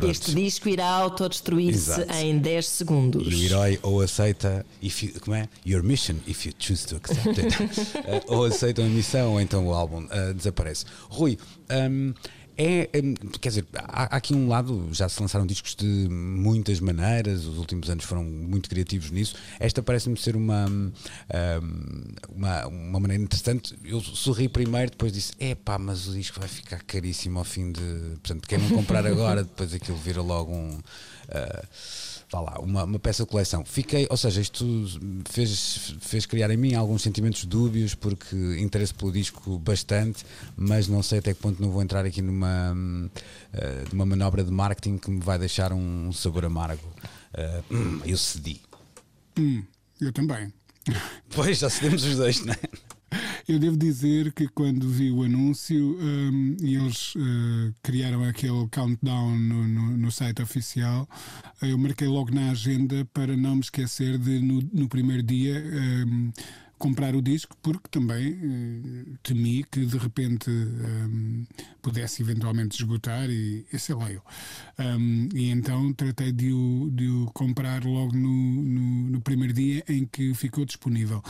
Este 0.09 0.33
disco 0.33 0.69
irá 0.69 0.87
autodestruir-se 0.87 2.03
em 2.21 2.37
10 2.37 2.67
segundos. 2.67 3.27
E 3.31 3.35
o 3.35 3.45
herói 3.45 3.79
ou 3.81 4.01
aceita, 4.01 4.65
if 4.81 5.03
you, 5.03 5.11
como 5.19 5.35
é? 5.35 5.47
Your 5.65 5.83
mission, 5.83 6.15
if 6.27 6.45
you 6.45 6.53
choose 6.57 6.85
to 6.87 6.97
accept 6.97 7.39
it. 7.39 7.51
Eh, 8.05 8.23
ou 8.27 8.45
aceita 8.45 8.81
a 8.81 8.85
missão, 8.85 9.33
ou 9.33 9.41
então 9.41 9.67
o 9.67 9.73
álbum 9.73 10.05
eh, 10.09 10.33
desaparece. 10.33 10.85
Rui, 11.09 11.37
hum, 11.69 12.13
é, 12.61 12.89
hum, 13.03 13.15
quer 13.39 13.49
dizer, 13.49 13.65
há, 13.73 14.03
há 14.03 14.17
aqui 14.17 14.33
um 14.33 14.47
lado, 14.47 14.89
já 14.91 15.09
se 15.09 15.19
lançaram 15.21 15.45
discos 15.45 15.73
de 15.75 15.85
muitas 16.09 16.79
maneiras, 16.79 17.45
os 17.45 17.57
últimos 17.57 17.89
anos 17.89 18.05
foram 18.05 18.23
muito 18.23 18.69
criativos 18.69 19.09
nisso. 19.09 19.35
Esta 19.59 19.81
parece-me 19.81 20.17
ser 20.17 20.35
uma, 20.35 20.65
hum, 20.69 20.91
uma, 22.29 22.67
uma 22.67 22.99
maneira 22.99 23.23
interessante. 23.23 23.75
Eu 23.83 24.01
sorri 24.01 24.47
primeiro, 24.47 24.91
depois 24.91 25.11
disse: 25.11 25.33
é 25.39 25.55
pá, 25.55 25.77
mas 25.77 26.07
o 26.07 26.13
disco 26.13 26.39
vai 26.39 26.49
ficar 26.49 26.81
caríssimo 26.83 27.39
ao 27.39 27.45
fim 27.45 27.71
de. 27.71 27.81
Portanto, 28.21 28.47
quem 28.47 28.59
não 28.59 28.69
comprar 28.69 29.05
agora, 29.07 29.43
depois 29.43 29.73
aquilo 29.73 29.97
vira 29.97 30.21
logo 30.21 30.53
um. 30.53 30.79
ah, 31.29 31.65
vá 32.31 32.39
lá, 32.39 32.59
uma, 32.59 32.85
uma 32.85 32.99
peça 32.99 33.23
de 33.23 33.29
coleção. 33.29 33.65
Fiquei, 33.65 34.07
ou 34.09 34.15
seja, 34.15 34.39
isto 34.39 34.65
fez, 35.29 35.95
fez 35.99 36.25
criar 36.25 36.49
em 36.49 36.57
mim 36.57 36.73
alguns 36.73 37.01
sentimentos 37.01 37.43
dúbios, 37.45 37.93
porque 37.93 38.35
interesse 38.57 38.93
pelo 38.93 39.11
disco 39.11 39.59
bastante, 39.59 40.25
mas 40.55 40.87
não 40.87 41.03
sei 41.03 41.19
até 41.19 41.33
que 41.33 41.41
ponto 41.41 41.61
não 41.61 41.69
vou 41.69 41.81
entrar 41.81 42.05
aqui 42.05 42.21
numa 42.21 42.71
uma, 42.71 43.11
uh, 43.53 43.89
de 43.89 43.93
uma 43.93 44.05
manobra 44.05 44.43
de 44.43 44.51
marketing 44.51 44.97
que 44.97 45.11
me 45.11 45.19
vai 45.19 45.37
deixar 45.37 45.73
um, 45.73 46.11
sabor 46.13 46.45
amargo. 46.45 46.87
Uh, 47.33 48.01
eu 48.05 48.17
cedi. 48.17 48.61
Hum, 49.37 49.63
eu 49.99 50.11
também. 50.13 50.53
Pois, 51.29 51.59
já 51.59 51.69
cedemos 51.69 52.03
os 52.03 52.15
dois, 52.17 52.43
não 52.43 52.53
é? 52.53 52.57
Eu 53.47 53.59
devo 53.59 53.75
dizer 53.75 54.31
que 54.33 54.47
quando 54.47 54.87
vi 54.87 55.11
o 55.11 55.23
anúncio 55.23 55.97
um, 55.99 56.55
e 56.61 56.75
eles 56.75 57.15
uh, 57.15 57.73
criaram 57.81 58.23
aquele 58.23 58.67
countdown 58.69 59.35
no, 59.37 59.67
no, 59.67 59.97
no, 59.97 60.11
site 60.11 60.41
oficial, 60.41 61.07
eu 61.61 61.77
marquei 61.77 62.07
logo 62.07 62.33
na 62.33 62.51
agenda 62.51 63.03
para 63.13 63.35
não 63.35 63.55
me 63.55 63.61
esquecer 63.61 64.17
de, 64.17 64.39
no, 64.39 64.61
no 64.73 64.87
primeiro 64.87 65.23
dia, 65.23 65.61
um, 66.07 66.31
comprar 66.81 67.15
o 67.15 67.21
disco 67.21 67.55
porque 67.61 67.87
também 67.91 68.33
uh, 68.33 69.17
temi 69.21 69.63
que 69.63 69.85
de 69.85 69.97
repente 69.97 70.49
um, 70.49 71.45
pudesse 71.79 72.23
eventualmente 72.23 72.77
esgotar 72.77 73.29
e, 73.29 73.65
e 73.71 73.77
sei 73.77 73.93
lá 73.93 74.11
eu. 74.11 74.23
Um, 74.79 75.29
e 75.35 75.49
então 75.51 75.93
tratei 75.93 76.31
de 76.31 76.51
o, 76.51 76.89
de 76.91 77.07
o 77.07 77.25
comprar 77.33 77.83
logo 77.83 78.15
no, 78.15 78.29
no, 79.11 79.21
primeiro 79.21 79.53
dia 79.53 79.83
em 79.87 80.05
que 80.05 80.33
ficou 80.33 80.65
disponível. 80.65 81.21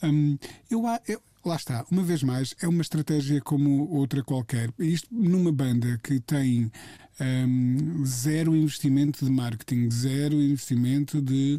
Um, 0.00 0.38
eu, 0.70 0.84
eu, 1.08 1.20
Lá 1.42 1.56
está, 1.56 1.86
uma 1.90 2.02
vez 2.02 2.22
mais, 2.22 2.54
é 2.60 2.68
uma 2.68 2.82
estratégia 2.82 3.40
como 3.40 3.88
outra 3.90 4.22
qualquer. 4.22 4.70
Isto 4.78 5.08
numa 5.10 5.50
banda 5.50 5.98
que 6.02 6.20
tem 6.20 6.70
um, 7.18 8.04
zero 8.04 8.54
investimento 8.54 9.24
de 9.24 9.30
marketing, 9.30 9.90
zero 9.90 10.34
investimento 10.34 11.22
de 11.22 11.58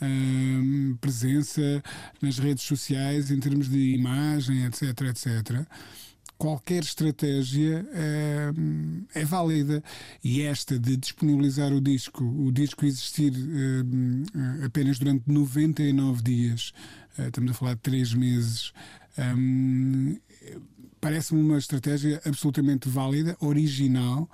um, 0.00 0.96
presença 0.98 1.82
nas 2.22 2.38
redes 2.38 2.64
sociais 2.64 3.30
em 3.30 3.38
termos 3.38 3.68
de 3.68 3.94
imagem, 3.94 4.64
etc, 4.64 5.02
etc 5.02 5.66
qualquer 6.38 6.84
estratégia 6.84 7.84
é, 7.92 8.52
é, 9.20 9.24
válida. 9.24 9.82
E 10.22 10.42
esta 10.42 10.78
de 10.78 10.96
disponibilizar 10.96 11.72
o 11.72 11.80
disco, 11.80 12.24
o 12.24 12.52
disco 12.52 12.86
existir 12.86 13.32
é, 13.34 14.64
apenas 14.64 14.98
durante 14.98 15.24
99 15.26 16.22
dias, 16.22 16.72
é, 17.18 17.26
estamos 17.26 17.50
a 17.50 17.54
falar 17.54 17.74
de 17.74 17.80
3 17.80 18.14
meses, 18.14 18.72
um, 19.18 20.16
Parece-me 21.00 21.40
uma 21.40 21.58
estratégia 21.58 22.20
absolutamente 22.24 22.88
válida, 22.88 23.36
original 23.40 24.28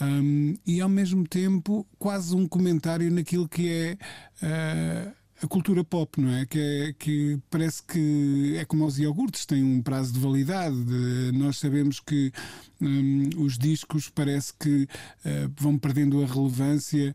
um, 0.00 0.54
e 0.66 0.80
ao 0.80 0.88
mesmo 0.88 1.26
tempo 1.26 1.86
quase 1.98 2.34
um 2.36 2.46
comentário 2.46 3.10
naquilo 3.10 3.48
que 3.48 3.68
é. 3.68 3.98
Uh, 4.42 5.20
a 5.42 5.46
cultura 5.46 5.82
pop, 5.82 6.20
não 6.20 6.30
é? 6.34 6.44
Que, 6.44 6.58
é, 6.58 6.92
que 6.92 7.38
parece 7.48 7.82
que 7.82 8.56
é 8.58 8.64
como 8.66 8.84
os 8.84 8.98
iogurtes, 8.98 9.46
tem 9.46 9.64
um 9.64 9.80
prazo 9.80 10.12
de 10.12 10.20
validade. 10.20 10.76
De, 10.84 11.32
nós 11.32 11.58
sabemos 11.58 11.98
que 11.98 12.30
um, 12.80 13.28
os 13.38 13.58
discos 13.58 14.08
parece 14.08 14.52
que 14.58 14.84
uh, 14.84 15.52
vão 15.56 15.78
perdendo 15.78 16.22
a 16.22 16.26
relevância 16.26 17.14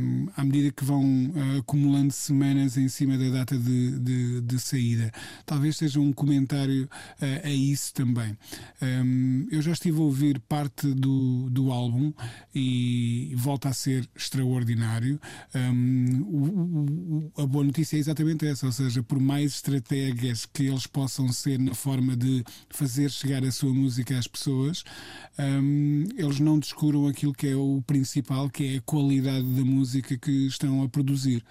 um, 0.00 0.28
à 0.36 0.44
medida 0.44 0.70
que 0.70 0.84
vão 0.84 1.02
uh, 1.02 1.58
acumulando 1.58 2.12
semanas 2.12 2.76
em 2.76 2.88
cima 2.88 3.16
da 3.16 3.28
data 3.30 3.56
de, 3.56 3.98
de, 3.98 4.40
de 4.42 4.58
saída. 4.58 5.10
Talvez 5.46 5.76
seja 5.76 6.00
um 6.00 6.12
comentário 6.12 6.84
uh, 6.84 7.46
a 7.46 7.50
isso 7.50 7.94
também. 7.94 8.36
Um, 8.80 9.46
eu 9.50 9.62
já 9.62 9.72
estive 9.72 9.98
a 9.98 10.02
ouvir 10.02 10.38
parte 10.40 10.86
do, 10.88 11.48
do 11.50 11.72
álbum 11.72 12.12
e 12.54 13.32
volta 13.36 13.68
a 13.68 13.72
ser 13.72 14.08
extraordinário. 14.14 15.20
O, 16.22 17.30
o, 17.36 17.42
a 17.42 17.46
boa 17.46 17.64
notícia 17.64 17.96
é 17.96 17.98
exatamente 17.98 18.46
essa, 18.46 18.66
ou 18.66 18.72
seja, 18.72 19.02
por 19.02 19.18
mais 19.20 19.52
estratégias 19.54 20.46
que 20.46 20.64
eles 20.64 20.86
possam 20.86 21.32
ser 21.32 21.58
na 21.58 21.74
forma 21.74 22.16
de 22.16 22.44
fazer 22.70 23.10
chegar 23.10 23.44
a 23.44 23.52
sua 23.52 23.72
música 23.72 24.18
às 24.18 24.26
pessoas, 24.26 24.81
um, 25.38 26.04
eles 26.16 26.38
não 26.40 26.58
descuram 26.58 27.06
aquilo 27.06 27.32
que 27.32 27.48
é 27.48 27.56
o 27.56 27.82
principal, 27.86 28.50
que 28.50 28.74
é 28.74 28.78
a 28.78 28.80
qualidade 28.82 29.44
da 29.44 29.64
música 29.64 30.16
que 30.16 30.46
estão 30.46 30.82
a 30.82 30.88
produzir. 30.88 31.44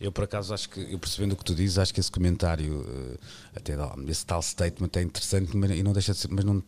Eu, 0.00 0.12
por 0.12 0.24
acaso, 0.24 0.52
acho 0.52 0.68
que, 0.68 0.80
eu 0.80 0.98
percebendo 0.98 1.32
o 1.32 1.36
que 1.36 1.44
tu 1.44 1.54
dizes, 1.54 1.78
acho 1.78 1.94
que 1.94 2.00
esse 2.00 2.10
comentário, 2.10 2.84
eh, 2.86 3.18
até 3.56 3.74
esse 4.08 4.26
tal 4.26 4.42
statement 4.42 4.90
é 4.96 5.02
interessante 5.02 5.52
e 5.56 5.82
não 5.82 5.92
deixa 5.92 6.12
de 6.12 6.18
ser, 6.18 6.28
mas 6.30 6.44
não 6.44 6.62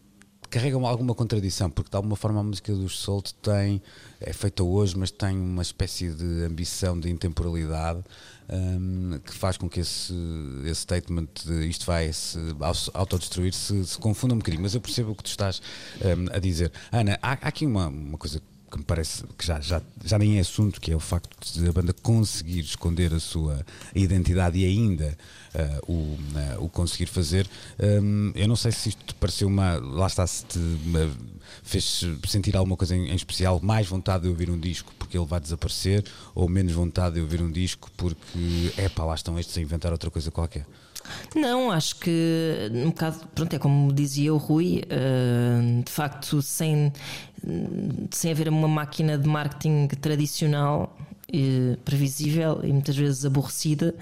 carrega 0.56 0.76
alguma 0.88 1.14
contradição, 1.14 1.68
porque 1.68 1.90
de 1.90 1.96
alguma 1.96 2.16
forma 2.16 2.40
a 2.40 2.42
música 2.42 2.72
dos 2.74 3.02
Salt 3.02 3.32
tem, 3.42 3.82
é 4.18 4.32
feita 4.32 4.62
hoje, 4.62 4.96
mas 4.96 5.10
tem 5.10 5.36
uma 5.36 5.60
espécie 5.60 6.08
de 6.08 6.44
ambição 6.44 6.98
de 6.98 7.10
intemporalidade 7.10 8.02
um, 8.48 9.18
que 9.18 9.34
faz 9.34 9.58
com 9.58 9.68
que 9.68 9.80
esse, 9.80 10.14
esse 10.64 10.80
statement 10.80 11.28
de 11.44 11.68
isto 11.68 11.84
vai 11.84 12.10
se 12.10 12.38
autodestruir 12.94 13.52
se, 13.52 13.84
se 13.84 13.98
confunda 13.98 14.34
um 14.34 14.38
bocadinho. 14.38 14.62
Mas 14.62 14.74
eu 14.74 14.80
percebo 14.80 15.10
o 15.10 15.14
que 15.14 15.24
tu 15.24 15.28
estás 15.28 15.60
um, 16.00 16.34
a 16.34 16.38
dizer. 16.38 16.72
Ana, 16.90 17.18
há, 17.20 17.32
há 17.32 17.48
aqui 17.48 17.66
uma, 17.66 17.88
uma 17.88 18.16
coisa 18.16 18.40
que 18.40 18.55
me 18.76 18.84
parece 18.84 19.24
que 19.36 19.46
já, 19.46 19.60
já, 19.60 19.82
já 20.04 20.18
nem 20.18 20.38
é 20.38 20.40
assunto, 20.40 20.80
que 20.80 20.92
é 20.92 20.96
o 20.96 21.00
facto 21.00 21.36
de 21.52 21.68
a 21.68 21.72
banda 21.72 21.92
conseguir 21.92 22.60
esconder 22.60 23.12
a 23.12 23.20
sua 23.20 23.64
identidade 23.94 24.58
e 24.58 24.64
ainda 24.64 25.16
uh, 25.54 25.92
o, 25.92 25.94
uh, 25.94 26.64
o 26.64 26.68
conseguir 26.68 27.06
fazer. 27.06 27.48
Um, 27.78 28.32
eu 28.34 28.48
não 28.48 28.56
sei 28.56 28.72
se 28.72 28.90
isto 28.90 29.04
te 29.04 29.14
pareceu 29.14 29.48
uma. 29.48 29.76
Lá 29.76 30.06
está, 30.06 30.26
se 30.26 30.44
te 30.44 30.58
fez 31.62 32.04
sentir 32.26 32.56
alguma 32.56 32.76
coisa 32.76 32.96
em, 32.96 33.10
em, 33.10 33.14
especial, 33.14 33.60
mais 33.62 33.86
vontade 33.86 34.24
de 34.24 34.28
ouvir 34.28 34.50
um 34.50 34.58
disco 34.58 34.92
porque 34.98 35.16
ele 35.16 35.26
vai 35.26 35.40
desaparecer, 35.40 36.04
ou 36.34 36.48
menos 36.48 36.72
vontade 36.72 37.16
de 37.16 37.20
ouvir 37.20 37.40
um 37.40 37.50
disco 37.50 37.90
porque, 37.96 38.72
é 38.76 38.90
lá 39.00 39.14
estão 39.14 39.38
estes 39.38 39.56
a 39.56 39.60
inventar 39.60 39.92
outra 39.92 40.10
coisa 40.10 40.30
qualquer. 40.30 40.66
Não, 41.34 41.70
acho 41.70 41.96
que 41.96 42.70
um 42.72 42.90
bocado, 42.90 43.20
pronto, 43.34 43.54
é 43.54 43.58
como 43.58 43.92
dizia 43.92 44.32
o 44.32 44.36
Rui, 44.36 44.82
uh, 44.84 45.82
de 45.82 45.90
facto, 45.90 46.40
sem, 46.42 46.92
sem 48.10 48.30
haver 48.30 48.48
uma 48.48 48.68
máquina 48.68 49.18
de 49.18 49.28
marketing 49.28 49.88
tradicional 50.00 50.96
e 51.32 51.76
previsível 51.84 52.60
e 52.62 52.72
muitas 52.72 52.96
vezes 52.96 53.24
aborrecida, 53.24 53.94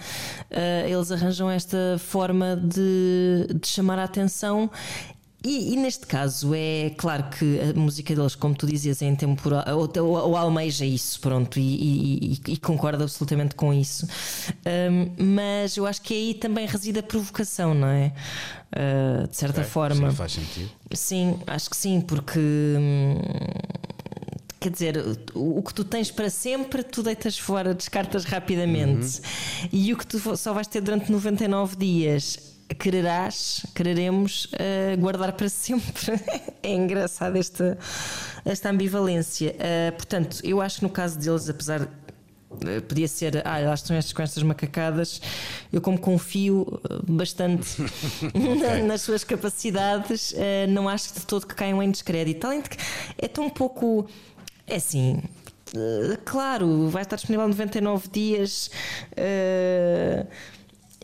uh, 0.50 0.88
eles 0.88 1.10
arranjam 1.10 1.50
esta 1.50 1.96
forma 1.98 2.56
de, 2.56 3.48
de 3.60 3.66
chamar 3.66 3.98
a 3.98 4.04
atenção 4.04 4.70
e, 5.44 5.74
e, 5.74 5.76
neste 5.76 6.06
caso 6.06 6.54
é 6.54 6.90
claro 6.96 7.24
que 7.24 7.60
a 7.60 7.78
música 7.78 8.14
deles, 8.14 8.34
como 8.34 8.54
tu 8.54 8.66
dizias, 8.66 9.02
é 9.02 9.06
intemporal, 9.06 9.62
ou, 9.76 9.90
ou, 10.02 10.30
ou 10.30 10.36
almeja 10.36 10.86
isso, 10.86 11.20
pronto, 11.20 11.58
e, 11.58 12.32
e, 12.32 12.52
e 12.52 12.56
concordo 12.56 13.02
absolutamente 13.02 13.54
com 13.54 13.72
isso. 13.72 14.06
Um, 14.66 15.36
mas 15.36 15.76
eu 15.76 15.86
acho 15.86 16.00
que 16.00 16.14
aí 16.14 16.34
também 16.34 16.66
reside 16.66 16.98
a 16.98 17.02
provocação, 17.02 17.74
não 17.74 17.88
é? 17.88 18.12
Uh, 18.72 19.28
de 19.28 19.36
certa 19.36 19.62
forma. 19.62 20.10
Sim, 20.10 20.16
faz 20.16 20.32
sentido. 20.32 20.70
Sim, 20.92 21.38
acho 21.46 21.70
que 21.70 21.76
sim, 21.76 22.00
porque. 22.00 22.40
Hum, 22.40 23.18
quer 24.58 24.70
dizer, 24.70 24.96
o, 25.34 25.62
que 25.62 25.74
tu 25.74 25.84
tens 25.84 26.10
para 26.10 26.30
sempre, 26.30 26.82
tu 26.82 27.02
deitas 27.02 27.38
fora, 27.38 27.74
descartas 27.74 28.24
rapidamente. 28.24 29.18
Uhum. 29.18 29.68
E 29.70 29.92
o 29.92 29.96
que 29.98 30.06
tu 30.06 30.36
só 30.38 30.54
vais 30.54 30.66
ter 30.66 30.80
durante 30.80 31.12
99 31.12 31.76
dias 31.76 32.53
quererás, 32.74 33.64
quereremos 33.74 34.46
uh, 34.46 34.98
guardar 34.98 35.32
para 35.32 35.48
sempre. 35.48 36.20
é 36.62 36.72
engraçado 36.72 37.36
esta, 37.36 37.78
esta 38.44 38.70
ambivalência. 38.70 39.54
Uh, 39.54 39.92
portanto, 39.96 40.40
eu 40.42 40.60
acho 40.60 40.78
que 40.78 40.82
no 40.82 40.90
caso 40.90 41.18
deles, 41.18 41.48
apesar 41.48 41.82
uh, 41.82 42.82
podia 42.88 43.08
ser, 43.08 43.42
ah, 43.44 43.58
elas 43.58 43.80
estão 43.80 43.96
estes 43.96 44.12
com 44.12 44.22
estas 44.22 44.42
macacadas. 44.42 45.20
Eu, 45.72 45.80
como 45.80 45.98
confio 45.98 46.80
bastante 47.08 47.82
okay. 48.28 48.82
nas 48.82 49.02
suas 49.02 49.24
capacidades, 49.24 50.32
uh, 50.32 50.68
não 50.68 50.88
acho 50.88 51.14
de 51.14 51.26
todo 51.26 51.46
que 51.46 51.54
caiam 51.54 51.82
em 51.82 51.90
descrédito. 51.90 52.46
Além 52.46 52.60
de 52.60 52.70
que 52.70 52.76
é 53.18 53.28
tão 53.28 53.48
pouco. 53.50 54.08
É 54.66 54.76
assim. 54.76 55.22
Uh, 55.74 56.16
claro, 56.24 56.88
vai 56.88 57.02
estar 57.02 57.16
disponível 57.16 57.48
99 57.48 58.08
dias. 58.08 58.70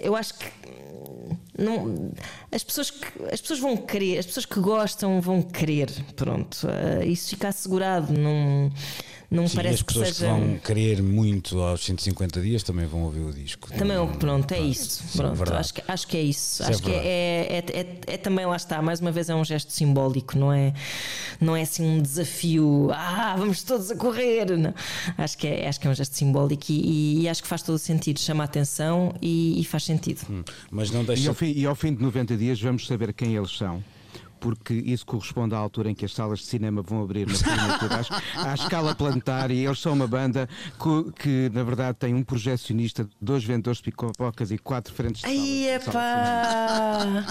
Eu 0.01 0.17
acho 0.17 0.35
que 0.35 0.47
não, 1.59 2.11
as, 2.51 2.65
pessoas 2.65 2.91
que, 2.91 3.07
as 3.31 3.41
pessoas 3.41 3.61
vão 3.61 3.77
querer, 3.77 4.19
as 4.19 4.27
pessoas 4.27 4.47
que 4.47 4.59
gostam 4.59 5.21
vão 5.21 5.43
querer, 5.43 5.91
pronto. 6.17 6.67
Uh, 6.67 7.05
isso 7.05 7.31
fica 7.31 7.49
assegurado. 7.49 8.13
Não, 8.13 8.73
não 9.31 9.47
Sim, 9.47 9.57
parece 9.57 9.75
as 9.77 9.83
pessoas 9.83 10.09
que, 10.09 10.15
seja... 10.17 10.35
que 10.35 10.41
vão 10.41 10.59
querer 10.59 11.03
muito 11.03 11.61
aos 11.61 11.85
150 11.85 12.41
dias 12.41 12.65
também 12.65 12.85
vão 12.87 13.05
ouvir 13.05 13.21
o 13.21 13.33
disco. 13.33 13.71
Também, 13.71 13.97
não, 13.97 14.09
pronto, 14.09 14.51
é 14.53 14.59
isso. 14.59 15.05
Sim, 15.05 15.19
pronto, 15.19 15.55
acho, 15.55 15.75
que, 15.75 15.83
acho 15.87 16.09
que 16.09 16.17
é 16.17 16.23
isso. 16.23 16.63
isso 16.63 16.63
é 16.65 16.67
acho 16.67 16.81
é 16.81 16.83
que 16.83 16.91
é, 16.91 16.97
é, 16.97 17.81
é, 17.81 18.15
é, 18.15 18.17
também 18.17 18.45
lá 18.45 18.57
está, 18.57 18.83
mais 18.83 19.01
uma 19.01 19.13
vez 19.13 19.29
é 19.31 19.35
um 19.35 19.45
gesto 19.45 19.73
simbólico, 19.73 20.37
não 20.37 20.53
é, 20.53 20.75
não 21.41 21.55
é 21.55 21.63
assim 21.63 21.85
um 21.85 22.03
desafio, 22.03 22.91
ah, 22.93 23.37
vamos 23.39 23.63
todos 23.63 23.89
a 23.93 23.97
correr. 23.97 24.57
Não. 24.57 24.75
Acho, 25.17 25.39
que 25.39 25.47
é, 25.47 25.69
acho 25.69 25.79
que 25.79 25.87
é 25.87 25.91
um 25.91 25.95
gesto 25.95 26.17
simbólico 26.17 26.65
e, 26.69 27.23
e 27.23 27.29
acho 27.29 27.41
que 27.41 27.49
faz 27.49 27.63
todo 27.63 27.77
o 27.77 27.79
sentido, 27.79 28.19
chama 28.19 28.43
a 28.43 28.47
atenção 28.47 29.15
e, 29.23 29.61
e 29.61 29.65
faz 29.65 29.85
sentido. 29.85 30.27
Hum, 30.29 30.43
mas 30.73 30.91
não 30.91 31.05
deixa... 31.05 31.23
e, 31.23 31.29
ao 31.29 31.35
fim, 31.35 31.53
e 31.55 31.67
ao 31.67 31.77
fim 31.77 31.95
de 31.95 32.03
90 32.03 32.37
dias 32.37 32.61
vamos 32.61 32.85
saber 32.85 33.13
quem 33.13 33.37
eles 33.37 33.57
são 33.57 33.81
porque 34.41 34.75
isso 34.75 35.05
corresponde 35.05 35.55
à 35.55 35.59
altura 35.59 35.91
em 35.91 35.95
que 35.95 36.05
as 36.05 36.13
salas 36.15 36.41
de 36.41 36.47
cinema 36.47 36.83
vão 36.83 37.03
abrir 37.03 37.27
na 37.27 38.51
à, 38.51 38.55
escala 38.55 38.95
planetária. 38.95 39.55
E 39.55 39.65
eles 39.65 39.79
são 39.79 39.93
uma 39.93 40.07
banda 40.07 40.49
que, 40.83 41.13
que, 41.23 41.51
na 41.53 41.63
verdade, 41.63 41.99
tem 41.99 42.15
um 42.15 42.23
projecionista, 42.23 43.09
dois 43.21 43.45
vendedores 43.45 43.79
de 43.79 43.85
pipocas 43.85 44.51
e 44.51 44.59
quatro 44.59 44.93
frentes 44.95 45.23
de 45.23 45.29
Ai, 45.29 45.75
epá! 45.77 47.27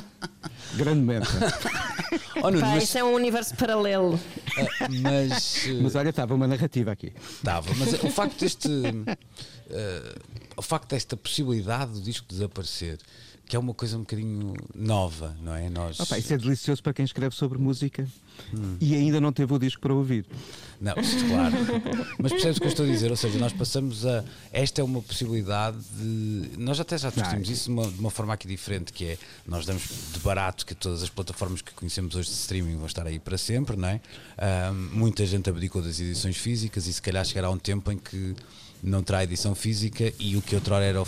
Grandemente. 0.75 1.27
Oh, 2.41 2.49
Nuno, 2.49 2.61
Pá, 2.61 2.67
mas, 2.67 2.83
isso 2.83 2.97
é 2.97 3.03
um 3.03 3.13
universo 3.13 3.55
paralelo. 3.55 4.19
ah, 4.57 4.87
mas, 5.01 5.67
Mas 5.81 5.95
olha, 5.95 6.09
estava 6.09 6.33
uma 6.33 6.47
narrativa 6.47 6.91
aqui. 6.91 7.11
Estava, 7.17 7.73
mas 7.75 7.93
o 8.03 8.09
facto 8.09 8.39
deste. 8.39 8.69
eh, 9.69 10.15
o 10.59 10.61
facto 10.61 10.89
desta 10.89 11.15
possibilidade 11.17 11.93
do 11.93 12.01
disco 12.01 12.25
desaparecer, 12.27 12.99
que 13.47 13.55
é 13.55 13.59
uma 13.59 13.73
coisa 13.73 13.97
um 13.97 14.01
bocadinho 14.01 14.53
nova, 14.75 15.35
não 15.41 15.55
é? 15.55 15.69
Nós. 15.69 15.99
Opa, 15.99 16.17
isso 16.19 16.33
é 16.33 16.37
delicioso 16.37 16.83
para 16.83 16.93
quem 16.93 17.03
escreve 17.05 17.35
sobre 17.35 17.57
música 17.57 18.07
Hum. 18.53 18.77
e 18.79 18.95
ainda 18.95 19.19
não 19.19 19.31
teve 19.33 19.53
o 19.53 19.59
disco 19.59 19.81
para 19.81 19.93
ouvir. 19.93 20.25
Não, 20.79 20.93
isto, 20.97 21.25
claro. 21.27 21.53
Mas 22.17 22.31
percebes 22.31 22.57
o 22.57 22.61
que 22.61 22.67
eu 22.67 22.69
estou 22.69 22.85
a 22.85 22.89
dizer? 22.89 23.11
Ou 23.11 23.17
seja, 23.17 23.37
nós 23.37 23.51
passamos 23.51 24.05
a. 24.05 24.23
Esta 24.51 24.79
é 24.81 24.83
uma 24.83 25.01
possibilidade 25.01 25.77
de. 25.97 26.51
Nós 26.57 26.79
até 26.79 26.97
já 26.97 27.09
discutimos 27.09 27.49
isso 27.49 27.65
de 27.65 27.71
uma, 27.71 27.87
de 27.91 27.99
uma 27.99 28.09
forma 28.09 28.33
aqui 28.33 28.47
diferente, 28.47 28.93
que 28.93 29.05
é 29.05 29.17
nós 29.45 29.65
damos 29.65 29.83
de 30.13 30.19
barato 30.19 30.65
que 30.65 30.73
todas 30.73 31.03
as 31.03 31.09
plataformas 31.09 31.61
que 31.61 31.73
conhecemos 31.73 32.15
hoje 32.15 32.29
de 32.29 32.35
streaming 32.35 32.77
vão 32.77 32.85
estar 32.85 33.05
aí 33.05 33.19
para 33.19 33.37
sempre, 33.37 33.75
não 33.75 33.89
é? 33.89 33.99
Ah, 34.37 34.71
muita 34.71 35.25
gente 35.25 35.49
abdicou 35.49 35.81
das 35.81 35.99
edições 35.99 36.37
físicas 36.37 36.87
e 36.87 36.93
se 36.93 37.01
calhar 37.01 37.25
chegará 37.25 37.49
um 37.49 37.57
tempo 37.57 37.91
em 37.91 37.97
que 37.97 38.35
não 38.82 39.04
terá 39.04 39.23
edição 39.23 39.54
física 39.56 40.13
e 40.19 40.38
o 40.38 40.42
que 40.42 40.56
outrora 40.56 40.84
era 40.84 41.02
o, 41.02 41.06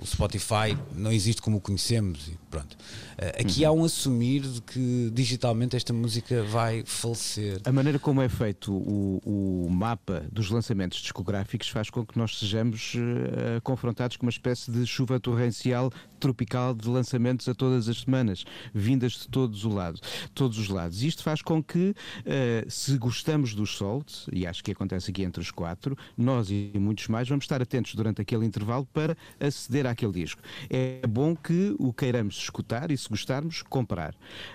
o 0.00 0.06
Spotify 0.06 0.76
não 0.94 1.12
existe 1.12 1.42
como 1.42 1.58
o 1.58 1.60
conhecemos 1.60 2.30
pronto. 2.50 2.76
Ah, 3.16 3.40
aqui 3.40 3.64
há 3.64 3.72
um 3.72 3.84
assumir 3.84 4.42
de 4.42 4.60
que 4.62 5.10
digitalmente 5.12 5.76
esta 5.76 5.92
música 5.92 6.42
vai 6.44 6.82
falecer. 6.84 7.60
A 7.64 7.72
maneira 7.72 7.98
como 7.98 8.22
é 8.22 8.28
feito 8.28 8.72
o, 8.72 9.20
o 9.24 9.70
mapa 9.70 10.24
dos 10.32 10.50
lançamentos 10.50 10.98
discográficos 10.98 11.68
faz 11.68 11.90
com 11.90 12.04
que 12.04 12.18
nós 12.18 12.38
sejamos 12.38 12.94
eh, 12.96 13.60
confrontados 13.62 14.16
com 14.16 14.26
uma 14.26 14.30
espécie 14.30 14.70
de 14.70 14.86
chuva 14.86 15.20
torrencial 15.20 15.92
tropical 16.18 16.74
de 16.74 16.88
lançamentos 16.88 17.48
a 17.48 17.54
todas 17.54 17.88
as 17.88 18.00
semanas, 18.00 18.44
vindas 18.74 19.12
de 19.12 19.28
todos, 19.28 19.64
o 19.64 19.68
lado, 19.68 20.00
todos 20.34 20.58
os 20.58 20.68
lados. 20.68 21.02
Isto 21.02 21.22
faz 21.22 21.42
com 21.42 21.62
que, 21.62 21.94
eh, 22.24 22.64
se 22.68 22.96
gostamos 22.98 23.54
dos 23.54 23.76
Salt, 23.76 24.26
e 24.32 24.46
acho 24.46 24.62
que 24.62 24.72
acontece 24.72 25.10
aqui 25.10 25.22
entre 25.22 25.40
os 25.40 25.50
quatro, 25.50 25.96
nós 26.16 26.50
e 26.50 26.72
muitos 26.74 27.08
mais 27.08 27.28
vamos 27.28 27.44
estar 27.44 27.62
atentos 27.62 27.94
durante 27.94 28.20
aquele 28.20 28.44
intervalo 28.44 28.86
para 28.92 29.16
aceder 29.40 29.86
àquele 29.86 30.12
disco. 30.12 30.40
É 30.68 31.06
bom 31.06 31.34
que 31.34 31.74
o 31.78 31.92
queiramos 31.92 32.36
escutar 32.36 32.90
e, 32.90 32.96
se 32.96 33.08
gostarmos, 33.08 33.62
comprar. 33.62 34.14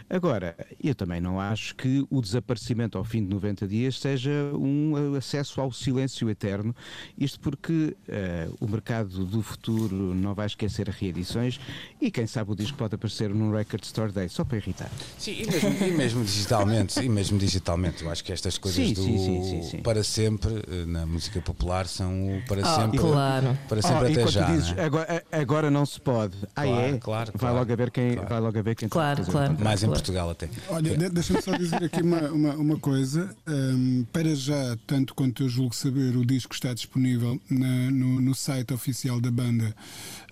Agora, 0.10 0.56
eu 0.84 0.94
também 0.94 1.22
não 1.22 1.40
acho 1.40 1.76
que 1.76 2.06
o 2.10 2.22
desaparecimento 2.22 2.98
ao 2.98 3.04
fim 3.04 3.24
de 3.24 3.30
90 3.30 3.68
dias 3.68 4.00
seja 4.00 4.32
um 4.54 5.16
acesso 5.16 5.62
ao 5.62 5.72
silêncio 5.72 6.30
eterno. 6.30 6.76
Isto 7.18 7.40
porque 7.40 7.96
eh, 8.08 8.50
o 8.60 8.68
mercado 8.68 9.26
do 9.26 9.42
futuro 9.42 10.14
não 10.14 10.34
vai 10.34 10.46
esquecer 10.46 10.88
reedições 10.90 11.53
e 12.02 12.12
quem 12.12 12.28
sabe 12.28 12.52
o 12.52 12.56
disco 12.56 12.78
pode 12.78 12.96
aparecer 12.96 13.30
num 13.30 13.52
Record 13.52 13.84
Store 13.84 14.12
Day, 14.12 14.30
só 14.30 14.44
para 14.44 14.58
irritar. 14.58 14.90
Sim, 15.18 15.32
e 15.42 15.46
mesmo, 15.46 15.70
e 15.88 15.92
mesmo 15.92 16.24
digitalmente, 16.24 17.00
e 17.00 17.10
mesmo 17.10 17.38
digitalmente, 17.38 18.04
eu 18.04 18.10
acho 18.12 18.24
que 18.24 18.32
estas 18.32 18.58
coisas 18.58 18.88
Sim, 18.88 18.94
do 18.94 19.04
sim, 19.04 19.18
sim, 19.18 19.44
sim, 19.44 19.70
sim. 19.70 19.78
para 19.82 20.04
sempre 20.04 20.54
eh, 20.70 20.86
na 20.86 21.06
música 21.06 21.42
popular 21.42 21.88
são 21.88 22.38
o 22.38 22.42
para 22.46 22.62
Ah, 22.66 22.82
sempre, 22.82 23.00
claro. 23.00 23.58
para 23.70 23.82
sempre 23.82 23.98
Oh, 24.04 24.22
até 24.22 24.28
já. 24.28 24.46
dizes, 24.52 24.72
não 24.72 24.78
é? 24.78 24.86
agora, 24.86 25.24
agora 25.32 25.72
não 25.72 25.86
se 25.86 26.00
pode. 26.00 26.36
Ah, 26.56 26.64
Claro, 26.64 26.96
é? 26.96 26.98
claro, 26.98 27.32
vai, 27.32 27.40
claro, 27.40 27.56
logo 27.56 27.72
a 27.74 27.76
ver 27.76 27.92
quem, 27.92 28.14
claro. 28.14 28.30
vai 28.30 28.40
logo 28.40 28.60
a 28.60 28.62
ver 28.62 28.76
quem 28.76 28.90
Claro, 28.90 29.24
claro. 29.26 29.58
Mais 29.64 29.82
em 29.82 29.88
Claro. 29.88 30.00
Portugal 30.02 30.30
até. 30.30 30.50
Olha, 30.70 30.98
de- 30.98 31.10
deixa-me 31.10 31.42
só 31.42 31.56
dizer 31.58 31.84
aqui 31.84 32.02
uma, 32.02 32.22
uma, 32.32 32.54
uma 32.56 32.80
coisa. 32.80 33.36
Hum, 33.48 34.06
para 34.12 34.36
já, 34.36 34.78
tanto 34.88 35.14
quanto 35.16 35.44
eu 35.44 35.50
julgo 35.50 35.74
saber, 35.76 36.16
o 36.16 36.26
disco 36.26 36.54
está 36.54 36.74
disponível 36.74 37.40
na- 37.50 37.92
no, 37.92 38.22
no 38.22 38.36
site 38.36 38.74
oficial 38.74 39.20
da 39.22 39.32
banda 39.32 39.76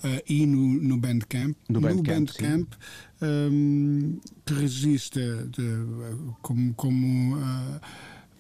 ah, 0.04 0.22
e 0.28 0.46
no, 0.46 0.60
no 0.82 0.98
Bandcamp. 0.98 1.56
No 1.70 1.80
Bandcamp, 1.82 2.28
Bandcamp, 2.30 2.74
hum, 3.22 4.20
que 4.46 4.54
registra 4.54 5.48
como. 6.42 6.74
como 6.74 7.38
ah, 7.38 7.82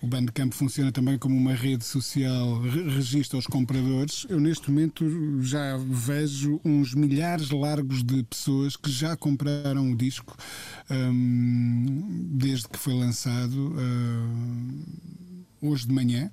o 0.03 0.07
Bandcamp 0.07 0.51
funciona 0.51 0.91
também 0.91 1.15
como 1.15 1.37
uma 1.37 1.53
rede 1.53 1.85
social, 1.85 2.59
re- 2.61 2.89
registra 2.89 3.37
os 3.37 3.45
compradores. 3.45 4.25
Eu, 4.29 4.39
neste 4.39 4.71
momento, 4.71 5.05
já 5.43 5.77
vejo 5.77 6.59
uns 6.65 6.95
milhares 6.95 7.51
largos 7.51 8.03
de 8.03 8.23
pessoas 8.23 8.75
que 8.75 8.89
já 8.89 9.15
compraram 9.15 9.91
o 9.91 9.95
disco 9.95 10.35
hum, 10.89 12.29
desde 12.33 12.67
que 12.67 12.79
foi 12.79 12.95
lançado. 12.95 13.75
hum, 13.77 14.83
hoje 15.61 15.87
de 15.87 15.93
manhã. 15.93 16.31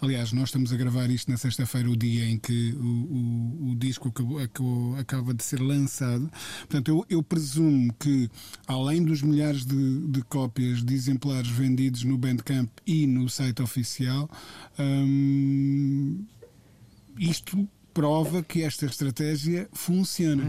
Aliás, 0.00 0.32
nós 0.32 0.44
estamos 0.50 0.72
a 0.72 0.76
gravar 0.76 1.10
isto 1.10 1.30
na 1.30 1.36
sexta-feira, 1.36 1.90
o 1.90 1.96
dia 1.96 2.24
em 2.28 2.38
que 2.38 2.72
o, 2.72 2.80
o- 2.84 3.70
o 3.72 3.76
disco 3.76 4.08
acabou- 4.08 4.38
acabou- 4.38 4.96
acaba 4.96 5.34
de 5.34 5.42
ser 5.42 5.60
lançado. 5.60 6.30
Portanto, 6.60 6.88
eu, 6.88 7.04
eu 7.10 7.22
presumo 7.22 7.92
que, 7.98 8.30
além 8.66 9.02
dos 9.02 9.20
milhares 9.22 9.64
de, 9.66 10.06
de 10.06 10.22
cópias 10.22 10.82
de 10.84 10.94
exemplares 10.94 11.48
vendidos 11.50 12.04
no 12.04 12.16
Bandcamp 12.16 12.70
e 12.86 13.06
no 13.06 13.28
site 13.28 13.60
oficial, 13.62 14.30
hum, 14.78 16.24
isto 17.18 17.68
prova 17.92 18.42
que 18.44 18.62
esta 18.62 18.86
estratégia 18.86 19.68
funciona. 19.72 20.44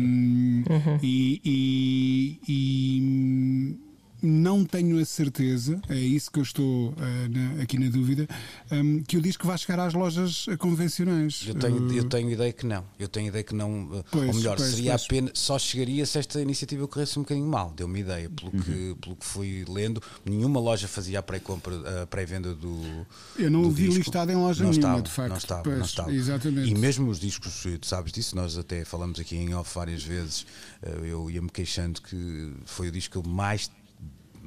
Hum, 0.00 0.64
e- 1.02 1.40
e- 1.44 2.40
e 2.48 3.78
não 4.22 4.64
tenho 4.64 4.98
a 4.98 5.04
certeza, 5.04 5.80
é 5.88 5.96
isso 5.96 6.30
que 6.30 6.38
eu 6.38 6.42
estou 6.42 6.94
eh, 6.98 7.28
na- 7.28 7.62
aqui 7.62 7.78
na 7.78 7.88
dúvida, 7.90 8.26
hum, 8.72 9.02
que 9.06 9.16
o 9.16 9.20
disco 9.20 9.46
vai 9.46 9.56
chegar 9.58 9.78
às 9.80 9.94
lojas 9.94 10.46
eh, 10.48 10.56
convencionais. 10.56 11.44
Eu 11.46 11.54
tenho, 11.54 11.92
Eh, 11.92 11.98
eu 12.00 12.04
tenho 12.04 12.30
ideia 12.30 12.52
que 12.52 12.66
não. 12.66 12.84
Eu 12.98 13.08
tenho 13.08 13.28
ideia 13.28 13.44
que 13.44 13.54
não. 13.54 13.88
eh, 13.94 14.04
Pois, 14.10 14.28
ou 14.28 14.34
melhor, 14.34 14.56
pois, 14.56 14.70
seria 14.70 14.92
pois. 14.92 15.04
apenas. 15.04 15.32
Só 15.34 15.58
chegaria 15.58 16.04
se 16.06 16.18
esta 16.18 16.40
iniciativa 16.40 16.86
corresse 16.88 17.18
um 17.18 17.22
bocadinho 17.22 17.46
mal. 17.46 17.72
Deu-me 17.76 18.00
ideia. 18.00 18.28
Pelo, 18.30 18.52
Uhum. 18.52 18.60
que, 18.60 18.96
pelo 19.00 19.16
que 19.16 19.24
fui 19.24 19.64
lendo, 19.68 20.02
nenhuma 20.24 20.58
loja 20.60 20.88
fazia 20.88 21.18
a 21.18 21.22
pré-compra, 21.22 22.02
a 22.02 22.06
pré-venda 22.06 22.54
do. 22.54 23.06
Eu 23.38 23.50
não 23.50 23.62
do 23.62 23.68
o 23.68 23.70
vi 23.70 23.84
disco. 23.84 23.98
listado 24.00 24.32
em 24.32 24.36
loja 24.36 24.64
não 24.64 24.70
nenhuma, 24.70 24.98
estava, 24.98 25.02
de 25.02 25.10
facto. 25.10 25.30
Não 25.30 25.36
estava, 25.38 25.76
não 25.76 25.84
estava. 25.84 26.12
exatamente. 26.14 26.70
E 26.70 26.74
mesmo 26.74 27.08
os 27.10 27.20
discos, 27.20 27.62
tu 27.80 27.86
sabes 27.86 28.12
disso, 28.12 28.34
nós 28.36 28.56
até 28.58 28.84
falamos 28.84 29.18
aqui 29.20 29.36
em 29.36 29.54
off 29.54 29.74
várias 29.74 30.02
vezes. 30.02 30.46
eh, 30.82 30.98
Eu 31.10 31.30
ia-me 31.30 31.48
queixando 31.50 32.00
que 32.02 32.52
foi 32.64 32.88
o 32.88 32.90
disco 32.92 33.12
que 33.20 33.26
eu 33.28 33.30
mais 33.30 33.70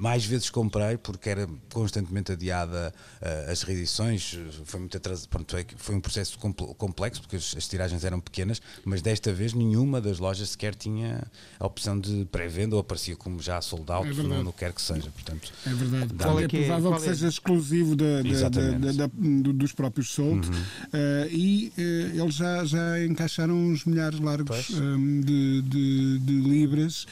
mais 0.02 0.24
vezes 0.24 0.50
comprei 0.50 0.96
porque 0.96 1.28
era 1.30 1.48
constantemente 1.72 2.32
adiada 2.32 2.92
eh, 3.20 3.46
as 3.52 3.62
reedições 3.62 4.36
foi 4.64 4.80
muito 4.80 4.96
atrasado 4.96 5.28
pronto, 5.28 5.56
é 5.56 5.62
que 5.62 5.76
foi 5.78 5.94
um 5.94 6.00
processo 6.00 6.36
compl- 6.40 6.74
complexo 6.74 7.20
porque 7.20 7.36
as, 7.36 7.54
as 7.56 7.68
tiragens 7.68 8.02
eram 8.04 8.18
pequenas 8.18 8.60
mas 8.84 9.00
desta 9.00 9.32
vez 9.32 9.52
nenhuma 9.54 10.00
das 10.00 10.18
lojas 10.18 10.48
sequer 10.50 10.74
tinha 10.74 11.22
a 11.60 11.64
opção 11.66 11.96
de 12.00 12.24
pré-venda 12.32 12.74
ou 12.74 12.80
aparecia 12.80 13.14
como 13.14 13.40
já 13.40 13.60
sold 13.62 13.88
out 13.92 14.08
É 14.08 14.12
não 14.24 14.48
o 14.48 14.52
que 14.52 14.58
quer 14.58 14.72
que 14.72 14.82
seja 14.82 15.08
portanto 15.10 15.52
É 15.64 15.70
verdade. 15.72 16.14
Qual 16.14 16.40
é 16.40 16.44
é 16.44 16.48
que 16.48 16.56
é- 16.56 16.60
provável 16.66 16.90
qual 16.90 17.00
que 17.00 17.08
é- 17.08 17.14
seja 17.14 17.28
exclusivo 17.28 17.94
da- 17.94 18.22
da- 18.22 18.48
da- 18.48 18.92
da- 19.06 19.10
do- 19.16 19.52
dos 19.52 19.72
próprios 19.72 20.12
Salt. 20.12 20.44
Eh, 20.92 21.28
e 21.30 21.72
eh, 21.78 22.10
eles 22.20 22.34
já, 22.34 22.64
já 22.64 23.04
encaixaram 23.04 23.54
uns 23.54 23.84
milhares 23.84 24.18
largos 24.18 24.48
Pois. 24.66 24.80
hum, 24.80 25.20
de, 25.20 25.62
de- 25.62 26.18
de 26.18 26.32
libras 26.40 27.06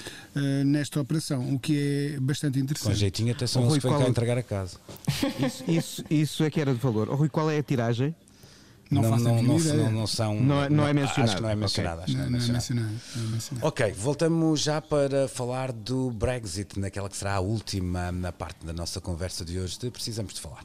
nesta 0.65 1.01
operação, 1.01 1.55
o 1.55 1.59
que 1.59 2.15
é 2.17 2.21
bastante 2.21 2.59
com 2.83 2.93
jeitinho 2.95 3.33
até 3.33 3.47
são 3.47 3.63
Oh, 3.65 3.69
Rui, 3.69 3.79
que 3.79 3.83
vêm 3.85 3.93
qual 3.93 4.01
cá 4.01 4.07
é- 4.07 4.11
entregar 4.11 4.39
a 4.39 4.43
casa 4.43 4.77
Isso, 5.39 5.65
isso, 5.69 6.05
isso 6.11 6.45
é 6.45 6.51
que 6.51 6.61
era 6.61 6.73
de 6.73 6.81
valor. 6.81 7.09
Oh, 7.11 7.15
Rui, 7.17 7.29
qual 7.29 7.51
é 7.51 7.59
a 7.59 7.63
tiragem? 7.63 8.15
Não, 8.91 9.03
não, 9.03 9.17
não, 9.19 9.43
não, 9.43 9.91
não 9.93 10.07
são 10.09 10.35
Não 10.41 10.65
é- 10.65 10.69
não 10.69 10.85
é 10.85 10.91
acho 10.91 10.95
mencionado. 10.95 11.37
que 11.37 11.43
não 11.43 11.49
é 11.49 11.55
mencionado, 11.55 12.01
acho 12.03 12.07
que 12.13 12.13
Não, 12.19 12.19
não 12.19 12.27
é 12.27 12.31
não 12.31 12.37
é 12.39 12.41
mencionado. 12.53 12.75
mencionado, 12.91 13.01
não 13.17 13.23
é 13.23 13.29
mencionado. 13.29 13.67
Ok, 13.69 13.93
voltamos 13.93 14.61
já 14.61 14.81
para 14.83 15.29
falar 15.29 15.71
do 15.71 16.11
Brexit, 16.11 16.77
naquela 16.81 17.09
que 17.09 17.17
será 17.17 17.35
a 17.37 17.41
última 17.41 18.11
na 18.11 18.33
parte 18.33 18.67
da 18.67 18.73
nossa 18.73 19.01
conversa 19.01 19.45
de 19.45 19.61
hoje 19.61 19.79
de 19.79 19.91
Precisamos 19.93 20.35
de 20.35 20.41
Falar. 20.41 20.65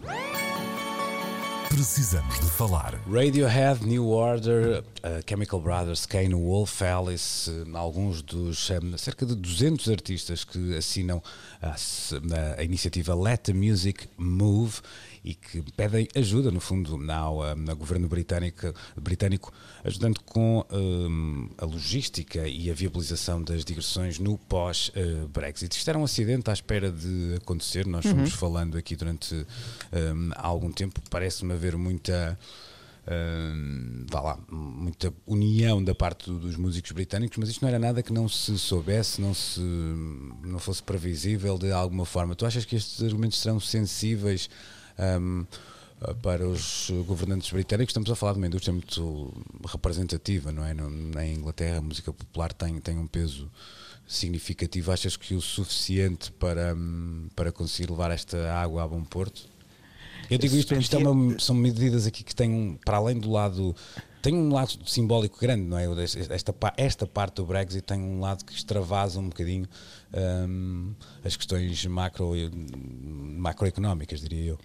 Precisamos 1.76 2.40
de 2.40 2.46
falar. 2.52 2.98
Radiohead, 3.06 3.82
New 3.82 4.08
Order, 4.08 4.82
uh, 5.04 5.22
Chemical 5.26 5.60
Brothers, 5.60 6.06
Kane, 6.06 6.34
Wolf 6.34 6.82
Alice, 6.82 7.52
uh, 7.52 7.76
alguns 7.78 8.22
dos 8.22 8.70
um, 8.70 8.98
cerca 8.98 9.26
de 9.26 9.36
200 9.36 9.90
artistas 9.90 10.46
que 10.46 10.78
assinam 10.78 11.22
a, 11.62 11.72
s- 11.74 12.16
a 12.58 12.64
iniciativa 12.64 13.14
Let 13.14 13.40
the 13.44 13.54
Music 13.54 14.08
Move 14.18 14.82
e 15.26 15.34
que 15.34 15.62
pedem 15.76 16.08
ajuda, 16.16 16.52
no 16.52 16.60
fundo, 16.60 17.00
ao, 17.12 17.42
ao 17.42 17.76
governo 17.76 18.08
britânico, 18.08 18.72
britânico 18.96 19.52
ajudando 19.84 20.20
com 20.24 20.64
um, 20.72 21.50
a 21.58 21.66
logística 21.66 22.48
e 22.48 22.70
a 22.70 22.74
viabilização 22.74 23.42
das 23.42 23.66
digressões 23.66 24.20
no 24.20 24.38
pós-Brexit. 24.38 25.76
Isto 25.76 25.90
era 25.90 25.98
um 26.00 26.04
acidente 26.04 26.50
à 26.50 26.54
espera 26.54 26.92
de 26.92 27.36
acontecer, 27.42 27.86
nós 27.88 28.06
fomos 28.06 28.32
falando 28.34 28.78
aqui 28.78 28.96
durante 28.96 29.34
um, 29.36 30.30
algum 30.36 30.72
tempo, 30.72 31.02
parece-me 31.10 31.54
haver 31.54 31.76
muita. 31.76 32.38
hum, 33.08 34.06
vá 34.10 34.22
lá, 34.22 34.40
muita 34.52 35.14
união 35.28 35.84
da 35.84 35.94
parte 35.94 36.26
do- 36.30 36.40
dos 36.40 36.56
músicos 36.56 36.92
britânicos, 36.92 37.38
mas 37.38 37.50
isto 37.50 37.62
não 37.62 37.70
era 37.70 37.78
nada 37.80 38.02
que 38.02 38.12
não 38.14 38.28
se 38.28 38.58
soubesse, 38.58 39.22
não, 39.22 39.34
se, 39.34 39.60
não 39.62 40.60
fosse 40.60 40.82
previsível 40.82 41.58
de 41.58 41.72
alguma 41.72 42.06
forma. 42.06 42.36
Tu 42.36 42.46
achas 42.46 42.66
que 42.66 42.76
estes 42.76 43.04
argumentos 43.04 43.40
serão 43.40 43.60
sensíveis 43.60 44.50
hum, 45.00 45.46
para 46.22 46.48
os 46.48 46.92
governantes 47.06 47.52
britânicos? 47.52 47.92
Estamos 47.92 48.10
a 48.10 48.16
falar 48.16 48.34
de 48.34 48.40
uma 48.40 48.48
indústria 48.48 48.74
muito 48.74 49.34
representativa, 49.68 50.52
não 50.52 50.64
é? 50.64 50.74
Na 50.74 51.26
Inglaterra, 51.26 51.78
a 51.78 51.82
música 51.82 52.12
popular 52.12 52.54
tem, 52.54 52.80
tem 52.80 52.98
um 52.98 53.08
peso 53.08 53.50
significativo, 54.08 54.92
achas 54.92 55.18
que 55.18 55.34
o 55.34 55.42
suficiente 55.42 56.32
para, 56.34 56.76
para 57.36 57.52
conseguir 57.52 57.90
levar 57.90 58.12
esta 58.12 58.54
água 58.54 58.84
a 58.84 58.88
bom 58.88 59.04
porto? 59.04 59.50
Eu 60.30 60.38
digo 60.38 60.56
isto 60.56 60.70
porque 60.70 60.82
isto 60.82 60.96
é 60.96 61.00
uma, 61.00 61.40
são 61.40 61.56
medidas 61.56 62.08
aqui 62.08 62.24
que 62.24 62.34
têm, 62.34 62.80
para 62.84 62.98
além 62.98 63.20
do 63.20 63.32
lado 63.32 63.76
tem 64.26 64.34
um 64.34 64.52
lado 64.52 64.80
simbólico 64.88 65.40
grande, 65.40 65.62
não 65.68 65.78
é? 65.78 65.86
Esta, 66.32 66.56
esta 66.78 67.06
parte 67.06 67.36
do 67.36 67.46
Brexit 67.46 67.84
tem 67.84 68.02
um 68.02 68.20
lado 68.20 68.44
que 68.44 68.52
extravasa 68.54 69.20
um 69.20 69.30
bocadinho 69.30 69.68
um, 70.48 70.96
as 71.24 71.38
questões 71.38 71.86
macro, 71.86 72.32
macroeconómicas, 73.38 74.22
diria 74.22 74.46
eu. 74.46 74.60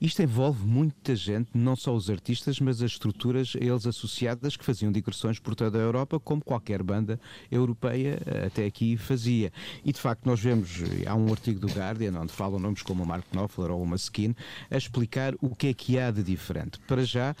Isto 0.00 0.22
envolve 0.22 0.64
muita 0.64 1.16
gente, 1.16 1.50
não 1.52 1.74
só 1.74 1.92
os 1.92 2.08
artistas, 2.08 2.60
mas 2.60 2.80
as 2.80 2.92
estruturas 2.92 3.54
a 3.60 3.64
eles 3.64 3.84
associadas 3.84 4.56
que 4.56 4.64
faziam 4.64 4.92
digressões 4.92 5.40
por 5.40 5.56
toda 5.56 5.76
a 5.76 5.80
Europa, 5.80 6.20
como 6.20 6.40
qualquer 6.40 6.84
banda 6.84 7.18
europeia 7.50 8.20
eh, 8.24 8.46
até 8.46 8.64
aqui 8.64 8.96
fazia. 8.96 9.52
E 9.84 9.92
de 9.92 9.98
facto 9.98 10.24
nós 10.24 10.38
vemos, 10.38 10.84
há 11.04 11.16
um 11.16 11.32
artigo 11.32 11.58
do 11.58 11.66
Guardian, 11.66 12.12
onde 12.16 12.32
falam 12.32 12.60
nomes 12.60 12.80
como 12.80 13.02
o 13.02 13.06
Mark 13.06 13.24
Knopfler 13.32 13.72
ou 13.72 13.82
o 13.82 13.86
Maskin, 13.86 14.36
a 14.70 14.76
explicar 14.76 15.34
o 15.40 15.52
que 15.56 15.66
é 15.66 15.74
que 15.74 15.98
há 15.98 16.12
de 16.12 16.22
diferente. 16.22 16.78
Para 16.86 17.04
já, 17.04 17.34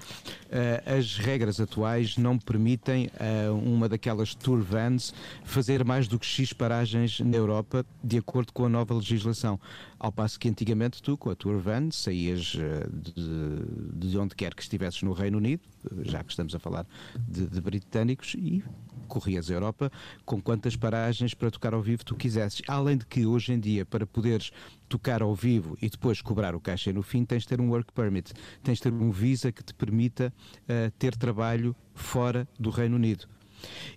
eh, 0.50 0.82
as 0.84 1.16
regras 1.16 1.60
atuais 1.60 2.16
não 2.16 2.36
permitem 2.36 3.08
a 3.20 3.52
uma 3.52 3.88
daquelas 3.88 4.34
tour 4.34 4.60
vans 4.60 5.14
fazer 5.44 5.84
mais 5.84 6.08
do 6.08 6.18
que 6.18 6.26
X 6.26 6.52
paragens 6.52 7.20
na 7.20 7.36
Europa, 7.36 7.86
de 8.02 8.18
acordo 8.18 8.52
com 8.52 8.64
a 8.64 8.68
nova 8.68 8.94
legislação. 8.94 9.60
Ao 9.98 10.12
passo 10.12 10.38
que 10.38 10.48
antigamente 10.48 11.02
tu, 11.02 11.16
com 11.16 11.30
a 11.30 11.34
Tour 11.34 11.58
Van, 11.58 11.90
saías 11.90 12.56
eh, 12.56 12.86
de, 12.88 14.08
de 14.08 14.18
onde 14.18 14.34
quer 14.34 14.54
que 14.54 14.62
estivesses 14.62 15.02
no 15.02 15.12
Reino 15.12 15.38
Unido, 15.38 15.62
já 16.02 16.22
que 16.22 16.30
estamos 16.30 16.54
a 16.54 16.58
falar 16.58 16.86
de, 17.28 17.46
de 17.46 17.60
britânicos, 17.60 18.34
e 18.34 18.62
corrias 19.08 19.50
a 19.50 19.54
Europa 19.54 19.90
com 20.24 20.40
quantas 20.40 20.76
paragens 20.76 21.34
para 21.34 21.50
tocar 21.50 21.74
ao 21.74 21.82
vivo 21.82 22.04
tu 22.04 22.14
quisesses. 22.14 22.62
Além 22.68 22.96
de 22.96 23.06
que 23.06 23.26
hoje 23.26 23.52
em 23.52 23.58
dia, 23.58 23.84
para 23.84 24.06
poderes 24.06 24.52
tocar 24.88 25.22
ao 25.22 25.34
vivo 25.34 25.76
e 25.82 25.88
depois 25.88 26.22
cobrar 26.22 26.54
o 26.54 26.60
caixa 26.60 26.92
no 26.92 27.02
fim, 27.02 27.24
tens 27.24 27.42
de 27.42 27.48
ter 27.48 27.60
um 27.60 27.70
work 27.70 27.92
permit, 27.92 28.32
tens 28.62 28.78
de 28.78 28.82
ter 28.82 28.92
um 28.92 29.10
visa 29.10 29.50
que 29.50 29.64
te 29.64 29.74
permita 29.74 30.32
uh, 30.62 30.90
ter 30.98 31.16
trabalho 31.16 31.74
fora 31.94 32.46
do 32.58 32.70
Reino 32.70 32.96
Unido. 32.96 33.26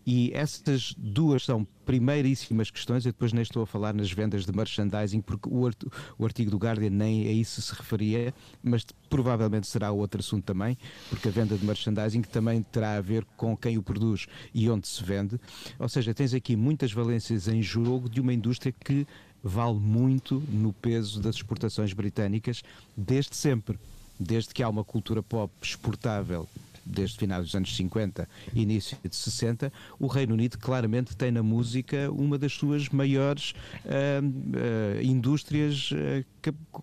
E 0.06 0.32
essas 0.34 0.94
duas 0.98 1.44
são 1.44 1.68
primeiríssimas 1.86 2.72
questões. 2.72 3.06
Eu 3.06 3.12
depois 3.12 3.34
nem 3.34 3.42
estou 3.42 3.64
a 3.64 3.68
falar 3.68 3.94
nas 3.94 4.12
vendas 4.12 4.46
de 4.46 4.52
merchandising, 4.56 5.22
porque 5.22 5.50
o 5.50 6.26
artigo 6.26 6.52
do 6.52 6.58
Guardian 6.58 6.90
nem 6.90 7.28
a 7.28 7.32
isso 7.32 7.62
se 7.62 7.74
referia, 7.74 8.34
mas 8.64 8.86
provavelmente 9.10 9.68
será 9.68 9.92
outro 9.92 10.20
assunto 10.20 10.46
também, 10.46 10.78
porque 11.10 11.28
a 11.28 11.32
venda 11.32 11.58
de 11.58 11.66
merchandising 11.66 12.22
também 12.22 12.64
terá 12.64 12.96
a 12.98 13.02
ver 13.02 13.26
com 13.36 13.56
quem 13.58 13.78
o 13.78 13.84
produz 13.84 14.28
e 14.54 14.70
onde 14.70 14.88
se 14.88 15.04
vende. 15.04 15.40
Ou 15.78 15.90
seja, 15.90 16.14
tens 16.14 16.34
aqui 16.34 16.56
muitas 16.56 16.92
valências 16.92 17.48
em 17.48 17.62
jogo 17.62 18.10
de 18.10 18.22
uma 18.22 18.34
indústria 18.34 18.72
que 18.72 19.06
vale 19.44 19.80
muito 19.80 20.42
no 20.50 20.72
peso 20.72 21.20
das 21.20 21.36
exportações 21.36 21.94
britânicas 21.94 22.64
desde 22.96 23.36
sempre. 23.36 23.80
Desde 24.20 24.54
que 24.54 24.62
há 24.62 24.70
uma 24.70 24.84
cultura 24.84 25.24
pop 25.24 25.52
exportável 25.62 26.48
desde 26.86 27.18
finais 27.18 27.46
dos 27.46 27.56
anos 27.56 27.76
50 27.76 28.28
e 28.54 28.62
início 28.62 28.98
de 29.04 29.16
60, 29.16 29.72
o 30.00 30.08
Reino 30.08 30.34
Unido 30.34 30.58
claramente 30.58 31.16
tem 31.16 31.32
na 31.32 31.44
música 31.44 32.12
uma 32.12 32.38
das 32.38 32.54
suas 32.54 32.90
maiores 32.90 33.54
uh, 33.86 34.26
uh, 34.26 35.02
indústrias 35.02 35.92
uh, 35.92 36.26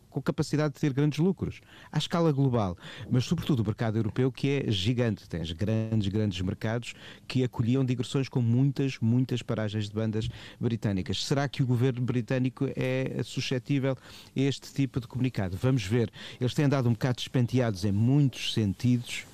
com 0.09 0.22
capacidade 0.22 0.74
de 0.74 0.80
ter 0.80 0.92
grandes 0.92 1.18
lucros, 1.18 1.61
à 1.90 1.99
escala 1.99 2.30
global, 2.30 2.76
mas 3.11 3.24
sobretudo 3.24 3.61
o 3.61 3.64
mercado 3.64 3.99
europeu 3.99 4.30
que 4.30 4.49
é 4.49 4.70
gigante, 4.70 5.28
tens 5.28 5.51
grandes, 5.53 6.09
grandes 6.09 6.40
mercados 6.40 6.94
que 7.26 7.42
acolhiam 7.42 7.84
digressões 7.84 8.28
com 8.28 8.40
muitas, 8.40 8.99
muitas 9.01 9.42
paragens 9.42 9.88
de 9.88 9.94
bandas 9.94 10.28
britânicas. 10.61 11.24
Será 11.24 11.49
que 11.49 11.62
o 11.62 11.66
governo 11.66 12.01
britânico 12.03 12.68
é 12.76 13.20
suscetível 13.24 13.92
a 13.92 14.40
este 14.40 14.72
tipo 14.72 15.01
de 15.01 15.07
comunicado? 15.07 15.57
Vamos 15.57 15.84
ver. 15.84 16.11
Eles 16.40 16.55
têm 16.55 16.66
andado 16.66 16.88
um 16.88 16.92
bocado 16.92 17.16
despenteados 17.16 17.84
em 17.84 17.92
muitos 17.92 18.55
sentidos 18.55 19.26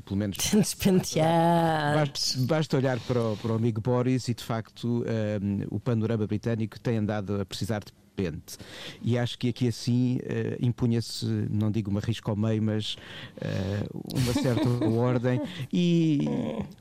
pelo 0.00 0.16
menos. 0.16 0.36
Basta, 1.94 2.38
basta, 2.40 2.76
olhar 2.76 2.98
para 3.00 3.20
o, 3.20 3.36
para 3.36 3.52
o 3.52 3.54
amigo 3.56 3.80
Boris 3.80 4.28
e 4.28 4.34
de 4.34 4.42
facto 4.42 5.04
um, 5.40 5.66
o 5.70 5.78
panorama 5.78 6.26
britânico 6.26 6.80
tem 6.80 6.98
andado 6.98 7.40
a 7.40 7.44
precisar 7.44 7.80
de 7.80 7.92
pente. 8.14 8.58
E 9.02 9.18
acho 9.18 9.38
que 9.38 9.48
aqui 9.48 9.68
assim 9.68 10.16
uh, 10.16 10.64
impunha-se, 10.64 11.26
não 11.50 11.70
digo 11.70 11.90
uma 11.90 12.00
risca 12.00 12.30
ao 12.30 12.36
meio, 12.36 12.62
mas 12.62 12.96
uh, 13.36 14.00
uma 14.14 14.32
certa 14.32 14.68
ordem. 14.86 15.40
E 15.72 16.20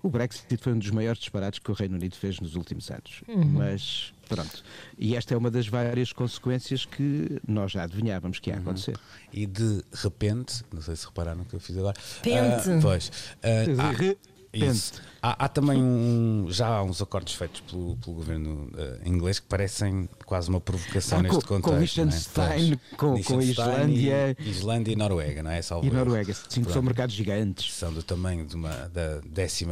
o 0.01 0.09
Brexit 0.09 0.57
foi 0.57 0.73
um 0.73 0.79
dos 0.79 0.91
maiores 0.91 1.19
disparados 1.19 1.59
que 1.59 1.71
o 1.71 1.73
Reino 1.73 1.95
Unido 1.95 2.15
fez 2.15 2.39
nos 2.39 2.55
últimos 2.55 2.89
anos. 2.89 3.23
Uhum. 3.27 3.45
Mas 3.45 4.13
Pronto. 4.32 4.63
E 4.97 5.17
esta 5.17 5.34
é 5.34 5.38
uma 5.38 5.51
das 5.51 5.67
várias 5.67 6.13
consequências 6.13 6.86
que 6.86 7.41
nós 7.45 7.73
já 7.73 7.84
adivinhávamos 7.84 8.39
que 8.39 8.49
ia 8.49 8.55
uhum. 8.55 8.61
acontecer. 8.61 8.97
E 9.34 9.45
de 9.45 9.84
repente, 9.93 10.63
não 10.73 10.82
sei 10.82 10.95
se 10.95 11.05
repararam 11.05 11.43
que 11.43 11.53
eu 11.53 11.59
fiz 11.59 11.77
agora. 11.77 11.97
Pente. 12.21 12.69
Uh, 12.69 12.82
pois. 12.82 13.11
Uh, 13.43 14.30
isso. 14.54 14.93
Há, 15.24 15.45
há, 15.45 15.47
também 15.47 15.80
um, 15.80 16.47
já 16.49 16.68
há 16.68 16.84
uns 16.84 16.99
acordos 16.99 17.36
feitos 17.36 17.62
pelo, 17.62 17.95
pelo 17.97 18.16
governo 18.16 18.72
uh, 18.74 19.08
inglês 19.08 19.39
que 19.39 19.45
parecem 19.45 20.10
quase 20.26 20.49
uma 20.49 20.60
provocação 20.60 21.20
ah, 21.20 21.22
neste 21.22 21.45
com, 21.45 21.62
contexto. 21.62 21.72
Com 21.72 21.80
Liechtenstein, 21.80 22.74
é? 22.74 22.95
com, 22.95 23.24
com 23.24 23.41
Islândia. 23.41 24.36
E, 24.39 24.49
Islândia 24.49 24.91
e 24.91 24.95
Noruega, 24.95 25.43
não 25.43 25.52
é? 25.52 25.62
Salvo 25.62 25.86
e 25.86 25.91
Noruega, 25.91 26.34
sim, 26.49 26.64
são 26.64 26.82
mercados 26.82 27.14
gigantes. 27.14 27.72
São 27.72 27.93
do 27.93 28.02
tamanho 28.02 28.47
de 28.47 28.56
uma, 28.56 28.89
da 28.89 29.22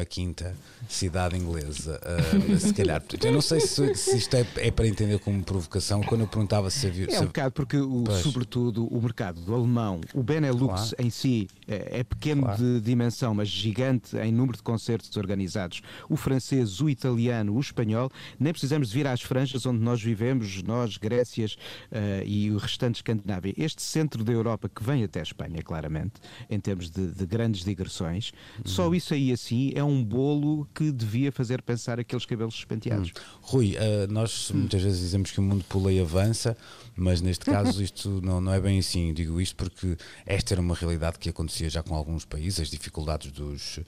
15 0.05 0.53
cidade 0.87 1.35
inglesa. 1.35 1.99
Uh, 2.03 2.59
se 2.59 2.71
calhar. 2.71 3.01
Eu 3.23 3.31
não 3.31 3.41
sei 3.41 3.59
se, 3.59 3.95
se 3.95 4.17
isto 4.17 4.35
é, 4.35 4.45
é, 4.57 4.69
para 4.69 4.87
entender 4.87 5.17
como 5.17 5.43
provocação. 5.43 6.03
Quando 6.03 6.21
eu 6.21 6.27
perguntava 6.27 6.69
se 6.69 6.85
havia. 6.87 7.07
É 7.09 7.19
um 7.19 7.25
bocado 7.25 7.51
porque, 7.53 7.77
o, 7.77 8.03
sobretudo, 8.21 8.85
o 8.85 9.01
mercado 9.01 9.41
do 9.41 9.55
alemão, 9.55 9.99
o 10.13 10.21
Benelux 10.21 10.73
claro. 10.73 10.95
em 10.99 11.09
si, 11.09 11.47
é, 11.67 11.99
é 11.99 12.03
pequeno 12.03 12.43
claro. 12.43 12.57
de 12.57 12.81
dimensão, 12.81 13.33
mas 13.33 13.47
gigante 13.47 14.15
em 14.17 14.31
número 14.31 14.57
de 14.57 14.63
concertos 14.69 15.17
organizados. 15.17 15.81
O 16.07 16.15
francês, 16.15 16.79
o 16.79 16.87
italiano, 16.87 17.55
o 17.55 17.59
espanhol. 17.59 18.11
Nem 18.39 18.53
precisamos 18.53 18.89
de 18.89 18.93
vir 18.93 19.07
às 19.07 19.19
franjas 19.19 19.65
onde 19.65 19.79
nós 19.79 19.99
vivemos, 19.99 20.61
nós, 20.61 20.97
Grécias 20.97 21.53
uh, 21.91 22.23
e 22.23 22.51
o 22.51 22.57
restante 22.57 22.97
Escandinávia. 22.97 23.51
Este 23.57 23.81
centro 23.81 24.23
da 24.23 24.31
Europa 24.31 24.69
que 24.69 24.83
vem 24.83 25.03
até 25.03 25.21
a 25.21 25.23
Espanha, 25.23 25.63
claramente, 25.63 26.21
em 26.47 26.59
termos 26.59 26.91
de, 26.91 27.07
de 27.07 27.25
grandes 27.25 27.63
digressões, 27.63 28.31
uhum. 28.59 28.63
só 28.65 28.93
isso 28.93 29.15
aí 29.15 29.31
assim 29.31 29.71
é 29.73 29.83
um 29.83 30.03
bolo 30.03 30.67
que 30.75 30.91
devia 30.91 31.31
fazer 31.31 31.63
pensar 31.63 31.99
aqueles 31.99 32.25
cabelos 32.25 32.53
suspenteados. 32.53 33.09
Hum. 33.09 33.39
Rui, 33.41 33.75
uh, 33.75 34.11
nós 34.11 34.51
muitas 34.53 34.83
vezes 34.83 34.99
dizemos 34.99 35.31
que 35.31 35.39
o 35.39 35.43
mundo 35.43 35.65
pula 35.67 35.91
e 35.91 35.99
avança, 35.99 36.55
mas 36.95 37.21
neste 37.21 37.45
caso 37.49 37.81
isto 37.81 38.21
não, 38.21 38.39
não 38.39 38.53
é 38.53 38.59
bem 38.59 38.77
assim. 38.77 39.13
Digo 39.13 39.41
isto 39.41 39.55
porque 39.55 39.97
esta 40.27 40.53
era 40.53 40.61
uma 40.61 40.75
realidade 40.75 41.17
que 41.17 41.29
acontecia 41.29 41.69
já 41.71 41.81
com 41.81 41.95
alguns 41.95 42.23
países, 42.23 42.59
as 42.59 42.69
dificuldades 42.69 43.31
dos, 43.31 43.79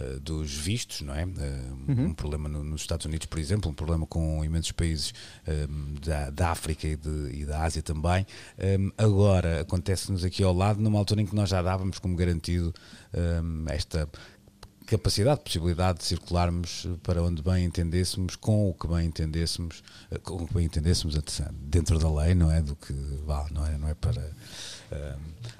uh, 0.00 0.20
dos 0.20 0.52
vistos, 0.52 1.00
não 1.02 1.14
é? 1.14 1.24
Uh, 1.24 1.28
uhum. 1.88 2.04
Um 2.06 2.14
problema 2.14 2.48
no, 2.48 2.62
nos 2.62 2.82
Estados 2.82 3.06
Unidos, 3.06 3.26
por 3.26 3.38
exemplo, 3.38 3.70
um 3.70 3.74
problema 3.74 4.06
com 4.06 4.44
imensos 4.44 4.72
países 4.72 5.12
da, 6.04 6.30
da 6.30 6.50
África 6.50 6.86
e, 6.86 6.96
de, 6.96 7.30
e, 7.32 7.44
da 7.44 7.62
Ásia 7.62 7.82
também. 7.82 8.26
Um, 8.58 8.90
agora 8.96 9.60
acontece-nos 9.60 10.24
aqui 10.24 10.42
ao 10.42 10.52
lado, 10.52 10.80
numa 10.80 10.98
altura 10.98 11.22
em 11.22 11.26
que 11.26 11.34
nós 11.34 11.48
já 11.48 11.62
dávamos 11.62 11.98
como 11.98 12.16
garantido 12.16 12.72
esta 13.68 14.08
capacidade, 14.86 15.40
possibilidade 15.40 15.98
de 16.00 16.04
circularmos 16.04 16.86
para 17.02 17.22
onde 17.22 17.42
bem 17.42 17.64
entendêssemos, 17.64 18.36
com 18.36 18.68
o 18.68 18.74
que 18.74 18.86
bem 18.86 19.06
entendêssemos, 19.06 19.82
eh, 20.10 20.18
com 20.18 20.34
o 20.34 20.46
que 20.46 20.54
bem 20.54 20.66
entendêssemos 20.66 21.14
dentro 21.52 21.98
da 21.98 22.12
lei, 22.12 22.34
não 22.34 22.50
é 22.50 22.60
do 22.60 22.76
que 22.76 22.92
vá, 23.24 23.46
não 23.50 23.66
é, 23.66 23.78
não 23.78 23.88
é 23.88 23.94
para 23.94 24.30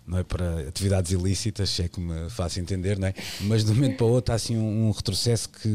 não 0.06 0.18
é 0.18 0.22
para 0.22 0.68
atividades 0.68 1.12
ilícitas, 1.12 1.70
se 1.70 1.82
é 1.82 1.88
que 1.88 2.00
me 2.00 2.28
faço 2.30 2.60
entender, 2.60 2.98
não 2.98 3.08
é? 3.08 3.14
Mas 3.42 3.64
de 3.64 3.72
um 3.72 3.74
momento 3.74 3.96
para 3.96 4.06
o 4.06 4.10
outro 4.10 4.32
há 4.32 4.36
assim 4.36 4.56
um, 4.56 4.88
um 4.88 4.90
retrocesso 4.90 5.48
que, 5.48 5.68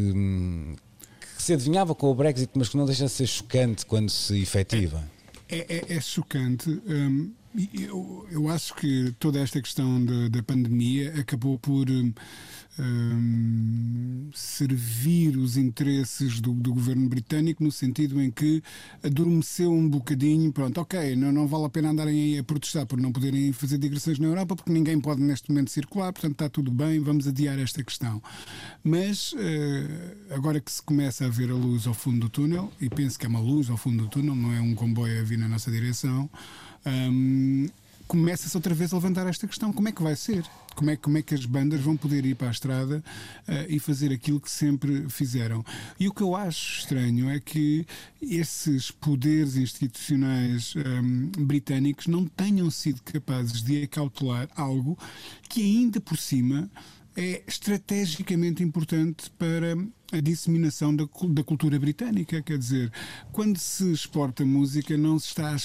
que, 1.36 1.44
se 1.44 1.54
adivinhava 1.54 1.96
com 1.96 2.12
o 2.12 2.16
Brexit, 2.16 2.52
mas 2.56 2.70
que 2.70 2.78
não 2.78 2.86
deixa 2.86 3.06
de 3.06 3.12
ser 3.12 3.28
chocante 3.28 3.86
quando 3.86 4.10
se 4.10 4.40
efetiva. 4.42 5.04
É, 5.50 5.78
é, 5.78 5.96
é 5.96 6.02
chocante. 6.02 6.70
Hum, 6.70 7.32
eu, 7.74 8.28
eu 8.30 8.50
acho 8.50 8.76
que 8.76 9.14
toda 9.20 9.40
esta 9.40 9.62
questão 9.62 10.04
da, 10.04 10.28
da 10.30 10.44
pandemia 10.44 11.14
acabou 11.20 11.58
por. 11.58 11.90
Hum, 11.90 12.14
um, 12.80 13.37
servir 14.38 15.36
os 15.36 15.58
interesses 15.58 16.40
do, 16.40 16.54
do, 16.54 16.74
governo 16.74 17.10
britânico 17.10 17.64
no 17.64 17.72
sentido 17.72 18.22
em 18.22 18.30
que 18.30 18.62
adormeceu 19.04 19.72
um 19.72 19.90
bocadinho, 19.90 20.52
pronto, 20.52 20.80
ok, 20.80 21.16
não, 21.16 21.32
não 21.32 21.48
vale 21.48 21.66
a 21.66 21.70
pena 21.70 21.90
andarem 21.90 22.14
aí 22.14 22.38
a 22.38 22.44
protestar 22.44 22.86
por 22.86 23.00
não 23.00 23.12
poderem 23.12 23.52
fazer 23.52 23.78
digressões 23.78 24.20
na 24.20 24.28
Europa 24.28 24.56
porque 24.56 24.72
ninguém 24.72 25.00
pode 25.00 25.22
neste 25.22 25.50
momento 25.50 25.72
circular, 25.72 26.14
portanto 26.14 26.34
está 26.34 26.50
tudo 26.50 26.70
bem, 26.70 27.00
vamos 27.00 27.28
adiar 27.28 27.58
esta 27.58 27.84
questão. 27.84 28.22
Mas 28.84 29.34
uh, 29.34 29.38
agora 30.36 30.60
que 30.60 30.72
se 30.72 30.84
começa 30.84 31.26
a 31.26 31.30
ver 31.30 31.50
a 31.50 31.56
luz 31.56 31.88
ao 31.88 31.94
fundo 31.94 32.20
do 32.20 32.30
túnel, 32.30 32.72
e 32.80 32.90
penso 32.90 33.18
que 33.18 33.26
é 33.26 33.30
uma 33.30 33.40
luz 33.40 33.70
ao 33.70 33.78
fundo 33.78 34.04
do 34.04 34.10
túnel, 34.10 34.36
não 34.36 34.54
é 34.54 34.62
um 34.62 34.76
comboio 34.76 35.20
a 35.20 35.24
vir 35.24 35.38
na 35.38 35.48
nossa 35.48 35.72
direção, 35.72 36.30
um, 36.86 37.68
começa-se 38.08 38.56
outra 38.56 38.74
vez 38.74 38.94
a 38.94 38.96
levantar 38.98 39.28
esta 39.28 39.48
questão: 39.48 39.74
como 39.74 39.90
é 39.90 39.92
que 39.92 40.02
vai 40.04 40.16
ser? 40.16 40.46
Como, 40.78 40.92
é, 40.92 40.96
como 40.96 41.18
é 41.18 41.24
que 41.24 41.34
as 41.34 41.44
bandas 41.44 41.82
vão 41.82 41.98
poder 41.98 42.24
ir 42.24 42.36
para 42.36 42.50
a 42.50 42.52
estrada 42.52 43.04
uh, 43.48 43.52
e 43.68 43.80
fazer 43.80 44.14
aquilo 44.14 44.40
que 44.40 44.50
sempre 44.50 45.10
fizeram. 45.10 45.66
E 46.00 46.08
o 46.08 46.14
que 46.14 46.22
eu 46.22 46.36
acho 46.36 46.82
estranho 46.82 47.30
é 47.30 47.40
que 47.40 47.86
esses 48.22 48.92
poderes 48.92 49.56
institucionais 49.56 50.76
um, 50.76 51.46
britânicos 51.46 52.06
não 52.06 52.26
tenham 52.28 52.70
sido 52.70 53.02
capazes 53.02 53.64
de 53.64 53.84
acautelar 53.84 54.48
algo 54.56 54.98
que 55.50 55.62
ainda 55.62 56.00
por 56.00 56.18
cima 56.18 56.70
é 57.16 57.42
estrategicamente 57.48 58.62
importante 58.62 59.32
para 59.32 59.76
a 60.12 60.20
disseminação 60.20 60.96
da, 60.96 61.06
da, 61.30 61.44
cultura 61.44 61.78
britânica. 61.80 62.42
Quer 62.42 62.58
dizer, 62.58 62.92
quando 63.32 63.58
se 63.58 63.92
exporta 63.92 64.46
música, 64.46 64.98
não 64.98 65.20
se 65.20 65.28
está 65.28 65.56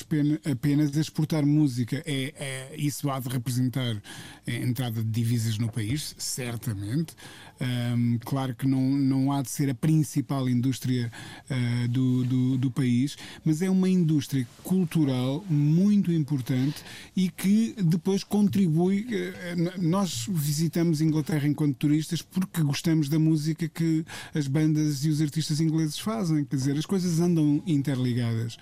apenas 0.50 0.96
a 0.96 1.00
exportar 1.00 1.46
música. 1.46 2.02
É, 2.04 2.34
é, 2.36 2.76
isso 2.76 3.10
há 3.10 3.20
de 3.20 3.28
representar 3.28 4.00
a 4.46 4.50
entrada 4.50 5.02
de 5.02 5.10
divisas 5.10 5.58
no 5.58 5.70
país, 5.70 6.14
certamente. 6.18 7.14
Um, 7.60 8.18
claro 8.24 8.56
que 8.56 8.66
não, 8.66 8.80
não 8.80 9.30
há 9.30 9.40
de 9.40 9.48
ser 9.48 9.70
a 9.70 9.74
principal 9.74 10.48
indústria 10.48 11.12
uh, 11.48 11.88
do, 11.88 12.24
do, 12.24 12.58
do, 12.58 12.70
país, 12.72 13.16
mas 13.44 13.62
é 13.62 13.70
uma 13.70 13.88
indústria 13.88 14.44
cultural 14.64 15.44
muito 15.48 16.10
importante 16.10 16.82
e 17.14 17.28
que 17.30 17.76
depois 17.80 18.24
contribui. 18.24 19.06
Uh, 19.06 19.80
nós 19.80 20.26
visitamos 20.28 21.00
Inglaterra 21.00 21.46
enquanto 21.46 21.76
turistas 21.76 22.20
porque 22.20 22.62
gostamos 22.62 23.08
da 23.08 23.18
música 23.18 23.68
que 23.68 24.04
as 24.34 24.46
bandas 24.46 25.04
e 25.04 25.08
os 25.08 25.20
artistas 25.20 25.60
ingleses 25.60 25.98
fazem. 25.98 26.44
Quer 26.44 26.56
dizer, 26.56 26.76
as 26.76 26.86
coisas 26.86 27.20
andam 27.20 27.62
interligadas. 27.66 28.56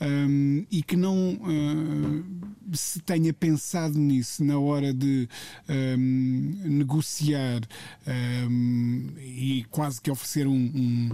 Um, 0.00 0.64
e 0.70 0.82
que 0.82 0.96
não 0.96 1.34
uh, 1.34 2.24
se 2.72 3.00
tenha 3.00 3.32
pensado 3.32 3.98
nisso 3.98 4.44
na 4.44 4.58
hora 4.58 4.92
de 4.92 5.28
um, 5.68 6.60
negociar 6.64 7.60
um, 8.48 9.06
e 9.18 9.64
quase 9.70 10.00
que 10.00 10.10
oferecer 10.10 10.46
um, 10.46 11.10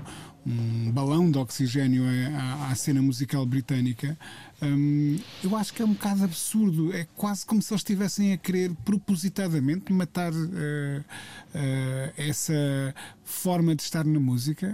um, 0.46 0.90
balão 0.90 1.30
de 1.30 1.38
oxigênio 1.38 2.04
à, 2.36 2.70
à 2.70 2.74
cena 2.74 3.00
musical 3.00 3.44
britânica, 3.46 4.16
Hum, 4.62 5.18
eu 5.42 5.56
acho 5.56 5.74
que 5.74 5.82
é 5.82 5.84
um 5.84 5.92
bocado 5.92 6.22
absurdo. 6.22 6.94
É 6.94 7.04
quase 7.16 7.44
como 7.44 7.60
se 7.60 7.72
eles 7.72 7.80
estivessem 7.80 8.32
a 8.32 8.36
querer 8.36 8.72
propositadamente 8.84 9.92
matar 9.92 10.32
uh, 10.32 10.36
uh, 10.36 11.04
essa 12.16 12.94
forma 13.24 13.74
de 13.74 13.82
estar 13.82 14.04
na 14.04 14.20
música. 14.20 14.72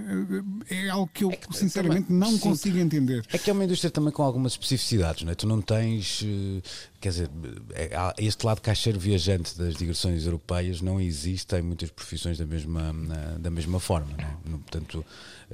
É 0.69 0.91
algo 0.91 1.11
que 1.13 1.25
eu, 1.25 1.31
é 1.31 1.37
que, 1.37 1.57
sinceramente, 1.57 2.09
também, 2.09 2.19
não 2.19 2.33
sim, 2.33 2.39
consigo 2.39 2.77
entender. 2.77 3.25
É 3.33 3.39
que 3.39 3.49
é 3.49 3.53
uma 3.53 3.65
indústria 3.65 3.91
também 3.91 4.13
com 4.13 4.23
algumas 4.23 4.53
especificidades, 4.53 5.23
não 5.23 5.33
é? 5.33 5.35
Tu 5.35 5.47
não 5.47 5.63
tens. 5.63 6.23
Quer 7.01 7.09
dizer, 7.09 7.31
este 8.19 8.45
lado 8.45 8.61
caixeiro 8.61 8.99
viajante 8.99 9.57
das 9.57 9.75
digressões 9.77 10.27
europeias 10.27 10.83
não 10.83 11.01
existe 11.01 11.55
em 11.57 11.63
muitas 11.63 11.91
profissões 11.91 12.37
da 12.37 12.45
mesma, 12.45 12.93
da 13.39 13.51
mesma 13.51 13.79
forma. 13.81 14.13
Não 14.45 14.57
é? 14.57 14.59
Portanto, 14.59 15.05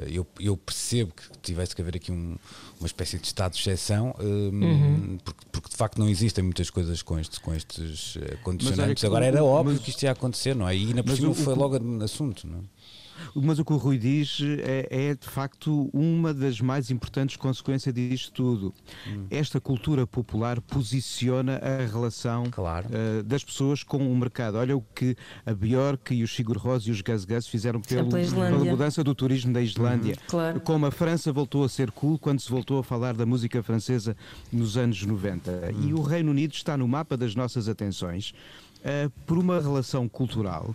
eu, 0.08 0.26
eu 0.38 0.56
percebo 0.56 1.12
que 1.12 1.38
tivesse 1.42 1.74
que 1.74 1.82
haver 1.82 1.96
aqui 1.96 2.12
um, 2.12 2.36
uma 2.78 2.86
espécie 2.86 3.18
de 3.18 3.26
estado 3.26 3.52
de 3.52 3.60
exceção, 3.60 4.14
um, 4.18 4.24
uhum. 4.24 5.18
porque, 5.24 5.44
porque, 5.50 5.68
de 5.68 5.76
facto 5.76 5.98
não 5.98 6.08
existem 6.08 6.42
muitas 6.42 6.70
coisas 6.70 7.02
com, 7.02 7.18
estes, 7.18 7.38
com 7.38 7.54
estes 7.54 8.16
eh, 8.16 8.36
condicionantes. 8.42 9.04
Agora 9.04 9.24
era 9.24 9.42
óbvio 9.42 9.74
mas, 9.74 9.82
que 9.82 9.90
isto 9.90 10.02
ia 10.02 10.12
acontecer, 10.12 10.54
não 10.54 10.68
é? 10.68 10.76
E 10.76 10.86
ainda 10.86 11.02
por 11.02 11.16
cima 11.16 11.34
foi 11.34 11.54
logo 11.54 11.78
assunto, 12.02 12.46
não 12.46 12.58
é? 12.58 12.62
Mas 13.34 13.58
o 13.58 13.64
que 13.64 13.72
o 13.72 13.76
Rui 13.76 13.98
diz 13.98 14.38
é, 14.60 14.86
é, 14.90 15.14
de 15.14 15.28
facto 15.28 15.90
uma 15.92 16.32
das 16.32 16.60
mais 16.60 16.90
importantes 16.90 17.36
consequências 17.36 17.94
disto 17.94 18.32
tudo. 18.32 18.74
Hum. 19.06 19.26
Esta 19.30 19.60
cultura 19.60 20.06
popular 20.06 20.60
posiciona 20.60 21.56
a 21.56 21.84
relação 21.86 22.44
claro. 22.50 22.88
uh, 22.88 23.22
das 23.22 23.42
pessoas 23.42 23.82
com 23.82 24.10
o 24.10 24.16
mercado. 24.16 24.56
Olha 24.56 24.76
o 24.76 24.82
que 24.94 25.16
a 25.44 25.52
Björk 25.52 26.14
e 26.14 26.22
os 26.22 26.34
Sigur 26.34 26.56
Rós 26.58 26.84
e 26.84 26.90
os 26.90 27.00
Gus 27.00 27.24
Gus 27.24 27.46
fizeram 27.46 27.80
pelo, 27.80 28.08
pela 28.08 28.64
mudança 28.64 29.02
do 29.02 29.14
turismo 29.14 29.52
da 29.52 29.60
Islândia. 29.60 30.14
Uhum. 30.14 30.28
Claro. 30.28 30.60
Como 30.60 30.86
a 30.86 30.90
França 30.90 31.32
voltou 31.32 31.64
a 31.64 31.68
ser 31.68 31.90
cool 31.90 32.18
quando 32.18 32.40
se 32.40 32.50
voltou 32.50 32.78
a 32.78 32.84
falar 32.84 33.14
da 33.14 33.26
música 33.26 33.62
francesa 33.62 34.16
nos 34.52 34.76
anos 34.76 35.04
90. 35.04 35.50
Hum. 35.50 35.88
E 35.88 35.94
o 35.94 36.02
Reino 36.02 36.30
Unido 36.30 36.52
está 36.52 36.76
no 36.76 36.86
mapa 36.86 37.16
das 37.16 37.34
nossas 37.34 37.68
atenções 37.68 38.32
uh, 38.80 39.10
por 39.26 39.38
uma 39.38 39.60
relação 39.60 40.08
cultural 40.08 40.74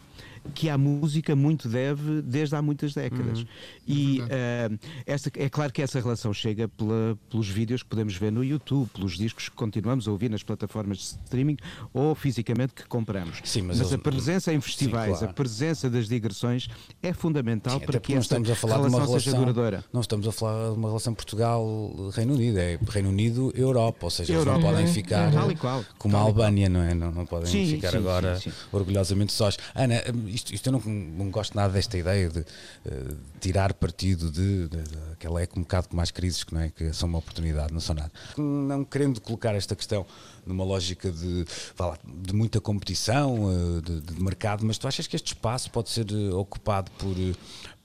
que 0.53 0.69
a 0.69 0.77
música 0.77 1.35
muito 1.35 1.67
deve 1.67 2.21
desde 2.21 2.55
há 2.55 2.61
muitas 2.61 2.93
décadas. 2.93 3.39
Uhum. 3.39 3.47
E 3.87 4.21
uh, 4.21 4.79
essa, 5.05 5.31
é 5.35 5.49
claro 5.49 5.71
que 5.71 5.81
essa 5.81 5.99
relação 5.99 6.33
chega 6.33 6.67
pela, 6.67 7.17
pelos 7.29 7.47
vídeos 7.47 7.83
que 7.83 7.89
podemos 7.89 8.15
ver 8.15 8.31
no 8.31 8.43
YouTube, 8.43 8.89
pelos 8.89 9.17
discos 9.17 9.49
que 9.49 9.55
continuamos 9.55 10.07
a 10.07 10.11
ouvir 10.11 10.29
nas 10.29 10.43
plataformas 10.43 10.97
de 10.97 11.03
streaming 11.03 11.57
ou 11.93 12.13
fisicamente 12.15 12.73
que 12.73 12.85
compramos. 12.87 13.39
Sim, 13.43 13.63
mas, 13.63 13.79
mas 13.79 13.93
a 13.93 13.97
presença 13.97 14.53
em 14.53 14.61
festivais, 14.61 15.13
Sim, 15.13 15.17
claro. 15.19 15.31
a 15.31 15.33
presença 15.33 15.89
das 15.89 16.07
digressões 16.07 16.67
é 17.01 17.13
fundamental 17.13 17.79
Sim, 17.79 17.85
para 17.85 17.99
que 17.99 18.13
esta 18.13 18.21
estamos 18.21 18.49
a 18.49 18.55
falar 18.55 18.77
relação, 18.77 18.89
de 18.89 18.95
uma 18.95 19.05
relação 19.05 19.31
seja 19.31 19.37
duradoura. 19.37 19.85
Não 19.91 20.01
estamos 20.01 20.27
a 20.27 20.31
falar 20.31 20.71
de 20.71 20.77
uma 20.77 20.87
relação 20.87 21.13
Portugal-Reino 21.13 22.33
Unido, 22.33 22.57
é 22.59 22.79
Reino 22.89 23.09
Unido-Europa, 23.09 24.05
ou 24.05 24.09
seja, 24.09 24.33
Europa. 24.33 24.51
eles 24.51 24.63
não 24.63 24.69
podem 24.71 24.85
uhum. 24.85 24.93
ficar 24.93 25.33
uhum. 25.33 25.85
como 25.97 26.17
a 26.17 26.19
Albânia, 26.19 26.69
não 26.69 26.81
é? 26.81 26.93
Não, 26.93 27.11
não 27.11 27.25
podem 27.25 27.47
sim, 27.47 27.65
ficar 27.65 27.95
agora 27.95 28.39
orgulhosamente 28.71 29.33
sós. 29.33 29.57
Ana, 29.73 30.01
isto, 30.29 30.53
isto 30.53 30.67
eu 30.67 30.73
não, 30.73 30.79
não, 30.79 31.29
gosto 31.29 31.55
nada 31.55 31.73
desta 31.73 31.97
ideia 31.97 32.29
de 32.29 32.39
uh, 32.39 33.17
tirar 33.39 33.73
partido 33.73 34.31
de, 34.31 34.67
de, 34.67 34.81
de, 34.83 34.97
aquela 35.13 35.41
é 35.41 35.47
um 35.55 35.61
bocado 35.61 35.89
como 35.89 36.01
as 36.01 36.11
crises 36.11 36.43
que 36.43 36.53
não 36.53 36.61
é 36.61 36.69
que 36.69 36.93
são 36.93 37.09
uma 37.09 37.19
oportunidade, 37.19 37.73
não 37.73 37.79
são 37.79 37.95
nada. 37.95 38.11
Não 38.37 38.83
querendo 38.83 39.19
colocar 39.21 39.55
esta 39.55 39.75
questão 39.75 40.05
numa 40.45 40.63
lógica 40.63 41.11
de, 41.11 41.45
lá, 41.77 41.97
de 42.03 42.33
muita 42.33 42.59
competição, 42.59 43.45
uh, 43.45 43.81
de, 43.81 44.01
de, 44.01 44.21
mercado, 44.21 44.65
mas 44.65 44.77
tu 44.77 44.87
achas 44.87 45.07
que 45.07 45.15
este 45.15 45.27
espaço 45.27 45.69
pode 45.71 45.89
ser 45.89 46.09
uh, 46.11 46.37
ocupado 46.37 46.89
por, 46.91 47.15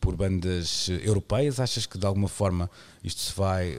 por 0.05 0.15
bandas 0.15 0.91
europeias? 1.03 1.59
Achas 1.59 1.87
que 1.87 1.97
de 1.97 2.07
alguma 2.07 2.29
forma 2.29 2.71
isto 3.03 3.21
se 3.21 3.33
vai 3.35 3.75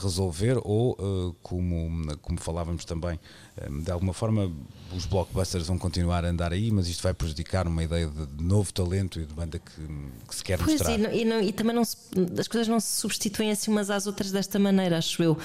resolver 0.00 0.58
ou, 0.62 1.34
como, 1.42 2.16
como 2.18 2.38
falávamos 2.40 2.84
também, 2.84 3.18
de 3.82 3.90
alguma 3.90 4.12
forma 4.12 4.50
os 4.94 5.06
blockbusters 5.06 5.66
vão 5.66 5.78
continuar 5.78 6.24
a 6.24 6.28
andar 6.28 6.52
aí, 6.52 6.70
mas 6.70 6.88
isto 6.88 7.02
vai 7.02 7.14
prejudicar 7.14 7.66
uma 7.66 7.82
ideia 7.82 8.06
de 8.06 8.42
novo 8.42 8.72
talento 8.72 9.20
e 9.20 9.24
de 9.24 9.34
banda 9.34 9.58
que, 9.58 10.26
que 10.28 10.34
se 10.34 10.44
quer 10.44 10.58
pois 10.58 10.72
mostrar. 10.72 10.92
E, 10.92 10.98
não, 10.98 11.12
e, 11.12 11.24
não, 11.24 11.40
e 11.40 11.52
também 11.52 11.74
não 11.74 11.84
se, 11.84 11.96
as 12.38 12.48
coisas 12.48 12.68
não 12.68 12.80
se 12.80 13.00
substituem 13.00 13.50
assim 13.50 13.70
umas 13.70 13.90
às 13.90 14.06
outras 14.06 14.30
desta 14.30 14.58
maneira, 14.58 14.98
acho 14.98 15.22
eu. 15.22 15.36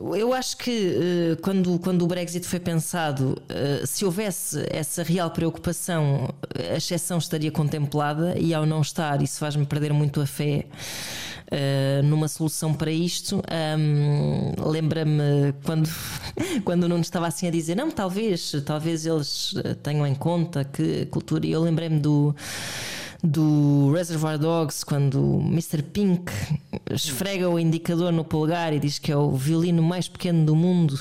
Eu 0.00 0.32
acho 0.32 0.56
que 0.56 0.70
eh, 0.70 1.36
quando, 1.42 1.78
quando 1.78 2.02
o 2.02 2.06
Brexit 2.06 2.46
foi 2.46 2.58
pensado, 2.58 3.36
eh, 3.50 3.82
se 3.84 4.02
houvesse 4.02 4.66
essa 4.70 5.02
real 5.02 5.30
preocupação, 5.30 6.32
a 6.72 6.76
exceção 6.76 7.18
estaria 7.18 7.50
contemplada 7.50 8.34
e 8.38 8.54
ao 8.54 8.64
não 8.64 8.80
estar, 8.80 9.20
isso 9.20 9.38
faz-me 9.38 9.66
perder 9.66 9.92
muito 9.92 10.20
a 10.20 10.26
fé. 10.26 10.66
Uh, 11.52 12.00
numa 12.04 12.28
solução 12.28 12.72
para 12.72 12.92
isto. 12.92 13.42
Lembra-me 14.64 15.52
quando, 15.64 15.90
quando 16.64 16.84
o 16.84 16.88
Nuno 16.88 17.00
estava 17.00 17.26
assim 17.26 17.48
a 17.48 17.50
dizer: 17.50 17.74
não, 17.74 17.90
talvez, 17.90 18.52
talvez 18.64 19.04
eles 19.04 19.54
tenham 19.82 20.06
em 20.06 20.14
conta 20.14 20.62
que 20.62 21.06
cultura. 21.06 21.44
E 21.44 21.50
eu 21.50 21.60
lembrei-me 21.60 21.98
do 21.98 22.36
do 23.22 23.92
Reservoir 23.92 24.38
Dogs, 24.38 24.84
quando 24.84 25.40
Mr. 25.40 25.82
Pink 25.82 26.32
esfrega 26.90 27.48
o 27.48 27.58
indicador 27.58 28.12
no 28.12 28.24
polegar 28.24 28.72
e 28.72 28.78
diz 28.78 28.98
que 28.98 29.12
é 29.12 29.16
o 29.16 29.32
violino 29.32 29.82
mais 29.82 30.08
pequeno 30.08 30.46
do 30.46 30.56
mundo, 30.56 30.98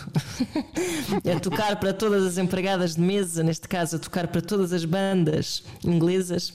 a 1.36 1.40
tocar 1.40 1.80
para 1.80 1.94
todas 1.94 2.26
as 2.26 2.38
empregadas 2.38 2.96
de 2.96 3.02
mesa, 3.02 3.42
neste 3.42 3.68
caso, 3.68 3.96
a 3.96 4.00
tocar 4.00 4.28
para 4.28 4.42
todas 4.42 4.74
as 4.74 4.84
bandas 4.84 5.64
inglesas. 5.84 6.54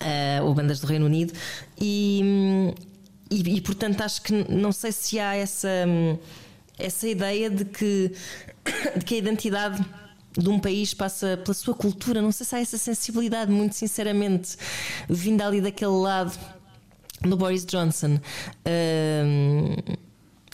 Uh, 0.00 0.44
ou 0.44 0.54
bandas 0.54 0.78
do 0.78 0.86
Reino 0.86 1.06
Unido, 1.06 1.32
e, 1.76 2.72
e, 3.28 3.56
e, 3.56 3.60
portanto 3.60 4.00
acho 4.00 4.22
que 4.22 4.32
não 4.48 4.70
sei 4.70 4.92
se 4.92 5.18
há 5.18 5.34
essa, 5.34 5.68
essa 6.78 7.08
ideia 7.08 7.50
de 7.50 7.64
que, 7.64 8.12
de 8.96 9.04
que 9.04 9.16
a 9.16 9.18
identidade 9.18 9.84
de 10.36 10.48
um 10.48 10.58
país 10.58 10.94
passa 10.94 11.36
pela 11.36 11.54
sua 11.54 11.74
cultura. 11.74 12.22
Não 12.22 12.32
sei 12.32 12.46
se 12.46 12.54
há 12.54 12.60
essa 12.60 12.78
sensibilidade, 12.78 13.50
muito 13.50 13.74
sinceramente, 13.74 14.56
vinda 15.08 15.46
ali 15.46 15.60
daquele 15.60 15.92
lado 15.92 16.38
do 17.22 17.36
Boris 17.36 17.64
Johnson. 17.64 18.20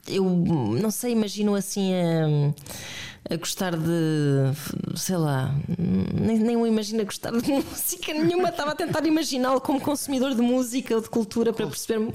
Eu 0.06 0.24
não 0.24 0.90
sei, 0.90 1.12
imagino 1.12 1.54
assim 1.54 1.92
a, 1.94 3.32
a, 3.34 3.36
gostar 3.36 3.74
de, 3.74 4.96
sei 4.96 5.16
lá, 5.16 5.54
nem, 5.78 6.38
nem 6.38 6.56
o 6.56 6.66
imagino 6.66 7.00
a 7.00 7.04
gostar 7.04 7.32
de 7.32 7.48
música 7.50 8.12
nenhuma. 8.12 8.50
Estava 8.50 8.72
a 8.72 8.74
tentar 8.74 9.06
imaginá-lo 9.06 9.60
como 9.60 9.80
consumidor 9.80 10.34
de 10.34 10.42
música 10.42 10.94
ou 10.94 11.00
de 11.00 11.08
cultura 11.08 11.52
para 11.52 11.66
perceber 11.66 12.12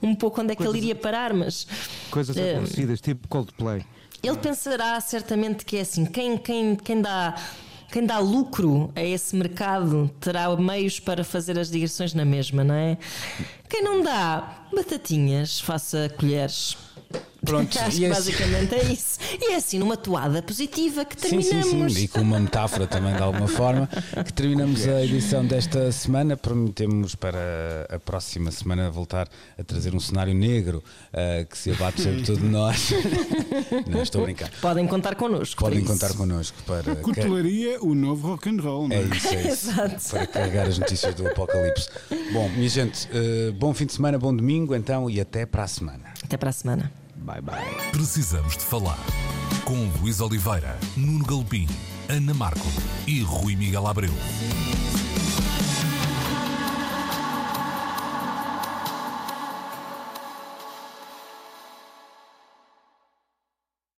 um 0.00 0.14
pouco 0.14 0.40
onde 0.40 0.52
é 0.52 0.56
que 0.56 0.62
ele 0.62 0.78
iria 0.78 0.94
parar, 0.94 1.34
mas. 1.34 1.66
Coisas 2.10 2.36
uh, 2.36 2.96
tipo 3.02 3.26
Coldplay. 3.26 3.84
Ele 4.22 4.36
pensará 4.36 5.00
certamente 5.00 5.64
que 5.64 5.76
é 5.76 5.80
assim: 5.80 6.04
quem, 6.04 6.38
quem, 6.38 6.76
quem 6.76 7.00
dá 7.02 7.34
quem 7.92 8.06
dá 8.06 8.18
lucro 8.18 8.90
a 8.96 9.02
esse 9.02 9.36
mercado 9.36 10.10
terá 10.18 10.56
meios 10.56 10.98
para 10.98 11.22
fazer 11.22 11.58
as 11.58 11.70
digressões 11.70 12.14
na 12.14 12.24
mesma, 12.24 12.64
não 12.64 12.74
é? 12.74 12.96
Quem 13.68 13.84
não 13.84 14.02
dá 14.02 14.64
batatinhas, 14.74 15.60
faça 15.60 16.10
colheres. 16.18 16.74
Pronto, 17.44 17.76
Acho 17.80 17.96
e 17.96 18.00
que 18.00 18.04
esse- 18.06 18.14
basicamente 18.14 18.74
é 18.74 18.84
isso. 18.92 19.18
E 19.40 19.52
é 19.52 19.56
assim, 19.56 19.78
numa 19.78 19.96
toada 19.96 20.42
positiva 20.42 21.04
que 21.04 21.14
Sim, 21.20 21.40
terminamos. 21.40 21.92
sim, 21.92 21.98
sim, 21.98 22.04
e 22.04 22.08
com 22.08 22.20
uma 22.20 22.38
metáfora 22.38 22.86
também 22.86 23.14
de 23.14 23.22
alguma 23.22 23.48
forma, 23.48 23.88
que 24.24 24.32
terminamos 24.32 24.86
a 24.86 25.02
edição 25.04 25.44
desta 25.44 25.90
semana. 25.92 26.36
Prometemos 26.36 27.14
para 27.14 27.86
a 27.90 27.98
próxima 27.98 28.50
semana 28.50 28.90
voltar 28.90 29.28
a 29.58 29.64
trazer 29.64 29.94
um 29.94 30.00
cenário 30.00 30.34
negro 30.34 30.82
ah, 31.12 31.44
que 31.44 31.58
se 31.58 31.70
abate 31.72 32.00
sobre 32.02 32.22
tudo 32.26 32.44
nós. 32.48 32.90
Não, 33.88 34.02
estou 34.02 34.20
a 34.20 34.24
brincar. 34.24 34.50
Podem 34.60 34.86
contar 34.86 35.14
connosco. 35.16 35.56
por 35.56 35.64
Podem 35.70 35.80
isso. 35.82 35.92
contar 35.92 36.14
connosco 36.14 36.56
para. 36.66 36.96
Cutelaria, 36.96 37.78
o 37.82 37.94
novo 37.94 38.28
rock 38.28 38.48
and 38.50 38.60
roll, 38.62 38.88
não 38.88 38.96
É 38.96 39.00
é? 39.00 39.04
isso, 39.16 39.28
é 39.28 39.48
isso. 39.48 39.70
Exato. 39.70 40.10
Para 40.10 40.26
carregar 40.26 40.66
as 40.68 40.78
notícias 40.78 41.14
do 41.14 41.26
apocalipse. 41.26 41.88
Bom, 42.32 42.48
minha 42.50 42.68
gente, 42.68 43.08
eh, 43.12 43.50
bom 43.52 43.74
fim 43.74 43.86
de 43.86 43.92
semana, 43.94 44.18
bom 44.18 44.34
domingo 44.34 44.74
então 44.74 45.10
e 45.10 45.20
até 45.20 45.44
para 45.44 45.64
a 45.64 45.68
semana. 45.68 46.04
Até 46.22 46.36
para 46.36 46.50
a 46.50 46.52
semana. 46.52 46.92
Bye 47.22 47.40
bye. 47.40 47.90
Precisamos 47.92 48.56
de 48.56 48.64
falar 48.64 48.98
com 49.64 49.88
Luís 50.00 50.20
Oliveira, 50.20 50.78
Nuno 50.96 51.24
Galpim, 51.24 51.68
Ana 52.08 52.34
Marco 52.34 52.66
e 53.06 53.22
Rui 53.22 53.54
Miguel 53.56 53.86
Abreu. 53.86 54.12